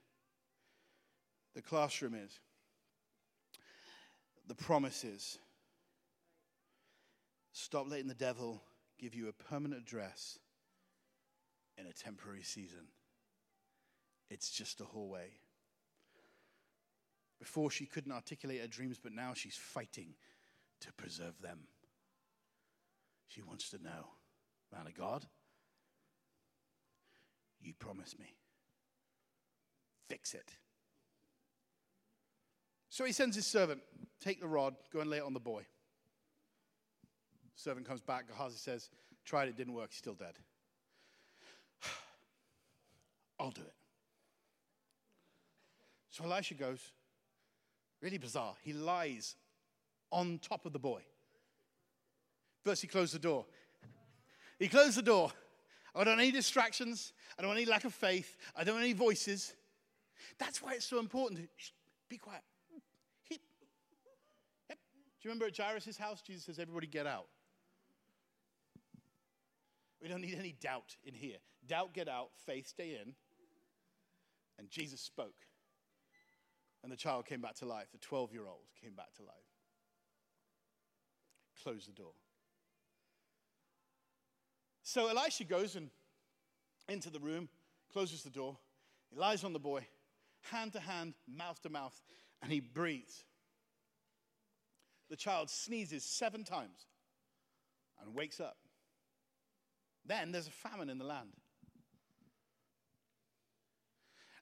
The 1.55 1.63
classroom 1.63 2.15
is. 2.15 2.39
The 4.49 4.55
promise 4.55 5.05
is. 5.05 5.39
Stop 7.53 7.91
letting 7.91 8.09
the 8.09 8.15
devil 8.15 8.63
give 8.99 9.15
you 9.15 9.29
a 9.29 9.33
permanent 9.33 9.83
address 9.83 10.39
in 11.77 11.87
a 11.87 11.93
temporary 11.93 12.43
season. 12.43 12.87
It's 14.31 14.51
just 14.51 14.81
a 14.81 14.85
hallway. 14.85 15.29
Before 17.39 17.71
she 17.71 17.85
couldn't 17.87 18.13
articulate 18.13 18.61
her 18.61 18.69
dreams, 18.69 18.99
but 19.03 19.13
now 19.13 19.35
she's 19.35 19.57
fighting 19.57 20.15
to 20.81 20.93
preserve 20.93 21.35
them. 21.43 21.59
She 23.33 23.41
wants 23.41 23.71
to 23.71 23.83
know, 23.83 24.09
man 24.71 24.87
of 24.87 24.95
God, 24.95 25.25
you 27.63 27.73
promised 27.73 28.19
me. 28.19 28.27
Fix 30.09 30.35
it. 30.35 30.53
So 32.91 33.05
he 33.05 33.13
sends 33.13 33.35
his 33.35 33.47
servant, 33.47 33.81
take 34.21 34.41
the 34.41 34.47
rod, 34.47 34.75
go 34.93 35.01
and 35.01 35.09
lay 35.09 35.17
it 35.17 35.23
on 35.23 35.33
the 35.33 35.41
boy. 35.41 35.63
Servant 37.55 37.89
comes 37.89 38.03
back, 38.03 38.29
Gehazi 38.29 38.59
says, 38.59 38.91
tried 39.25 39.49
it, 39.49 39.57
didn't 39.57 39.73
work, 39.73 39.91
he's 39.91 39.99
still 39.99 40.13
dead. 40.13 40.39
I'll 43.41 43.51
do 43.51 43.63
it. 43.63 43.75
So 46.11 46.25
Elisha 46.25 46.53
goes, 46.53 46.93
really 48.03 48.19
bizarre. 48.19 48.57
He 48.63 48.75
lies 48.75 49.37
on 50.11 50.39
top 50.43 50.67
of 50.67 50.75
the 50.75 50.79
boy. 50.79 51.01
First, 52.65 52.83
he 52.83 52.89
closed 52.89 53.15
the 53.15 53.19
door. 53.19 53.45
He 54.59 54.69
closed 54.69 54.97
the 54.97 55.03
door. 55.03 55.33
I 55.95 56.05
don't 56.05 56.13
want 56.13 56.21
any 56.21 56.31
distractions. 56.31 57.13
I 57.39 57.43
don't 57.43 57.49
want 57.49 57.59
any 57.59 57.69
lack 57.69 57.85
of 57.85 57.93
faith. 57.93 58.37
I 58.57 58.65
don't 58.65 58.75
want 58.75 58.85
any 58.85 58.95
voices. 58.95 59.55
That's 60.39 60.63
why 60.63 60.75
it's 60.75 60.87
so 60.87 60.99
important 60.99 61.41
to 61.41 61.49
shh, 61.57 61.71
be 62.09 62.17
quiet. 62.17 62.43
Do 65.23 65.29
you 65.29 65.31
remember 65.31 65.47
at 65.47 65.57
Jairus' 65.57 65.97
house, 65.97 66.21
Jesus 66.21 66.45
says, 66.45 66.59
Everybody 66.59 66.89
get 66.89 67.07
out. 67.07 67.27
We 70.03 70.09
don't 70.09 70.21
need 70.21 70.37
any 70.37 70.57
doubt 70.61 70.97
in 71.05 71.15
here. 71.15 71.37
Doubt, 71.69 71.95
get 71.95 72.09
out. 72.09 72.31
Faith, 72.45 72.67
stay 72.67 72.99
in. 73.01 73.15
And 74.59 74.69
Jesus 74.69 75.01
spoke. 75.01 75.47
And 76.83 76.91
the 76.91 76.97
child 76.97 77.27
came 77.27 77.41
back 77.41 77.55
to 77.57 77.67
life. 77.67 77.87
The 77.93 77.99
12 77.99 78.33
year 78.33 78.47
old 78.49 78.67
came 78.83 78.95
back 78.95 79.15
to 79.15 79.23
life. 79.23 79.31
Close 81.63 81.87
the 81.87 81.93
door. 81.93 82.15
So 84.93 85.09
Elisha 85.09 85.45
goes 85.45 85.75
and 85.75 85.89
into 86.87 87.09
the 87.09 87.19
room, 87.19 87.49
closes 87.95 88.23
the 88.23 88.29
door. 88.29 88.59
He 89.09 89.17
lies 89.17 89.43
on 89.43 89.55
the 89.55 89.59
boy, 89.59 89.87
hand 90.51 90.75
to 90.75 90.81
hand, 90.81 91.15
mouth 91.27 91.63
to 91.63 91.71
mouth, 91.71 91.99
and 92.43 92.53
he 92.53 92.61
breathes. 92.61 93.25
The 95.09 95.17
child 95.17 95.49
sneezes 95.49 96.05
seven 96.05 96.45
times 96.45 96.85
and 98.05 98.15
wakes 98.15 98.39
up. 98.39 98.59
Then 100.05 100.31
there's 100.31 100.49
a 100.49 100.51
famine 100.51 100.91
in 100.91 100.99
the 100.99 101.07
land. 101.07 101.33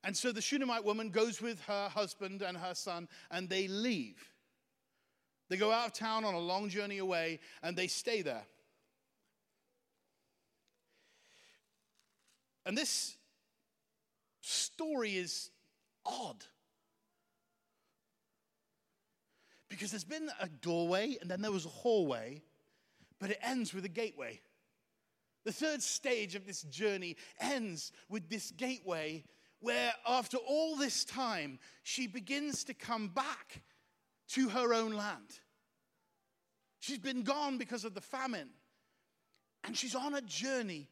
And 0.03 0.17
so 0.17 0.33
the 0.33 0.43
Shunammite 0.43 0.85
woman 0.85 1.11
goes 1.11 1.41
with 1.41 1.61
her 1.67 1.89
husband 1.91 2.43
and 2.43 2.57
her 2.57 2.75
son, 2.75 3.07
and 3.31 3.49
they 3.49 3.69
leave. 3.69 4.19
They 5.49 5.57
go 5.57 5.71
out 5.71 5.87
of 5.87 5.93
town 5.93 6.25
on 6.25 6.35
a 6.35 6.41
long 6.41 6.69
journey 6.69 6.99
away, 6.99 7.39
and 7.63 7.77
they 7.77 7.87
stay 7.87 8.23
there. 8.23 8.47
And 12.71 12.79
this 12.79 13.17
story 14.41 15.17
is 15.17 15.51
odd. 16.07 16.45
Because 19.69 19.91
there's 19.91 20.05
been 20.05 20.31
a 20.41 20.49
doorway, 20.49 21.19
and 21.21 21.29
then 21.29 21.43
there 21.43 21.51
was 21.51 21.67
a 21.67 21.69
hallway, 21.69 22.43
but 23.19 23.31
it 23.31 23.41
ends 23.43 23.75
with 23.75 23.85
a 23.87 23.89
gateway. 23.89 24.41
The 25.45 25.51
third 25.51 25.83
stage 25.83 26.37
of 26.37 26.47
this 26.47 26.63
journey 26.63 27.17
ends 27.41 27.91
with 28.09 28.29
this 28.29 28.53
gateway 28.53 29.25
where, 29.59 29.93
after 30.07 30.37
all 30.37 30.77
this 30.77 31.05
time, 31.05 31.59
she 31.83 32.07
begins 32.07 32.63
to 32.63 32.75
come 32.75 33.09
back 33.09 33.65
to 34.29 34.49
her 34.49 34.73
own 34.73 34.93
land. 34.93 35.41
She's 36.79 37.01
been 37.01 37.25
gone 37.25 37.59
because 37.59 37.85
of 37.85 37.95
the 37.95 38.01
famine, 38.01 38.51
and 39.65 39.77
she's 39.77 39.97
on 39.97 40.15
a 40.15 40.23
journey 40.23 40.89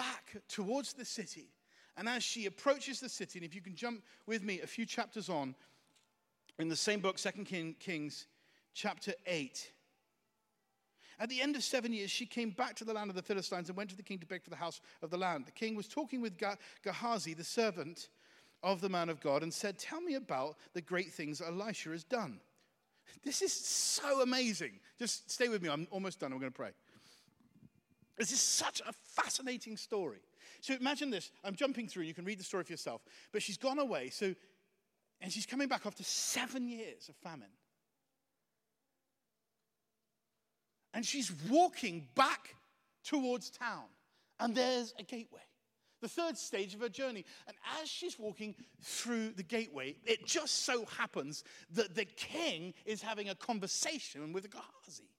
back 0.00 0.42
towards 0.48 0.94
the 0.94 1.04
city. 1.04 1.48
And 1.98 2.08
as 2.08 2.22
she 2.22 2.46
approaches 2.46 3.00
the 3.00 3.08
city, 3.08 3.38
and 3.38 3.46
if 3.46 3.54
you 3.54 3.60
can 3.60 3.74
jump 3.74 4.02
with 4.26 4.42
me 4.42 4.62
a 4.62 4.66
few 4.66 4.86
chapters 4.86 5.28
on, 5.28 5.54
in 6.58 6.68
the 6.68 6.76
same 6.76 7.00
book, 7.00 7.18
Second 7.18 7.44
King, 7.44 7.74
Kings, 7.78 8.26
chapter 8.72 9.12
8. 9.26 9.72
At 11.18 11.28
the 11.28 11.42
end 11.42 11.54
of 11.54 11.62
seven 11.62 11.92
years, 11.92 12.10
she 12.10 12.24
came 12.24 12.50
back 12.50 12.76
to 12.76 12.84
the 12.84 12.94
land 12.94 13.10
of 13.10 13.16
the 13.16 13.22
Philistines 13.22 13.68
and 13.68 13.76
went 13.76 13.90
to 13.90 13.96
the 13.96 14.02
king 14.02 14.18
to 14.20 14.26
beg 14.26 14.42
for 14.42 14.48
the 14.48 14.56
house 14.56 14.80
of 15.02 15.10
the 15.10 15.18
land. 15.18 15.44
The 15.44 15.52
king 15.52 15.74
was 15.74 15.86
talking 15.86 16.22
with 16.22 16.40
Gehazi, 16.82 17.34
the 17.34 17.44
servant 17.44 18.08
of 18.62 18.80
the 18.80 18.88
man 18.88 19.10
of 19.10 19.20
God, 19.20 19.42
and 19.42 19.52
said, 19.52 19.78
Tell 19.78 20.00
me 20.00 20.14
about 20.14 20.56
the 20.72 20.80
great 20.80 21.12
things 21.12 21.42
Elisha 21.42 21.90
has 21.90 22.04
done. 22.04 22.40
This 23.22 23.42
is 23.42 23.52
so 23.52 24.22
amazing. 24.22 24.80
Just 24.98 25.30
stay 25.30 25.48
with 25.48 25.60
me. 25.62 25.68
I'm 25.68 25.86
almost 25.90 26.20
done. 26.20 26.32
I'm 26.32 26.38
going 26.38 26.52
to 26.52 26.56
pray. 26.56 26.70
This 28.20 28.32
is 28.32 28.40
such 28.42 28.82
a 28.86 28.92
fascinating 28.92 29.78
story. 29.78 30.20
So 30.60 30.74
imagine 30.78 31.08
this. 31.08 31.30
I'm 31.42 31.54
jumping 31.54 31.88
through. 31.88 32.02
You 32.02 32.12
can 32.12 32.26
read 32.26 32.38
the 32.38 32.44
story 32.44 32.64
for 32.64 32.72
yourself. 32.74 33.00
But 33.32 33.42
she's 33.42 33.56
gone 33.56 33.78
away. 33.78 34.10
So, 34.10 34.34
and 35.22 35.32
she's 35.32 35.46
coming 35.46 35.68
back 35.68 35.86
after 35.86 36.02
seven 36.02 36.68
years 36.68 37.08
of 37.08 37.16
famine. 37.16 37.48
And 40.92 41.06
she's 41.06 41.32
walking 41.48 42.08
back 42.14 42.56
towards 43.04 43.48
town. 43.48 43.84
And 44.38 44.54
there's 44.54 44.92
a 44.98 45.02
gateway, 45.02 45.40
the 46.02 46.08
third 46.08 46.36
stage 46.36 46.74
of 46.74 46.80
her 46.82 46.90
journey. 46.90 47.24
And 47.46 47.56
as 47.80 47.88
she's 47.88 48.18
walking 48.18 48.54
through 48.82 49.30
the 49.30 49.42
gateway, 49.42 49.96
it 50.04 50.26
just 50.26 50.66
so 50.66 50.84
happens 50.84 51.42
that 51.70 51.94
the 51.94 52.04
king 52.04 52.74
is 52.84 53.00
having 53.00 53.30
a 53.30 53.34
conversation 53.34 54.34
with 54.34 54.50
Gehazi. 54.50 55.09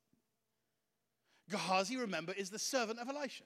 Gehazi, 1.52 1.97
remember, 1.97 2.34
is 2.34 2.49
the 2.49 2.60
servant 2.60 2.99
of 2.99 3.10
Elisha. 3.10 3.43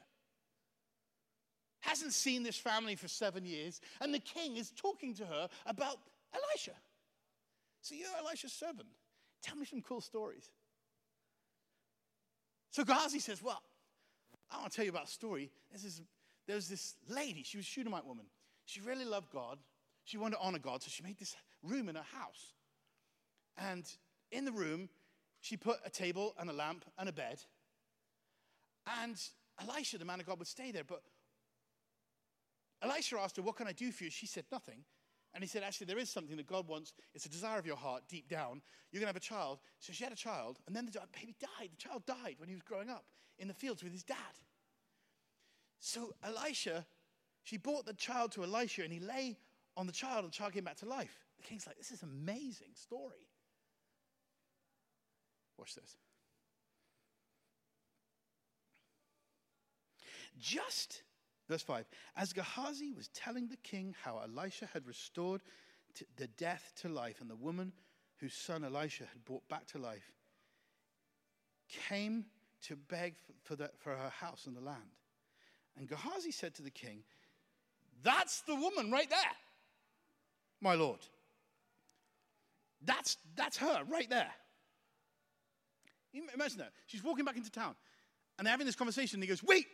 Hasn't 1.81 2.13
seen 2.13 2.43
this 2.43 2.57
family 2.57 2.95
for 2.95 3.07
seven 3.07 3.45
years, 3.45 3.81
and 3.99 4.13
the 4.13 4.19
king 4.19 4.57
is 4.57 4.71
talking 4.71 5.13
to 5.15 5.25
her 5.25 5.49
about 5.65 5.97
Elisha. 6.33 6.71
So 7.81 7.95
you're 7.95 8.07
Elisha's 8.17 8.53
servant. 8.53 8.87
Tell 9.43 9.55
me 9.55 9.65
some 9.65 9.81
cool 9.81 10.01
stories. 10.01 10.49
So 12.71 12.83
Gehazi 12.83 13.19
says, 13.19 13.43
Well, 13.43 13.61
I 14.51 14.57
want 14.59 14.71
to 14.71 14.75
tell 14.75 14.85
you 14.85 14.91
about 14.91 15.05
a 15.05 15.11
story. 15.11 15.51
This 15.71 16.01
there's 16.47 16.67
this 16.67 16.95
lady, 17.09 17.43
she 17.43 17.57
was 17.57 17.65
a 17.65 17.69
Shunammite 17.69 18.05
woman. 18.05 18.25
She 18.65 18.81
really 18.81 19.05
loved 19.05 19.31
God. 19.31 19.59
She 20.03 20.17
wanted 20.17 20.35
to 20.37 20.41
honor 20.41 20.59
God, 20.59 20.83
so 20.83 20.89
she 20.89 21.03
made 21.03 21.17
this 21.17 21.35
room 21.63 21.89
in 21.89 21.95
her 21.95 22.05
house. 22.13 22.53
And 23.57 23.85
in 24.31 24.45
the 24.45 24.51
room, 24.51 24.89
she 25.41 25.57
put 25.57 25.77
a 25.85 25.89
table 25.89 26.35
and 26.39 26.49
a 26.49 26.53
lamp 26.53 26.85
and 26.97 27.09
a 27.09 27.13
bed. 27.13 27.39
And 29.01 29.19
Elisha, 29.61 29.97
the 29.97 30.05
man 30.05 30.19
of 30.19 30.25
God, 30.25 30.39
would 30.39 30.47
stay 30.47 30.71
there. 30.71 30.83
But 30.83 31.01
Elisha 32.81 33.17
asked 33.17 33.37
her, 33.37 33.43
What 33.43 33.55
can 33.55 33.67
I 33.67 33.71
do 33.71 33.91
for 33.91 34.03
you? 34.03 34.09
She 34.09 34.27
said, 34.27 34.45
Nothing. 34.51 34.83
And 35.33 35.43
he 35.43 35.47
said, 35.47 35.63
Actually, 35.63 35.87
there 35.87 35.97
is 35.97 36.09
something 36.09 36.37
that 36.37 36.47
God 36.47 36.67
wants. 36.67 36.93
It's 37.13 37.25
a 37.25 37.29
desire 37.29 37.59
of 37.59 37.65
your 37.65 37.75
heart 37.75 38.03
deep 38.07 38.29
down. 38.29 38.61
You're 38.91 39.01
going 39.01 39.07
to 39.07 39.13
have 39.13 39.15
a 39.15 39.19
child. 39.19 39.59
So 39.79 39.91
she 39.91 40.03
had 40.03 40.13
a 40.13 40.17
child, 40.17 40.59
and 40.67 40.75
then 40.75 40.85
the 40.85 40.99
baby 41.13 41.35
died. 41.39 41.69
The 41.71 41.77
child 41.77 42.05
died 42.05 42.35
when 42.37 42.47
he 42.47 42.55
was 42.55 42.63
growing 42.63 42.89
up 42.89 43.05
in 43.37 43.47
the 43.47 43.53
fields 43.53 43.83
with 43.83 43.91
his 43.91 44.03
dad. 44.03 44.17
So 45.79 46.13
Elisha, 46.23 46.85
she 47.43 47.57
brought 47.57 47.85
the 47.85 47.93
child 47.93 48.31
to 48.33 48.43
Elisha, 48.43 48.83
and 48.83 48.93
he 48.93 48.99
lay 48.99 49.37
on 49.75 49.87
the 49.87 49.93
child, 49.93 50.23
and 50.23 50.31
the 50.31 50.35
child 50.35 50.53
came 50.53 50.63
back 50.63 50.77
to 50.77 50.85
life. 50.85 51.19
The 51.37 51.43
king's 51.43 51.67
like, 51.67 51.77
This 51.77 51.91
is 51.91 52.01
an 52.01 52.09
amazing 52.11 52.71
story. 52.75 53.27
Watch 55.57 55.75
this. 55.75 55.97
Just 60.39 61.03
Verse 61.47 61.61
5 61.61 61.85
As 62.15 62.33
Gehazi 62.33 62.91
was 62.91 63.07
telling 63.09 63.47
the 63.47 63.57
king 63.57 63.95
how 64.03 64.19
Elisha 64.19 64.67
had 64.73 64.87
restored 64.87 65.41
the 66.17 66.27
death 66.27 66.73
to 66.81 66.89
life, 66.89 67.21
and 67.21 67.29
the 67.29 67.35
woman 67.35 67.71
whose 68.17 68.33
son 68.33 68.63
Elisha 68.63 69.03
had 69.05 69.23
brought 69.23 69.47
back 69.47 69.65
to 69.67 69.77
life 69.77 70.11
came 71.69 72.25
to 72.63 72.75
beg 72.75 73.15
for, 73.43 73.55
the, 73.55 73.69
for 73.77 73.95
her 73.95 74.09
house 74.09 74.45
and 74.47 74.55
the 74.55 74.61
land. 74.61 74.79
And 75.77 75.87
Gehazi 75.87 76.31
said 76.31 76.53
to 76.55 76.63
the 76.63 76.71
king, 76.71 77.03
That's 78.03 78.41
the 78.41 78.55
woman 78.55 78.91
right 78.91 79.09
there, 79.09 79.19
my 80.61 80.75
lord. 80.75 80.99
That's, 82.83 83.17
that's 83.35 83.57
her 83.57 83.83
right 83.89 84.09
there. 84.09 84.31
Imagine 86.33 86.59
that. 86.59 86.71
She's 86.87 87.03
walking 87.03 87.25
back 87.25 87.35
into 87.35 87.51
town 87.51 87.75
and 88.37 88.45
they're 88.45 88.51
having 88.51 88.65
this 88.65 88.75
conversation, 88.75 89.17
and 89.17 89.23
he 89.23 89.27
goes, 89.27 89.43
Wait, 89.43 89.65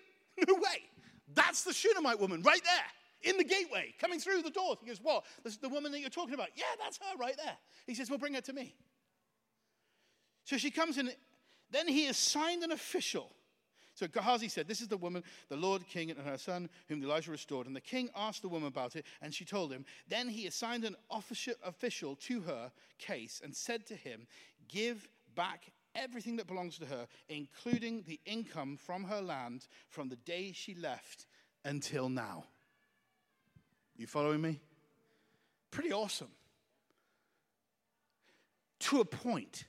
no 0.47 0.55
way. 0.55 0.89
That's 1.33 1.63
the 1.63 1.73
Shunammite 1.73 2.19
woman 2.19 2.41
right 2.41 2.61
there 2.63 3.31
in 3.31 3.37
the 3.37 3.43
gateway 3.43 3.93
coming 3.99 4.19
through 4.19 4.41
the 4.41 4.49
door. 4.49 4.75
He 4.81 4.87
goes, 4.87 4.99
What? 5.01 5.25
This 5.43 5.53
is 5.53 5.59
the 5.59 5.69
woman 5.69 5.91
that 5.91 5.99
you're 5.99 6.09
talking 6.09 6.33
about. 6.33 6.49
Yeah, 6.55 6.65
that's 6.79 6.97
her 6.97 7.17
right 7.17 7.35
there. 7.37 7.57
He 7.87 7.95
says, 7.95 8.09
Well, 8.09 8.19
bring 8.19 8.33
her 8.33 8.41
to 8.41 8.53
me. 8.53 8.75
So 10.43 10.57
she 10.57 10.71
comes 10.71 10.97
in. 10.97 11.11
Then 11.69 11.87
he 11.87 12.07
assigned 12.07 12.63
an 12.63 12.71
official. 12.71 13.31
So 13.93 14.07
Gehazi 14.07 14.47
said, 14.47 14.67
This 14.67 14.81
is 14.81 14.87
the 14.87 14.97
woman, 14.97 15.23
the 15.49 15.55
Lord 15.55 15.87
King, 15.87 16.11
and 16.11 16.19
her 16.19 16.37
son, 16.37 16.69
whom 16.87 17.03
Elijah 17.03 17.31
restored. 17.31 17.67
And 17.67 17.75
the 17.75 17.81
king 17.81 18.09
asked 18.15 18.41
the 18.41 18.49
woman 18.49 18.67
about 18.67 18.95
it, 18.95 19.05
and 19.21 19.33
she 19.33 19.45
told 19.45 19.71
him. 19.71 19.85
Then 20.07 20.27
he 20.27 20.47
assigned 20.47 20.85
an 20.85 20.95
official 21.09 22.15
to 22.15 22.41
her 22.41 22.71
case 22.97 23.41
and 23.43 23.55
said 23.55 23.85
to 23.87 23.95
him, 23.95 24.27
Give 24.67 25.07
back 25.35 25.71
everything 25.95 26.37
that 26.37 26.47
belongs 26.47 26.77
to 26.79 26.85
her, 26.85 27.07
including 27.29 28.03
the 28.07 28.19
income 28.25 28.77
from 28.77 29.03
her 29.03 29.21
land 29.21 29.67
from 29.89 30.09
the 30.09 30.15
day 30.15 30.51
she 30.53 30.75
left 30.75 31.25
until 31.65 32.09
now. 32.09 32.45
You 33.97 34.07
following 34.07 34.41
me? 34.41 34.59
Pretty 35.69 35.93
awesome. 35.93 36.31
To 38.79 39.01
a 39.01 39.05
point. 39.05 39.65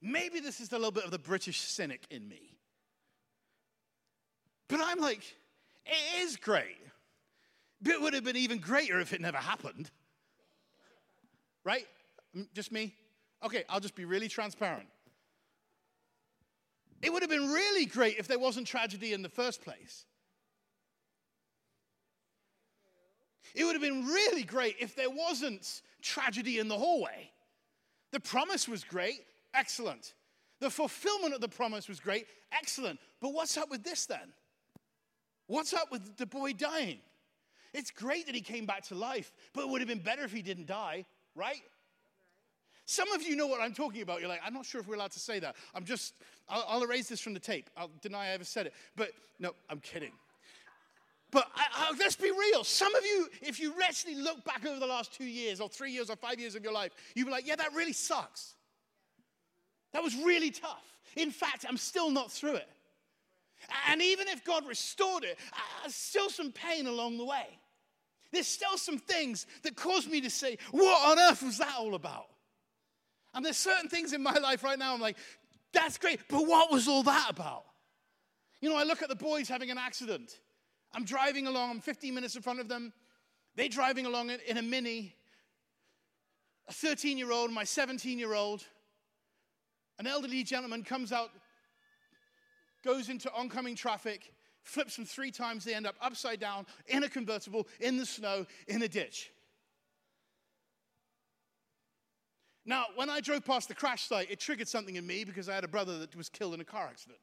Maybe 0.00 0.40
this 0.40 0.60
is 0.60 0.72
a 0.72 0.76
little 0.76 0.90
bit 0.90 1.04
of 1.04 1.10
the 1.10 1.18
British 1.18 1.60
cynic 1.60 2.06
in 2.10 2.28
me. 2.28 2.58
But 4.68 4.80
I'm 4.82 4.98
like, 4.98 5.22
it 5.86 6.22
is 6.22 6.36
great. 6.36 6.78
But 7.80 7.92
it 7.92 8.00
would 8.00 8.14
have 8.14 8.24
been 8.24 8.36
even 8.36 8.58
greater 8.58 9.00
if 9.00 9.12
it 9.12 9.20
never 9.20 9.36
happened. 9.36 9.90
Right? 11.64 11.86
Just 12.54 12.72
me? 12.72 12.94
Okay, 13.44 13.64
I'll 13.68 13.80
just 13.80 13.94
be 13.94 14.04
really 14.04 14.28
transparent. 14.28 14.88
It 17.02 17.12
would 17.12 17.22
have 17.22 17.30
been 17.30 17.50
really 17.50 17.84
great 17.84 18.16
if 18.18 18.26
there 18.26 18.38
wasn't 18.38 18.66
tragedy 18.66 19.12
in 19.12 19.20
the 19.20 19.28
first 19.28 19.62
place. 19.62 20.06
It 23.54 23.64
would 23.64 23.74
have 23.74 23.82
been 23.82 24.06
really 24.06 24.42
great 24.42 24.76
if 24.80 24.96
there 24.96 25.10
wasn't 25.10 25.82
tragedy 26.00 26.58
in 26.58 26.68
the 26.68 26.76
hallway. 26.76 27.30
The 28.10 28.20
promise 28.20 28.66
was 28.66 28.82
great, 28.82 29.20
excellent. 29.52 30.14
The 30.60 30.70
fulfillment 30.70 31.34
of 31.34 31.40
the 31.40 31.48
promise 31.48 31.88
was 31.88 32.00
great, 32.00 32.26
excellent. 32.52 32.98
But 33.20 33.34
what's 33.34 33.56
up 33.58 33.70
with 33.70 33.84
this 33.84 34.06
then? 34.06 34.32
What's 35.46 35.74
up 35.74 35.92
with 35.92 36.16
the 36.16 36.26
boy 36.26 36.54
dying? 36.54 37.00
It's 37.74 37.90
great 37.90 38.26
that 38.26 38.34
he 38.34 38.40
came 38.40 38.64
back 38.66 38.84
to 38.84 38.94
life, 38.94 39.32
but 39.52 39.62
it 39.62 39.68
would 39.68 39.80
have 39.80 39.88
been 39.88 39.98
better 39.98 40.22
if 40.24 40.32
he 40.32 40.42
didn't 40.42 40.66
die, 40.66 41.04
right? 41.34 41.60
Some 42.86 43.10
of 43.12 43.22
you 43.22 43.34
know 43.34 43.46
what 43.46 43.60
I'm 43.60 43.72
talking 43.72 44.02
about. 44.02 44.20
You're 44.20 44.28
like, 44.28 44.42
I'm 44.44 44.52
not 44.52 44.66
sure 44.66 44.80
if 44.80 44.86
we're 44.86 44.96
allowed 44.96 45.12
to 45.12 45.20
say 45.20 45.38
that. 45.38 45.56
I'm 45.74 45.84
just, 45.84 46.14
I'll, 46.48 46.64
I'll 46.68 46.82
erase 46.82 47.08
this 47.08 47.20
from 47.20 47.32
the 47.32 47.40
tape. 47.40 47.70
I'll 47.76 47.90
deny 48.02 48.26
I 48.26 48.30
ever 48.30 48.44
said 48.44 48.66
it. 48.66 48.74
But 48.96 49.12
no, 49.38 49.52
I'm 49.70 49.80
kidding. 49.80 50.12
But 51.30 51.48
I, 51.56 51.64
I, 51.74 51.96
let's 51.98 52.16
be 52.16 52.30
real. 52.30 52.62
Some 52.62 52.94
of 52.94 53.04
you, 53.04 53.28
if 53.42 53.58
you 53.58 53.74
actually 53.84 54.16
look 54.16 54.44
back 54.44 54.64
over 54.66 54.78
the 54.78 54.86
last 54.86 55.12
two 55.12 55.24
years 55.24 55.60
or 55.60 55.68
three 55.68 55.90
years 55.90 56.10
or 56.10 56.16
five 56.16 56.38
years 56.38 56.54
of 56.54 56.62
your 56.62 56.72
life, 56.72 56.92
you'd 57.14 57.24
be 57.24 57.30
like, 57.30 57.46
yeah, 57.46 57.56
that 57.56 57.72
really 57.74 57.92
sucks. 57.92 58.54
That 59.92 60.02
was 60.02 60.14
really 60.16 60.50
tough. 60.50 60.84
In 61.16 61.30
fact, 61.30 61.64
I'm 61.68 61.76
still 61.76 62.10
not 62.10 62.30
through 62.30 62.56
it. 62.56 62.68
And 63.88 64.02
even 64.02 64.28
if 64.28 64.44
God 64.44 64.66
restored 64.68 65.24
it, 65.24 65.38
there's 65.82 65.94
still 65.94 66.28
some 66.28 66.52
pain 66.52 66.86
along 66.86 67.16
the 67.16 67.24
way. 67.24 67.58
There's 68.30 68.46
still 68.46 68.76
some 68.76 68.98
things 68.98 69.46
that 69.62 69.76
cause 69.76 70.06
me 70.06 70.20
to 70.20 70.30
say, 70.30 70.58
What 70.72 71.10
on 71.10 71.18
earth 71.18 71.42
was 71.42 71.58
that 71.58 71.74
all 71.78 71.94
about? 71.94 72.26
And 73.34 73.44
there's 73.44 73.56
certain 73.56 73.88
things 73.88 74.12
in 74.12 74.22
my 74.22 74.34
life 74.34 74.62
right 74.62 74.78
now, 74.78 74.94
I'm 74.94 75.00
like, 75.00 75.16
That's 75.72 75.98
great, 75.98 76.20
but 76.28 76.46
what 76.46 76.70
was 76.70 76.88
all 76.88 77.02
that 77.02 77.26
about? 77.30 77.64
You 78.60 78.68
know, 78.70 78.76
I 78.76 78.84
look 78.84 79.02
at 79.02 79.08
the 79.08 79.16
boys 79.16 79.48
having 79.48 79.70
an 79.70 79.78
accident. 79.78 80.40
I'm 80.94 81.04
driving 81.04 81.46
along, 81.46 81.70
I'm 81.70 81.80
15 81.80 82.14
minutes 82.14 82.36
in 82.36 82.42
front 82.42 82.60
of 82.60 82.68
them. 82.68 82.92
They're 83.56 83.68
driving 83.68 84.06
along 84.06 84.30
in 84.30 84.56
a 84.56 84.62
mini. 84.62 85.14
A 86.68 86.72
13 86.72 87.18
year 87.18 87.30
old, 87.30 87.50
my 87.50 87.64
17 87.64 88.18
year 88.18 88.32
old, 88.32 88.64
an 89.98 90.06
elderly 90.06 90.42
gentleman 90.44 90.82
comes 90.82 91.12
out, 91.12 91.30
goes 92.84 93.08
into 93.08 93.30
oncoming 93.32 93.76
traffic, 93.76 94.32
flips 94.62 94.96
them 94.96 95.04
three 95.04 95.30
times. 95.30 95.64
They 95.64 95.74
end 95.74 95.86
up 95.86 95.96
upside 96.00 96.40
down 96.40 96.66
in 96.86 97.04
a 97.04 97.08
convertible, 97.08 97.68
in 97.80 97.96
the 97.96 98.06
snow, 98.06 98.46
in 98.66 98.82
a 98.82 98.88
ditch. 98.88 99.30
Now, 102.66 102.86
when 102.94 103.10
I 103.10 103.20
drove 103.20 103.44
past 103.44 103.68
the 103.68 103.74
crash 103.74 104.08
site, 104.08 104.30
it 104.30 104.40
triggered 104.40 104.68
something 104.68 104.96
in 104.96 105.06
me 105.06 105.24
because 105.24 105.48
I 105.48 105.54
had 105.54 105.64
a 105.64 105.68
brother 105.68 105.98
that 105.98 106.16
was 106.16 106.28
killed 106.28 106.54
in 106.54 106.60
a 106.60 106.64
car 106.64 106.86
accident. 106.86 107.18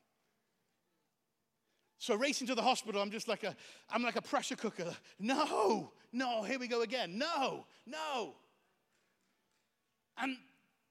So 1.98 2.16
racing 2.16 2.48
to 2.48 2.56
the 2.56 2.62
hospital, 2.62 3.02
I'm 3.02 3.12
just 3.12 3.28
like 3.28 3.44
a, 3.44 3.56
I'm 3.90 4.04
like 4.04 4.16
a 4.16 4.22
pressure 4.22 4.56
cooker. 4.56 4.96
No, 5.20 5.92
no, 6.12 6.44
here 6.44 6.60
we 6.60 6.68
go 6.68 6.82
again. 6.82 7.18
No, 7.18 7.66
no. 7.86 8.34
And 10.18 10.38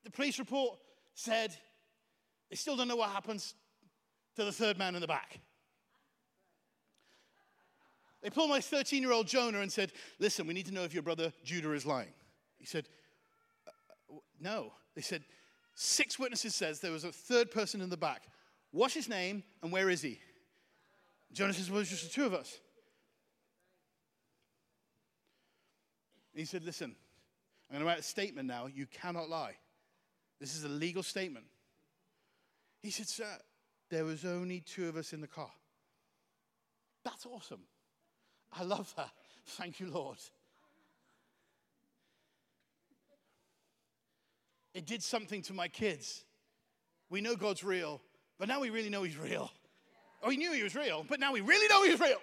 the 0.05 0.11
police 0.11 0.38
report 0.38 0.78
said 1.14 1.55
they 2.48 2.57
still 2.57 2.76
don't 2.76 2.88
know 2.88 2.96
what 2.96 3.11
happens 3.11 3.55
to 4.36 4.44
the 4.44 4.53
third 4.53 4.78
man 4.78 4.94
in 4.94 5.01
the 5.01 5.07
back. 5.07 5.40
They 8.22 8.30
pulled 8.30 8.51
my 8.51 8.61
13 8.61 9.03
year 9.03 9.12
old 9.12 9.26
Jonah 9.26 9.61
and 9.61 9.72
said, 9.72 9.92
Listen, 10.18 10.46
we 10.46 10.55
need 10.55 10.66
to 10.66 10.74
know 10.74 10.84
if 10.84 10.92
your 10.94 11.03
brother 11.03 11.32
Judah 11.44 11.72
is 11.72 11.86
lying. 11.86 12.12
He 12.59 12.66
said, 12.66 12.86
No. 14.40 14.72
They 14.94 15.02
said, 15.02 15.24
Six 15.74 16.18
witnesses 16.18 16.54
says 16.54 16.80
there 16.80 16.92
was 16.92 17.04
a 17.04 17.12
third 17.12 17.50
person 17.50 17.80
in 17.80 17.90
the 17.90 17.96
back. 17.96 18.24
What's 18.72 18.94
his 18.94 19.08
name 19.08 19.42
and 19.62 19.72
where 19.72 19.88
is 19.88 20.02
he? 20.02 20.20
Jonah 21.32 21.52
says, 21.52 21.70
Well, 21.70 21.80
it's 21.80 21.90
just 21.90 22.04
the 22.04 22.11
two 22.11 22.26
of 22.26 22.34
us. 22.34 22.58
He 26.34 26.44
said, 26.44 26.64
Listen, 26.64 26.94
I'm 27.68 27.74
going 27.74 27.80
to 27.80 27.86
write 27.86 28.00
a 28.00 28.02
statement 28.02 28.48
now. 28.48 28.66
You 28.66 28.86
cannot 28.86 29.28
lie. 29.28 29.56
This 30.40 30.56
is 30.56 30.64
a 30.64 30.68
legal 30.68 31.02
statement. 31.02 31.46
He 32.80 32.90
said, 32.90 33.08
Sir, 33.08 33.38
there 33.90 34.04
was 34.04 34.24
only 34.24 34.61
two 34.61 34.88
of 34.88 34.96
us 34.96 35.12
in 35.12 35.20
the 35.20 35.26
car. 35.26 35.50
That's 37.04 37.26
awesome. 37.26 37.62
I 38.52 38.64
love 38.64 38.92
that. 38.96 39.11
Thank 39.46 39.80
you, 39.80 39.90
Lord. 39.90 40.18
It 44.74 44.86
did 44.86 45.02
something 45.02 45.42
to 45.42 45.52
my 45.52 45.68
kids. 45.68 46.24
We 47.08 47.20
know 47.20 47.34
God's 47.34 47.64
real, 47.64 48.00
but 48.38 48.48
now 48.48 48.60
we 48.60 48.70
really 48.70 48.88
know 48.88 49.02
He's 49.02 49.18
real. 49.18 49.50
Oh, 50.22 50.28
we 50.28 50.36
knew 50.36 50.52
He 50.52 50.62
was 50.62 50.74
real, 50.74 51.04
but 51.08 51.18
now 51.18 51.32
we 51.32 51.40
really 51.40 51.68
know 51.68 51.84
He's 51.84 51.98
real. 51.98 52.20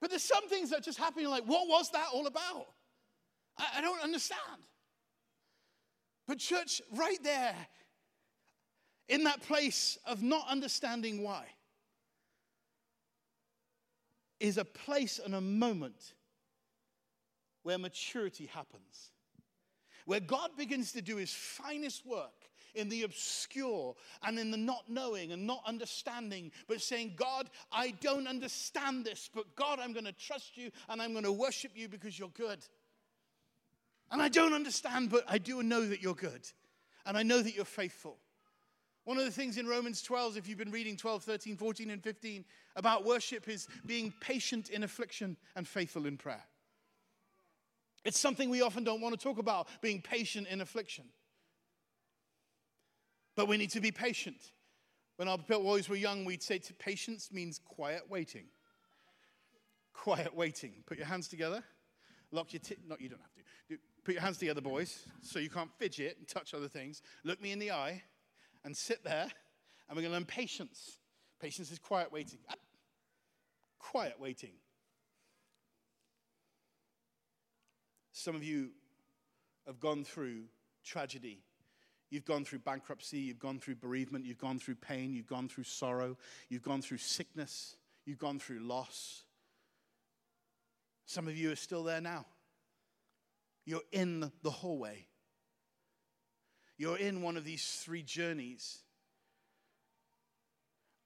But 0.00 0.10
there's 0.10 0.22
some 0.22 0.46
things 0.48 0.70
that 0.70 0.82
just 0.82 0.98
happen, 0.98 1.22
You're 1.22 1.30
like, 1.30 1.46
what 1.46 1.68
was 1.68 1.90
that 1.92 2.06
all 2.12 2.26
about? 2.26 2.66
I, 3.56 3.78
I 3.78 3.80
don't 3.80 4.02
understand. 4.02 4.40
But, 6.28 6.38
church, 6.38 6.82
right 6.92 7.22
there, 7.22 7.54
in 9.08 9.24
that 9.24 9.42
place 9.42 9.96
of 10.06 10.22
not 10.22 10.46
understanding 10.48 11.22
why, 11.22 11.46
is 14.38 14.58
a 14.58 14.64
place 14.64 15.18
and 15.24 15.34
a 15.34 15.40
moment 15.40 16.12
where 17.62 17.78
maturity 17.78 18.46
happens, 18.46 19.12
where 20.06 20.20
God 20.20 20.50
begins 20.56 20.92
to 20.92 21.02
do 21.02 21.16
his 21.16 21.32
finest 21.32 22.06
work 22.06 22.48
in 22.74 22.88
the 22.88 23.02
obscure 23.02 23.94
and 24.22 24.38
in 24.38 24.50
the 24.50 24.56
not 24.56 24.84
knowing 24.88 25.32
and 25.32 25.46
not 25.46 25.62
understanding, 25.66 26.52
but 26.68 26.80
saying, 26.80 27.14
God, 27.16 27.50
I 27.72 27.94
don't 28.00 28.26
understand 28.26 29.04
this, 29.04 29.28
but 29.34 29.56
God, 29.56 29.80
I'm 29.80 29.92
going 29.92 30.04
to 30.04 30.12
trust 30.12 30.56
you 30.56 30.70
and 30.88 31.02
I'm 31.02 31.12
going 31.12 31.24
to 31.24 31.32
worship 31.32 31.72
you 31.74 31.88
because 31.88 32.18
you're 32.18 32.28
good. 32.30 32.58
And 34.10 34.22
I 34.22 34.28
don't 34.28 34.52
understand, 34.52 35.10
but 35.10 35.24
I 35.26 35.38
do 35.38 35.62
know 35.62 35.84
that 35.86 36.00
you're 36.00 36.14
good. 36.14 36.46
And 37.04 37.16
I 37.16 37.22
know 37.22 37.42
that 37.42 37.54
you're 37.54 37.64
faithful. 37.64 38.18
One 39.04 39.18
of 39.18 39.24
the 39.24 39.30
things 39.30 39.56
in 39.56 39.66
Romans 39.66 40.02
12, 40.02 40.36
if 40.36 40.48
you've 40.48 40.58
been 40.58 40.72
reading 40.72 40.96
12, 40.96 41.22
13, 41.22 41.56
14, 41.56 41.90
and 41.90 42.02
15 42.02 42.44
about 42.74 43.04
worship, 43.04 43.48
is 43.48 43.68
being 43.86 44.12
patient 44.20 44.70
in 44.70 44.82
affliction 44.82 45.36
and 45.54 45.66
faithful 45.66 46.06
in 46.06 46.16
prayer. 46.16 46.42
It's 48.06 48.20
something 48.20 48.48
we 48.48 48.62
often 48.62 48.84
don't 48.84 49.00
want 49.00 49.18
to 49.18 49.22
talk 49.22 49.38
about, 49.38 49.66
being 49.82 50.00
patient 50.00 50.46
in 50.46 50.60
affliction. 50.60 51.04
But 53.34 53.48
we 53.48 53.56
need 53.56 53.70
to 53.70 53.80
be 53.80 53.90
patient. 53.90 54.36
When 55.16 55.26
our 55.26 55.38
boys 55.38 55.88
were 55.88 55.96
young, 55.96 56.24
we'd 56.24 56.42
say 56.42 56.60
patience 56.78 57.30
means 57.32 57.58
quiet 57.58 58.02
waiting. 58.08 58.44
Quiet 59.92 60.36
waiting. 60.36 60.84
Put 60.86 60.98
your 60.98 61.06
hands 61.08 61.26
together. 61.26 61.64
Lock 62.30 62.52
your, 62.52 62.60
t- 62.60 62.76
not 62.86 63.00
you 63.00 63.08
don't 63.08 63.20
have 63.20 63.34
to. 63.34 63.78
Put 64.04 64.14
your 64.14 64.22
hands 64.22 64.38
together, 64.38 64.60
boys, 64.60 65.00
so 65.20 65.40
you 65.40 65.50
can't 65.50 65.72
fidget 65.76 66.16
and 66.16 66.28
touch 66.28 66.54
other 66.54 66.68
things. 66.68 67.02
Look 67.24 67.42
me 67.42 67.50
in 67.50 67.58
the 67.58 67.72
eye 67.72 68.04
and 68.64 68.76
sit 68.76 69.02
there, 69.02 69.26
and 69.88 69.96
we're 69.96 70.02
going 70.02 70.12
to 70.12 70.12
learn 70.12 70.26
patience. 70.26 70.98
Patience 71.40 71.72
is 71.72 71.80
quiet 71.80 72.12
waiting. 72.12 72.38
Ah, 72.48 72.54
quiet 73.80 74.14
waiting. 74.20 74.52
Some 78.18 78.34
of 78.34 78.42
you 78.42 78.70
have 79.66 79.78
gone 79.78 80.02
through 80.02 80.44
tragedy. 80.82 81.42
You've 82.08 82.24
gone 82.24 82.46
through 82.46 82.60
bankruptcy, 82.60 83.18
you've 83.18 83.38
gone 83.38 83.58
through 83.58 83.74
bereavement, 83.74 84.24
you've 84.24 84.38
gone 84.38 84.58
through 84.58 84.76
pain, 84.76 85.12
you've 85.12 85.26
gone 85.26 85.48
through 85.48 85.64
sorrow, 85.64 86.16
you've 86.48 86.62
gone 86.62 86.80
through 86.80 86.96
sickness, 86.96 87.76
you've 88.06 88.18
gone 88.18 88.38
through 88.38 88.60
loss. 88.60 89.24
Some 91.04 91.28
of 91.28 91.36
you 91.36 91.52
are 91.52 91.56
still 91.56 91.84
there 91.84 92.00
now. 92.00 92.24
You're 93.66 93.82
in 93.92 94.32
the 94.42 94.50
hallway. 94.50 95.06
You're 96.78 96.96
in 96.96 97.20
one 97.20 97.36
of 97.36 97.44
these 97.44 97.82
three 97.84 98.02
journeys. 98.02 98.78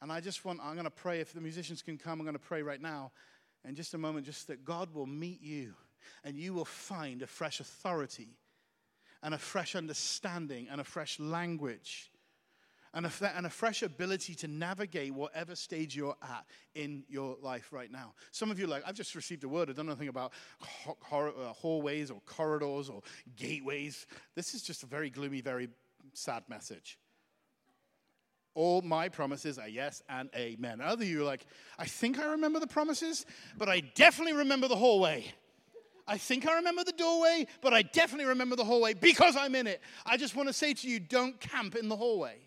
And 0.01 0.13
I 0.13 0.21
just 0.21 0.45
want, 0.45 0.61
I'm 0.63 0.75
going 0.75 0.85
to 0.85 0.91
pray. 0.91 1.19
If 1.19 1.33
the 1.33 1.41
musicians 1.41 1.83
can 1.83 1.99
come, 1.99 2.21
I'm 2.21 2.25
going 2.25 2.35
to 2.35 2.39
pray 2.39 2.63
right 2.63 2.81
now. 2.81 3.11
In 3.69 3.75
just 3.75 3.95
a 3.95 3.99
moment, 3.99 4.27
just 4.27 4.47
that 4.47 4.65
God 4.65 4.95
will 4.95 5.07
meet 5.07 5.43
you 5.43 5.75
and 6.25 6.37
you 6.37 6.55
will 6.55 6.65
find 6.65 7.23
a 7.23 7.27
fresh 7.27 7.61
authority 7.61 8.37
and 9.23 9.35
a 9.35 9.39
fresh 9.39 9.75
understanding 9.75 10.69
and 10.71 10.81
a 10.81 10.85
fresh 10.85 11.19
language 11.21 12.11
and 12.93 13.07
a, 13.07 13.11
and 13.37 13.47
a 13.47 13.51
fresh 13.51 13.83
ability 13.83 14.35
to 14.35 14.49
navigate 14.49 15.15
whatever 15.15 15.55
stage 15.55 15.95
you're 15.95 16.17
at 16.23 16.45
in 16.75 17.05
your 17.09 17.37
life 17.41 17.73
right 17.73 17.91
now. 17.91 18.15
Some 18.33 18.51
of 18.51 18.59
you 18.59 18.67
like, 18.67 18.83
I've 18.87 18.97
just 18.97 19.15
received 19.15 19.45
a 19.45 19.49
word. 19.49 19.71
I 19.71 19.73
don't 19.73 19.87
know 19.87 19.93
anything 19.93 20.09
about 20.09 20.33
uh, 20.87 21.53
hallways 21.53 22.11
or 22.11 22.21
corridors 22.27 22.89
or 22.89 23.03
gateways. 23.37 24.07
This 24.35 24.55
is 24.55 24.63
just 24.63 24.83
a 24.83 24.87
very 24.87 25.11
gloomy, 25.11 25.41
very 25.41 25.69
sad 26.15 26.43
message. 26.49 26.99
All 28.55 28.83
my 28.83 29.09
promises 29.09 29.59
are 29.59 29.69
yes 29.69 30.03
and 30.09 30.29
amen. 30.35 30.81
Other 30.81 31.05
you 31.05 31.23
are 31.23 31.25
like, 31.25 31.47
I 31.79 31.85
think 31.85 32.19
I 32.19 32.33
remember 32.33 32.59
the 32.59 32.67
promises, 32.67 33.25
but 33.57 33.69
I 33.69 33.81
definitely 33.95 34.33
remember 34.33 34.67
the 34.67 34.77
hallway. 34.77 35.33
I 36.11 36.19
think 36.19 36.45
I 36.45 36.57
remember 36.57 36.83
the 36.83 36.91
doorway, 36.91 37.47
but 37.61 37.73
I 37.73 37.83
definitely 37.83 38.27
remember 38.27 38.57
the 38.57 38.65
hallway 38.65 38.95
because 38.95 39.37
I'm 39.37 39.55
in 39.55 39.69
it. 39.69 39.81
I 40.05 40.17
just 40.17 40.35
want 40.35 40.49
to 40.49 40.53
say 40.53 40.75
to 40.75 40.89
you 40.89 40.99
don't 40.99 41.39
camp 41.39 41.77
in 41.77 41.89
the 41.89 41.95
hallway. 41.95 42.39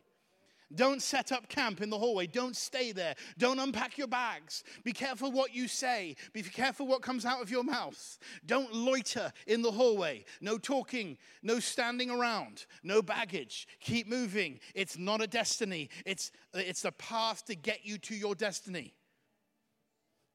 Don't 0.76 1.02
set 1.02 1.32
up 1.32 1.48
camp 1.48 1.82
in 1.82 1.90
the 1.90 1.98
hallway. 1.98 2.28
Don't 2.28 2.58
stay 2.58 2.92
there. 2.92 3.16
Don't 3.38 3.60
unpack 3.60 3.98
your 3.98 4.08
bags. 4.08 4.66
Be 4.84 4.92
careful 4.92 5.32
what 5.32 5.56
you 5.56 5.70
say. 5.70 6.18
Be 6.34 6.42
careful 6.42 6.88
what 6.88 7.02
comes 7.02 7.26
out 7.26 7.42
of 7.42 7.50
your 7.50 7.64
mouth. 7.64 8.18
Don't 8.46 8.74
loiter 8.74 9.32
in 9.48 9.62
the 9.62 9.72
hallway. 9.72 10.26
No 10.42 10.58
talking. 10.58 11.18
No 11.42 11.60
standing 11.60 12.10
around. 12.10 12.66
No 12.84 13.02
baggage. 13.02 13.68
Keep 13.80 14.10
moving. 14.10 14.60
It's 14.76 14.98
not 14.98 15.22
a 15.22 15.28
destiny, 15.28 15.90
it's, 16.06 16.32
it's 16.54 16.84
a 16.84 16.92
path 16.92 17.46
to 17.46 17.56
get 17.56 17.86
you 17.86 17.98
to 18.00 18.16
your 18.16 18.36
destiny. 18.36 18.94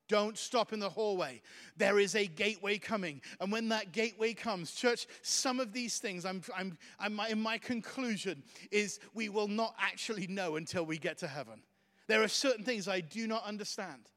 Don't 0.09 0.39
stop 0.39 0.73
in 0.73 0.81
the 0.81 0.89
hallway. 0.89 1.43
There 1.77 1.99
is 1.99 2.15
a 2.15 2.27
gateway 2.27 2.79
coming. 2.79 3.21
And 3.41 3.53
when 3.53 3.69
that 3.69 3.93
gateway 3.93 4.33
comes, 4.33 4.73
church, 4.73 5.07
some 5.23 5.61
of 5.61 5.73
these 5.73 5.99
things, 5.99 6.25
I'm, 6.25 6.43
I'm, 6.57 6.79
I'm, 6.99 7.21
in 7.31 7.41
my 7.41 7.59
conclusion, 7.59 8.43
is 8.71 9.01
we 9.15 9.29
will 9.29 9.49
not 9.49 9.75
actually 9.79 10.27
know 10.27 10.57
until 10.57 10.85
we 10.87 10.97
get 10.97 11.19
to 11.19 11.29
heaven. 11.29 11.61
There 12.07 12.23
are 12.23 12.29
certain 12.29 12.65
things 12.65 12.89
I 12.89 13.01
do 13.01 13.27
not 13.27 13.45
understand. 13.45 14.09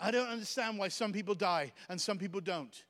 I 0.00 0.10
don't 0.10 0.28
understand 0.28 0.78
why 0.78 0.88
some 0.88 1.12
people 1.12 1.34
die 1.34 1.72
and 1.88 2.00
some 2.00 2.18
people 2.18 2.40
don't. 2.40 2.84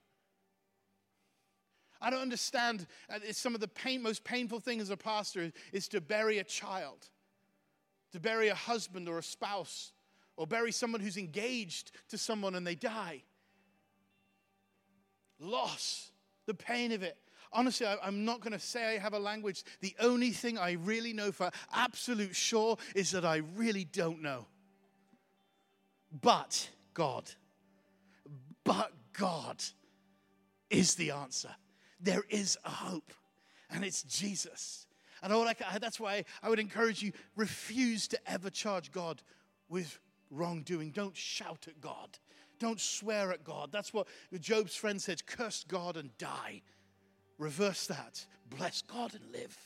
I 2.00 2.10
don't 2.10 2.22
understand. 2.22 2.86
Uh, 3.10 3.18
some 3.32 3.54
of 3.54 3.60
the 3.60 3.68
pain, 3.68 4.02
most 4.02 4.24
painful 4.24 4.60
thing 4.60 4.80
as 4.80 4.90
a 4.90 4.96
pastor 4.96 5.42
is, 5.42 5.52
is 5.72 5.88
to 5.88 6.00
bury 6.00 6.38
a 6.38 6.44
child, 6.44 7.08
to 8.12 8.20
bury 8.20 8.48
a 8.48 8.54
husband 8.54 9.08
or 9.08 9.18
a 9.18 9.22
spouse 9.22 9.92
or 10.38 10.46
bury 10.46 10.72
someone 10.72 11.00
who's 11.00 11.18
engaged 11.18 11.90
to 12.08 12.16
someone 12.16 12.54
and 12.54 12.66
they 12.66 12.76
die. 12.76 13.22
Loss, 15.40 16.12
the 16.46 16.54
pain 16.54 16.92
of 16.92 17.02
it. 17.02 17.18
Honestly, 17.52 17.86
I, 17.86 18.06
am 18.06 18.24
not 18.24 18.40
going 18.40 18.52
to 18.52 18.58
say 18.58 18.94
I 18.94 18.98
have 18.98 19.14
a 19.14 19.18
language. 19.18 19.64
The 19.80 19.94
only 20.00 20.30
thing 20.30 20.56
I 20.56 20.72
really 20.72 21.12
know 21.12 21.32
for 21.32 21.50
absolute 21.72 22.36
sure 22.36 22.76
is 22.94 23.10
that 23.10 23.24
I 23.24 23.42
really 23.56 23.84
don't 23.84 24.22
know. 24.22 24.46
But 26.22 26.68
God, 26.94 27.30
but 28.64 28.92
God 29.12 29.62
is 30.70 30.94
the 30.94 31.10
answer. 31.10 31.50
There 32.00 32.22
is 32.30 32.56
a 32.64 32.70
hope, 32.70 33.12
and 33.70 33.84
it's 33.84 34.04
Jesus. 34.04 34.86
And 35.22 35.32
all 35.32 35.48
I, 35.48 35.54
that's 35.80 35.98
why 35.98 36.24
I 36.42 36.48
would 36.48 36.60
encourage 36.60 37.02
you 37.02 37.12
refuse 37.34 38.06
to 38.08 38.18
ever 38.30 38.50
charge 38.50 38.92
God 38.92 39.20
with 39.68 39.98
wrongdoing. 40.30 40.90
Don't 40.90 41.16
shout 41.16 41.66
at 41.68 41.80
God. 41.80 42.18
Don't 42.58 42.80
swear 42.80 43.32
at 43.32 43.44
God. 43.44 43.70
That's 43.72 43.94
what 43.94 44.08
Job's 44.40 44.74
friend 44.74 45.00
said 45.00 45.26
curse 45.26 45.64
God 45.66 45.96
and 45.96 46.16
die. 46.18 46.62
Reverse 47.38 47.86
that. 47.86 48.26
Bless 48.50 48.82
God 48.82 49.14
and 49.14 49.32
live. 49.32 49.56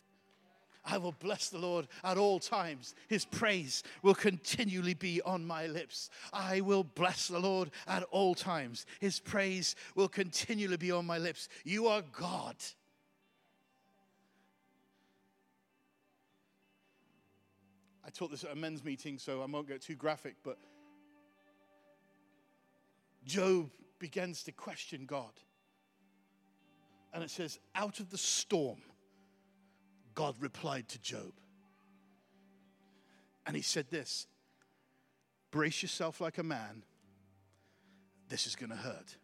I 0.85 0.99
will 0.99 1.13
bless 1.13 1.49
the 1.49 1.59
Lord 1.59 1.87
at 2.03 2.19
all 2.19 2.41
times. 2.41 2.95
His 3.09 3.25
praise 3.25 3.85
will 4.03 4.15
continually 4.15 4.95
be 4.95 5.23
on 5.23 5.47
my 5.47 5.67
lips. 5.69 6.11
I 6.33 6.61
will 6.61 6.83
bless 6.83 7.29
the 7.29 7.39
Lord 7.39 7.71
at 7.87 8.03
all 8.05 8.35
times. 8.35 8.85
His 9.01 9.21
praise 9.21 9.77
will 9.95 10.09
continually 10.09 10.77
be 10.77 10.91
on 10.91 11.07
my 11.07 11.19
lips. 11.19 11.49
You 11.65 11.87
are 11.87 12.03
God. 12.03 12.57
I 18.05 18.11
taught 18.11 18.31
this 18.31 18.45
at 18.45 18.53
a 18.53 18.57
men's 18.57 18.85
meeting, 18.85 19.19
so 19.19 19.43
I 19.43 19.47
won't 19.47 19.69
get 19.69 19.81
too 19.81 19.95
graphic, 19.95 20.37
but 20.43 20.59
Job 23.25 23.71
begins 23.99 24.43
to 24.45 24.53
question 24.53 25.07
God. 25.07 25.33
And 27.15 27.23
it 27.23 27.31
says, 27.31 27.59
out 27.75 28.01
of 28.01 28.11
the 28.11 28.19
storm, 28.19 28.81
God 30.15 30.35
replied 30.41 30.89
to 30.89 31.01
Job. 31.01 31.33
And 33.47 33.55
he 33.55 33.63
said 33.63 33.87
this 33.91 34.27
Brace 35.51 35.83
yourself 35.83 36.21
like 36.21 36.39
a 36.39 36.43
man. 36.43 36.83
This 38.29 38.47
is 38.47 38.57
going 38.57 38.71
to 38.71 38.77
hurt. 38.77 39.17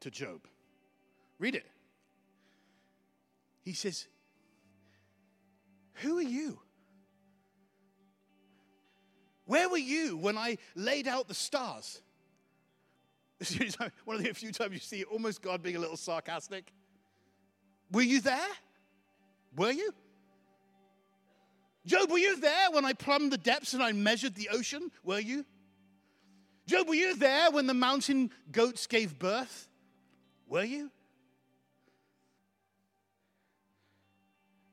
To 0.00 0.10
Job. 0.10 0.40
Read 1.38 1.54
it. 1.54 1.66
He 3.62 3.74
says, 3.74 4.08
who 6.00 6.18
are 6.18 6.22
you? 6.22 6.58
Where 9.46 9.68
were 9.68 9.78
you 9.78 10.16
when 10.16 10.38
I 10.38 10.58
laid 10.74 11.08
out 11.08 11.28
the 11.28 11.34
stars? 11.34 12.00
One 14.04 14.16
of 14.16 14.22
the 14.22 14.32
few 14.32 14.52
times 14.52 14.74
you 14.74 14.78
see 14.80 15.04
almost 15.04 15.42
God 15.42 15.62
being 15.62 15.76
a 15.76 15.80
little 15.80 15.96
sarcastic. 15.96 16.72
Were 17.90 18.02
you 18.02 18.20
there? 18.20 18.48
Were 19.56 19.72
you? 19.72 19.92
Job, 21.86 22.10
were 22.10 22.18
you 22.18 22.38
there 22.38 22.70
when 22.70 22.84
I 22.84 22.92
plumbed 22.92 23.32
the 23.32 23.38
depths 23.38 23.74
and 23.74 23.82
I 23.82 23.92
measured 23.92 24.34
the 24.34 24.50
ocean? 24.52 24.90
Were 25.02 25.18
you? 25.18 25.44
Job, 26.66 26.86
were 26.86 26.94
you 26.94 27.16
there 27.16 27.50
when 27.50 27.66
the 27.66 27.74
mountain 27.74 28.30
goats 28.52 28.86
gave 28.86 29.18
birth? 29.18 29.68
Were 30.46 30.62
you? 30.62 30.90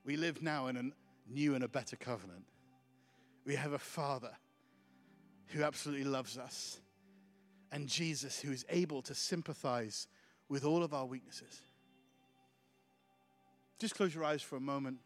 We 0.05 0.17
live 0.17 0.41
now 0.41 0.67
in 0.67 0.77
an 0.77 0.93
new 1.29 1.55
and 1.55 1.63
a 1.63 1.67
better 1.67 1.95
covenant. 1.95 2.45
We 3.45 3.55
have 3.55 3.73
a 3.73 3.79
Father 3.79 4.31
who 5.47 5.63
absolutely 5.63 6.05
loves 6.05 6.37
us, 6.37 6.79
and 7.71 7.87
Jesus 7.87 8.39
who 8.39 8.51
is 8.51 8.65
able 8.69 9.01
to 9.03 9.15
sympathize 9.15 10.07
with 10.49 10.65
all 10.65 10.83
of 10.83 10.93
our 10.93 11.05
weaknesses. 11.05 11.61
Just 13.79 13.95
close 13.95 14.13
your 14.13 14.23
eyes 14.23 14.41
for 14.41 14.55
a 14.55 14.61
moment. 14.61 14.97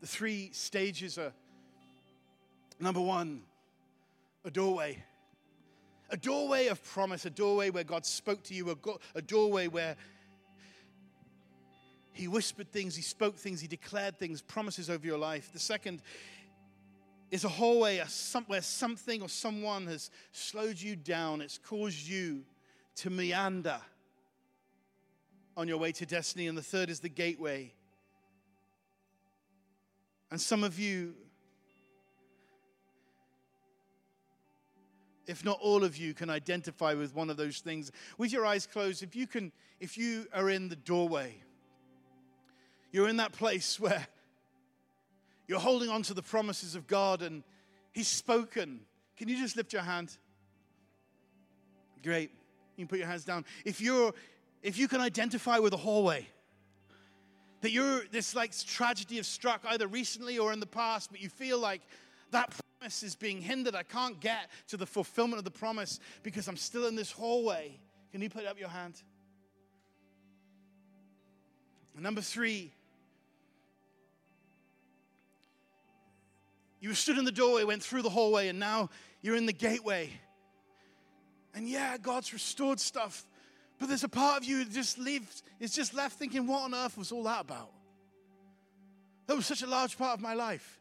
The 0.00 0.06
three 0.06 0.50
stages 0.52 1.16
are 1.18 1.32
number 2.78 3.00
one, 3.00 3.42
a 4.44 4.50
doorway. 4.50 5.02
A 6.10 6.16
doorway 6.16 6.68
of 6.68 6.82
promise, 6.84 7.24
a 7.24 7.30
doorway 7.30 7.70
where 7.70 7.82
God 7.82 8.06
spoke 8.06 8.44
to 8.44 8.54
you, 8.54 8.70
a, 8.70 8.76
go- 8.76 9.00
a 9.14 9.22
doorway 9.22 9.66
where 9.66 9.96
he 12.16 12.28
whispered 12.28 12.72
things, 12.72 12.96
he 12.96 13.02
spoke 13.02 13.36
things, 13.36 13.60
he 13.60 13.68
declared 13.68 14.18
things, 14.18 14.40
promises 14.40 14.88
over 14.88 15.06
your 15.06 15.18
life. 15.18 15.50
The 15.52 15.58
second 15.58 16.00
is 17.30 17.44
a 17.44 17.48
hallway 17.48 18.02
where 18.46 18.62
something 18.62 19.20
or 19.20 19.28
someone 19.28 19.86
has 19.86 20.10
slowed 20.32 20.80
you 20.80 20.96
down. 20.96 21.42
It's 21.42 21.58
caused 21.58 22.08
you 22.08 22.44
to 22.96 23.10
meander 23.10 23.78
on 25.58 25.68
your 25.68 25.76
way 25.76 25.92
to 25.92 26.06
destiny. 26.06 26.46
And 26.46 26.56
the 26.56 26.62
third 26.62 26.88
is 26.88 27.00
the 27.00 27.10
gateway. 27.10 27.74
And 30.30 30.40
some 30.40 30.64
of 30.64 30.78
you, 30.78 31.14
if 35.26 35.44
not 35.44 35.58
all 35.60 35.84
of 35.84 35.98
you, 35.98 36.14
can 36.14 36.30
identify 36.30 36.94
with 36.94 37.14
one 37.14 37.28
of 37.28 37.36
those 37.36 37.58
things. 37.58 37.92
With 38.16 38.32
your 38.32 38.46
eyes 38.46 38.66
closed, 38.66 39.02
if 39.02 39.14
you 39.14 39.26
can, 39.26 39.52
if 39.80 39.98
you 39.98 40.26
are 40.32 40.48
in 40.48 40.70
the 40.70 40.76
doorway, 40.76 41.42
you're 42.92 43.08
in 43.08 43.16
that 43.18 43.32
place 43.32 43.78
where 43.80 44.06
you're 45.46 45.60
holding 45.60 45.88
on 45.88 46.02
to 46.02 46.14
the 46.14 46.22
promises 46.22 46.74
of 46.74 46.86
God 46.86 47.22
and 47.22 47.42
He's 47.92 48.08
spoken. 48.08 48.80
Can 49.16 49.28
you 49.28 49.38
just 49.38 49.56
lift 49.56 49.72
your 49.72 49.82
hand? 49.82 50.16
Great. 52.02 52.30
You 52.76 52.84
can 52.84 52.88
put 52.88 52.98
your 52.98 53.08
hands 53.08 53.24
down. 53.24 53.44
If 53.64 53.80
you're 53.80 54.12
if 54.62 54.78
you 54.78 54.88
can 54.88 55.00
identify 55.00 55.58
with 55.58 55.72
a 55.72 55.76
hallway, 55.76 56.26
that 57.62 57.70
you're 57.70 58.02
this 58.10 58.34
like 58.34 58.52
tragedy 58.66 59.16
has 59.16 59.26
struck 59.26 59.64
either 59.68 59.86
recently 59.86 60.38
or 60.38 60.52
in 60.52 60.60
the 60.60 60.66
past, 60.66 61.10
but 61.10 61.20
you 61.20 61.28
feel 61.28 61.58
like 61.58 61.82
that 62.32 62.54
promise 62.80 63.02
is 63.02 63.14
being 63.14 63.40
hindered. 63.40 63.74
I 63.74 63.82
can't 63.82 64.20
get 64.20 64.50
to 64.68 64.76
the 64.76 64.86
fulfillment 64.86 65.38
of 65.38 65.44
the 65.44 65.50
promise 65.50 66.00
because 66.22 66.48
I'm 66.48 66.56
still 66.56 66.86
in 66.86 66.96
this 66.96 67.10
hallway. 67.10 67.78
Can 68.12 68.20
you 68.22 68.28
put 68.28 68.46
up 68.46 68.58
your 68.58 68.68
hand? 68.68 69.02
number 71.98 72.20
three, 72.20 72.72
You 76.86 76.94
stood 76.94 77.18
in 77.18 77.24
the 77.24 77.32
doorway, 77.32 77.64
went 77.64 77.82
through 77.82 78.02
the 78.02 78.10
hallway, 78.10 78.46
and 78.46 78.60
now 78.60 78.90
you're 79.20 79.34
in 79.34 79.44
the 79.44 79.52
gateway. 79.52 80.08
And 81.52 81.68
yeah, 81.68 81.98
God's 81.98 82.32
restored 82.32 82.78
stuff, 82.78 83.26
but 83.80 83.88
there's 83.88 84.04
a 84.04 84.08
part 84.08 84.36
of 84.36 84.44
you 84.44 84.62
that 84.62 84.72
just 84.72 84.96
lived, 84.96 85.42
is 85.58 85.74
just 85.74 85.94
left 85.94 86.16
thinking, 86.16 86.46
what 86.46 86.62
on 86.62 86.74
earth 86.76 86.96
was 86.96 87.10
all 87.10 87.24
that 87.24 87.40
about? 87.40 87.72
That 89.26 89.34
was 89.34 89.46
such 89.46 89.62
a 89.62 89.66
large 89.66 89.98
part 89.98 90.14
of 90.14 90.20
my 90.20 90.34
life. 90.34 90.80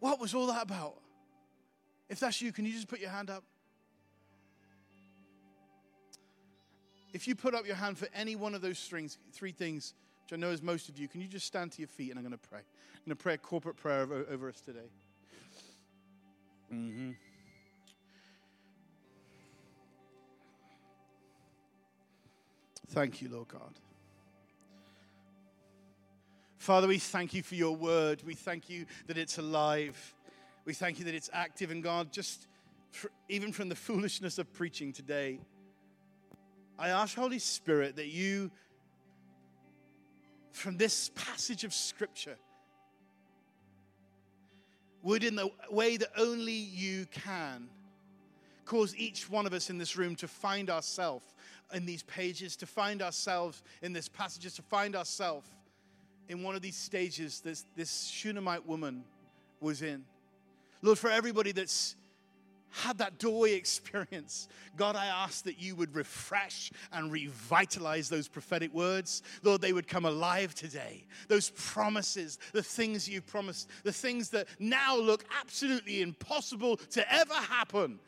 What 0.00 0.18
was 0.18 0.32
all 0.32 0.46
that 0.46 0.62
about? 0.62 0.94
If 2.08 2.18
that's 2.20 2.40
you, 2.40 2.50
can 2.50 2.64
you 2.64 2.72
just 2.72 2.88
put 2.88 3.00
your 3.00 3.10
hand 3.10 3.28
up? 3.28 3.44
If 7.12 7.28
you 7.28 7.34
put 7.34 7.54
up 7.54 7.66
your 7.66 7.76
hand 7.76 7.98
for 7.98 8.08
any 8.14 8.36
one 8.36 8.54
of 8.54 8.62
those 8.62 8.78
strings, 8.78 9.18
three 9.32 9.52
things, 9.52 9.92
which 10.28 10.38
I 10.38 10.40
know 10.40 10.50
is 10.50 10.62
most 10.62 10.90
of 10.90 10.98
you, 10.98 11.08
can 11.08 11.22
you 11.22 11.26
just 11.26 11.46
stand 11.46 11.72
to 11.72 11.78
your 11.78 11.88
feet 11.88 12.10
and 12.10 12.18
I'm 12.18 12.22
going 12.22 12.38
to 12.38 12.48
pray? 12.48 12.58
I'm 12.58 13.04
going 13.06 13.16
to 13.16 13.22
pray 13.22 13.34
a 13.34 13.38
corporate 13.38 13.78
prayer 13.78 14.00
over, 14.02 14.26
over 14.30 14.48
us 14.50 14.60
today. 14.60 14.90
Mm-hmm. 16.70 17.12
Thank 22.90 23.22
you, 23.22 23.30
Lord 23.30 23.48
God. 23.48 23.72
Father, 26.58 26.88
we 26.88 26.98
thank 26.98 27.32
you 27.32 27.42
for 27.42 27.54
your 27.54 27.74
word. 27.74 28.22
We 28.22 28.34
thank 28.34 28.68
you 28.68 28.84
that 29.06 29.16
it's 29.16 29.38
alive. 29.38 30.14
We 30.66 30.74
thank 30.74 30.98
you 30.98 31.06
that 31.06 31.14
it's 31.14 31.30
active. 31.32 31.70
And 31.70 31.82
God, 31.82 32.12
just 32.12 32.48
for, 32.90 33.10
even 33.30 33.50
from 33.50 33.70
the 33.70 33.74
foolishness 33.76 34.36
of 34.36 34.52
preaching 34.52 34.92
today, 34.92 35.40
I 36.78 36.90
ask, 36.90 37.16
Holy 37.16 37.38
Spirit, 37.38 37.96
that 37.96 38.08
you, 38.08 38.50
from 40.52 40.76
this 40.76 41.10
passage 41.14 41.64
of 41.64 41.72
Scripture, 41.72 42.36
would, 45.02 45.24
in 45.24 45.36
the 45.36 45.50
way 45.70 45.96
that 45.96 46.08
only 46.16 46.52
you 46.52 47.06
can, 47.06 47.68
cause 48.64 48.94
each 48.96 49.30
one 49.30 49.46
of 49.46 49.52
us 49.52 49.70
in 49.70 49.78
this 49.78 49.96
room 49.96 50.14
to 50.16 50.28
find 50.28 50.68
ourselves 50.68 51.24
in 51.72 51.86
these 51.86 52.02
pages, 52.02 52.56
to 52.56 52.66
find 52.66 53.00
ourselves 53.00 53.62
in 53.82 53.92
this 53.92 54.08
passages, 54.08 54.54
to 54.54 54.62
find 54.62 54.94
ourselves 54.94 55.48
in 56.28 56.42
one 56.42 56.54
of 56.54 56.62
these 56.62 56.76
stages 56.76 57.40
this, 57.40 57.64
this 57.76 58.06
Shunammite 58.08 58.66
woman 58.66 59.04
was 59.60 59.82
in. 59.82 60.04
Lord, 60.82 60.98
for 60.98 61.10
everybody 61.10 61.52
that's 61.52 61.96
had 62.70 62.98
that 62.98 63.18
doorway 63.18 63.54
experience, 63.54 64.48
God, 64.76 64.96
I 64.96 65.06
ask 65.06 65.44
that 65.44 65.60
you 65.60 65.74
would 65.76 65.94
refresh 65.94 66.70
and 66.92 67.10
revitalize 67.10 68.08
those 68.08 68.28
prophetic 68.28 68.72
words. 68.72 69.22
Lord, 69.42 69.60
they 69.60 69.72
would 69.72 69.88
come 69.88 70.04
alive 70.04 70.54
today. 70.54 71.06
Those 71.28 71.50
promises, 71.50 72.38
the 72.52 72.62
things 72.62 73.08
you 73.08 73.20
promised, 73.20 73.68
the 73.84 73.92
things 73.92 74.30
that 74.30 74.48
now 74.58 74.96
look 74.96 75.24
absolutely 75.40 76.02
impossible 76.02 76.76
to 76.76 77.12
ever 77.12 77.34
happen. 77.34 77.98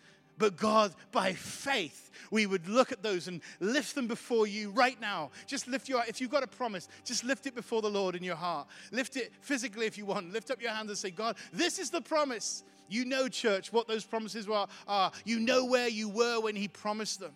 But 0.40 0.56
God, 0.56 0.94
by 1.12 1.34
faith, 1.34 2.10
we 2.30 2.46
would 2.46 2.66
look 2.66 2.92
at 2.92 3.02
those 3.02 3.28
and 3.28 3.42
lift 3.60 3.94
them 3.94 4.06
before 4.06 4.46
you 4.46 4.70
right 4.70 4.98
now. 4.98 5.32
Just 5.46 5.68
lift 5.68 5.86
your, 5.86 6.02
if 6.08 6.18
you've 6.18 6.30
got 6.30 6.42
a 6.42 6.46
promise, 6.46 6.88
just 7.04 7.24
lift 7.24 7.46
it 7.46 7.54
before 7.54 7.82
the 7.82 7.90
Lord 7.90 8.16
in 8.16 8.24
your 8.24 8.36
heart. 8.36 8.66
Lift 8.90 9.16
it 9.16 9.32
physically 9.42 9.84
if 9.84 9.98
you 9.98 10.06
want. 10.06 10.32
Lift 10.32 10.50
up 10.50 10.62
your 10.62 10.70
hands 10.70 10.88
and 10.88 10.96
say, 10.96 11.10
God, 11.10 11.36
this 11.52 11.78
is 11.78 11.90
the 11.90 12.00
promise. 12.00 12.64
You 12.88 13.04
know, 13.04 13.28
church, 13.28 13.70
what 13.70 13.86
those 13.86 14.02
promises 14.02 14.48
are. 14.48 15.12
You 15.26 15.40
know 15.40 15.66
where 15.66 15.88
you 15.88 16.08
were 16.08 16.40
when 16.40 16.56
He 16.56 16.68
promised 16.68 17.20
them. 17.20 17.32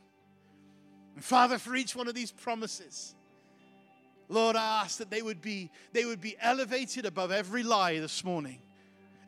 And 1.15 1.23
Father, 1.23 1.59
for 1.59 1.77
each 1.77 1.95
one 1.95 2.09
of 2.09 2.15
these 2.15 2.33
promises, 2.33 3.15
Lord, 4.31 4.57
I 4.57 4.81
ask 4.83 4.97
that 4.97 5.11
they 5.11 5.21
would 5.21 5.43
be, 5.43 5.71
they 5.93 6.07
would 6.07 6.23
be 6.23 6.37
elevated 6.41 7.05
above 7.05 7.33
every 7.33 7.65
lie 7.65 7.99
this 8.01 8.25
morning. 8.25 8.63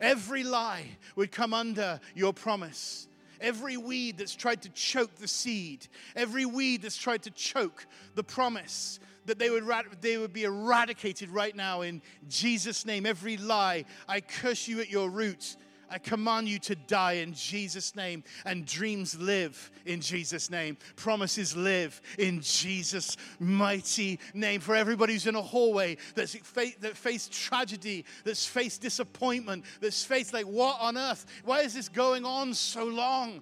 Every 0.01 0.43
lie 0.43 0.97
would 1.15 1.31
come 1.31 1.53
under 1.53 1.99
your 2.15 2.33
promise. 2.33 3.07
Every 3.41 3.77
weed 3.77 4.17
that's 4.17 4.35
tried 4.35 4.61
to 4.63 4.69
choke 4.69 5.15
the 5.15 5.27
seed, 5.27 5.87
every 6.15 6.45
weed 6.45 6.81
that's 6.81 6.97
tried 6.97 7.23
to 7.23 7.31
choke 7.31 7.85
the 8.15 8.23
promise, 8.23 8.99
that 9.25 9.39
they 9.39 9.49
would, 9.49 9.65
they 10.01 10.17
would 10.17 10.33
be 10.33 10.45
eradicated 10.45 11.29
right 11.29 11.55
now 11.55 11.81
in 11.81 12.01
Jesus' 12.27 12.85
name. 12.85 13.05
Every 13.05 13.37
lie, 13.37 13.85
I 14.07 14.21
curse 14.21 14.67
you 14.67 14.79
at 14.79 14.89
your 14.89 15.09
roots 15.09 15.57
I 15.89 15.97
command 15.97 16.47
you 16.47 16.59
to 16.59 16.75
die 16.75 17.13
in 17.13 17.33
Jesus' 17.33 17.95
name. 17.95 18.23
And 18.45 18.65
dreams 18.65 19.17
live 19.19 19.71
in 19.85 20.01
Jesus' 20.01 20.49
name. 20.49 20.77
Promises 20.95 21.55
live 21.55 22.01
in 22.17 22.41
Jesus' 22.41 23.17
mighty 23.39 24.19
name. 24.33 24.61
For 24.61 24.75
everybody 24.75 25.13
who's 25.13 25.27
in 25.27 25.35
a 25.35 25.41
hallway 25.41 25.97
that's 26.15 26.33
that 26.79 26.97
faced 26.97 27.31
tragedy, 27.31 28.05
that's 28.23 28.45
faced 28.45 28.81
disappointment, 28.81 29.65
that's 29.81 30.03
faced 30.03 30.33
like, 30.33 30.45
what 30.45 30.79
on 30.79 30.97
earth? 30.97 31.25
Why 31.45 31.61
is 31.61 31.73
this 31.73 31.89
going 31.89 32.25
on 32.25 32.53
so 32.53 32.85
long? 32.85 33.41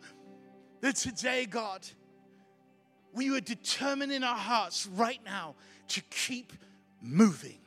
That 0.81 0.95
today, 0.95 1.45
God, 1.45 1.87
we 3.13 3.31
were 3.31 3.41
determined 3.41 4.11
in 4.11 4.23
our 4.23 4.37
hearts 4.37 4.85
right 4.87 5.19
now 5.25 5.55
to 5.87 6.01
keep 6.09 6.53
moving 7.01 7.59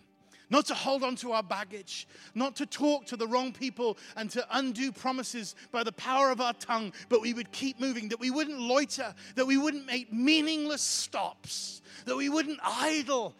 not 0.50 0.66
to 0.66 0.74
hold 0.74 1.02
on 1.02 1.16
to 1.16 1.32
our 1.32 1.42
baggage, 1.42 2.06
not 2.34 2.56
to 2.56 2.66
talk 2.66 3.06
to 3.06 3.16
the 3.16 3.26
wrong 3.26 3.52
people 3.52 3.98
and 4.16 4.30
to 4.30 4.46
undo 4.52 4.92
promises 4.92 5.54
by 5.72 5.82
the 5.82 5.92
power 5.92 6.30
of 6.30 6.40
our 6.40 6.54
tongue, 6.54 6.92
but 7.08 7.20
we 7.20 7.34
would 7.34 7.52
keep 7.52 7.80
moving, 7.80 8.08
that 8.08 8.20
we 8.20 8.30
wouldn't 8.30 8.58
loiter, 8.58 9.14
that 9.34 9.46
we 9.46 9.56
wouldn't 9.56 9.86
make 9.86 10.12
meaningless 10.12 10.82
stops, 10.82 11.82
that 12.06 12.16
we 12.16 12.28
wouldn't 12.28 12.58
idle 12.62 13.34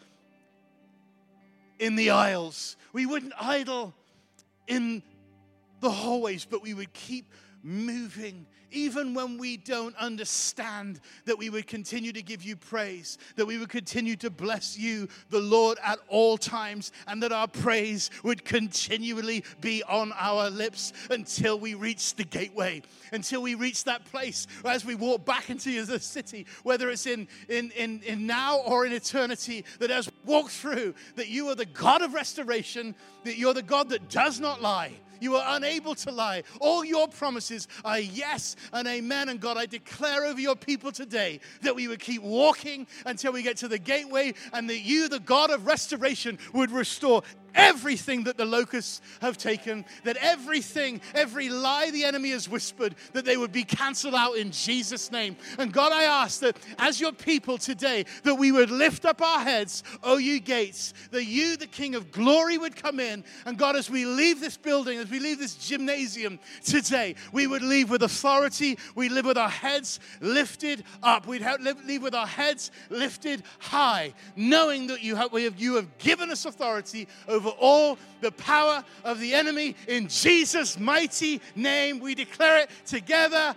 in 1.79 1.95
the 1.95 2.09
aisles, 2.09 2.75
we 2.93 3.05
wouldn't 3.05 3.33
idle 3.39 3.93
in 4.67 5.01
the 5.79 5.89
hallways, 5.89 6.45
but 6.45 6.61
we 6.61 6.73
would 6.73 6.91
keep 6.93 7.31
moving 7.63 8.45
even 8.71 9.13
when 9.13 9.37
we 9.37 9.57
don't 9.57 9.95
understand, 9.95 10.99
that 11.25 11.37
we 11.37 11.49
would 11.49 11.67
continue 11.67 12.11
to 12.13 12.21
give 12.21 12.43
you 12.43 12.55
praise, 12.55 13.17
that 13.35 13.45
we 13.45 13.57
would 13.57 13.69
continue 13.69 14.15
to 14.17 14.29
bless 14.29 14.77
you, 14.77 15.07
the 15.29 15.39
Lord, 15.39 15.77
at 15.83 15.99
all 16.07 16.37
times, 16.37 16.91
and 17.07 17.21
that 17.23 17.31
our 17.31 17.47
praise 17.47 18.09
would 18.23 18.45
continually 18.45 19.43
be 19.61 19.83
on 19.83 20.13
our 20.17 20.49
lips 20.49 20.93
until 21.09 21.59
we 21.59 21.73
reach 21.73 22.15
the 22.15 22.23
gateway, 22.23 22.81
until 23.11 23.41
we 23.41 23.55
reach 23.55 23.83
that 23.85 24.05
place 24.05 24.47
as 24.65 24.85
we 24.85 24.95
walk 24.95 25.25
back 25.25 25.49
into 25.49 25.85
the 25.85 25.99
city, 25.99 26.45
whether 26.63 26.89
it's 26.89 27.07
in, 27.07 27.27
in, 27.47 27.71
in, 27.71 28.01
in 28.03 28.27
now 28.27 28.59
or 28.59 28.85
in 28.85 28.91
eternity, 28.91 29.65
that 29.79 29.91
as 29.91 30.07
we 30.07 30.13
walk 30.25 30.49
through, 30.49 30.93
that 31.15 31.27
you 31.27 31.47
are 31.49 31.55
the 31.55 31.65
God 31.65 32.01
of 32.01 32.13
restoration, 32.13 32.95
that 33.23 33.37
you're 33.37 33.53
the 33.53 33.61
God 33.61 33.89
that 33.89 34.09
does 34.09 34.39
not 34.39 34.61
lie 34.61 34.93
you 35.19 35.35
are 35.35 35.55
unable 35.55 35.95
to 35.95 36.11
lie. 36.11 36.43
All 36.59 36.83
your 36.83 37.07
promises 37.07 37.67
are 37.85 37.99
yes 37.99 38.55
and 38.73 38.87
amen. 38.87 39.29
And 39.29 39.39
God, 39.39 39.57
I 39.57 39.65
declare 39.65 40.25
over 40.25 40.39
your 40.39 40.55
people 40.55 40.91
today 40.91 41.39
that 41.61 41.75
we 41.75 41.87
would 41.87 41.99
keep 41.99 42.21
walking 42.21 42.87
until 43.05 43.33
we 43.33 43.43
get 43.43 43.57
to 43.57 43.67
the 43.67 43.79
gateway 43.79 44.33
and 44.53 44.69
that 44.69 44.79
you, 44.79 45.09
the 45.09 45.19
God 45.19 45.51
of 45.51 45.65
restoration, 45.65 46.37
would 46.53 46.71
restore 46.71 47.23
everything 47.59 48.23
that 48.23 48.37
the 48.37 48.45
locusts 48.45 49.01
have 49.21 49.37
taken, 49.37 49.85
that 50.03 50.17
everything, 50.17 51.01
every 51.13 51.49
lie 51.49 51.91
the 51.91 52.05
enemy 52.05 52.31
has 52.31 52.47
whispered, 52.47 52.95
that 53.13 53.25
they 53.25 53.37
would 53.37 53.51
be 53.51 53.63
canceled 53.63 54.15
out 54.15 54.37
in 54.37 54.51
Jesus' 54.51 55.11
name. 55.11 55.35
And 55.57 55.73
God, 55.73 55.91
I 55.91 56.03
ask 56.03 56.39
that 56.41 56.57
as 56.77 57.01
your 57.01 57.11
people 57.11 57.57
today, 57.57 58.05
that 58.23 58.35
we 58.35 58.51
would 58.51 58.71
lift 58.71 59.05
up 59.05 59.21
our 59.21 59.41
heads, 59.41 59.83
O 60.03 60.17
you 60.17 60.39
gates, 60.39 60.93
that 61.11 61.25
you, 61.25 61.57
the 61.57 61.67
King 61.67 61.95
of 61.95 62.11
glory, 62.11 62.57
would 62.57 62.75
come 62.75 62.99
in. 62.99 63.23
And 63.45 63.57
God, 63.57 63.75
as 63.75 63.89
we 63.89 64.05
leave 64.05 64.39
this 64.39 64.57
building, 64.57 64.97
as 64.99 65.09
we 65.09 65.19
leave 65.19 65.39
this 65.39 65.55
gymnasium 65.55 66.39
today, 66.63 67.15
we 67.33 67.47
would 67.47 67.61
leave 67.61 67.89
with 67.89 68.03
authority. 68.03 68.77
We 68.95 69.09
live 69.09 69.25
with 69.25 69.37
our 69.37 69.49
heads 69.49 69.99
lifted 70.21 70.83
up. 71.03 71.27
We'd 71.27 71.45
leave 71.85 72.03
with 72.03 72.15
our 72.15 72.27
heads 72.27 72.71
lifted 72.89 73.43
high, 73.59 74.13
knowing 74.35 74.87
that 74.87 75.03
you 75.03 75.15
have, 75.15 75.33
you 75.59 75.75
have 75.75 75.97
given 75.97 76.31
us 76.31 76.45
authority 76.45 77.07
over 77.27 77.48
over 77.49 77.57
all 77.59 77.97
the 78.21 78.31
power 78.31 78.83
of 79.03 79.19
the 79.19 79.33
enemy. 79.33 79.75
In 79.87 80.07
Jesus' 80.07 80.79
mighty 80.79 81.41
name, 81.55 81.99
we 81.99 82.15
declare 82.15 82.59
it 82.59 82.69
together. 82.85 83.55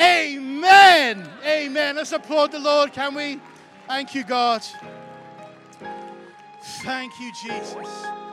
Amen. 0.00 1.28
Amen. 1.44 1.96
Let's 1.96 2.12
applaud 2.12 2.52
the 2.52 2.58
Lord, 2.58 2.92
can 2.92 3.14
we? 3.14 3.40
Thank 3.86 4.14
you, 4.14 4.24
God. 4.24 4.62
Thank 6.82 7.18
you, 7.18 7.32
Jesus. 7.42 8.27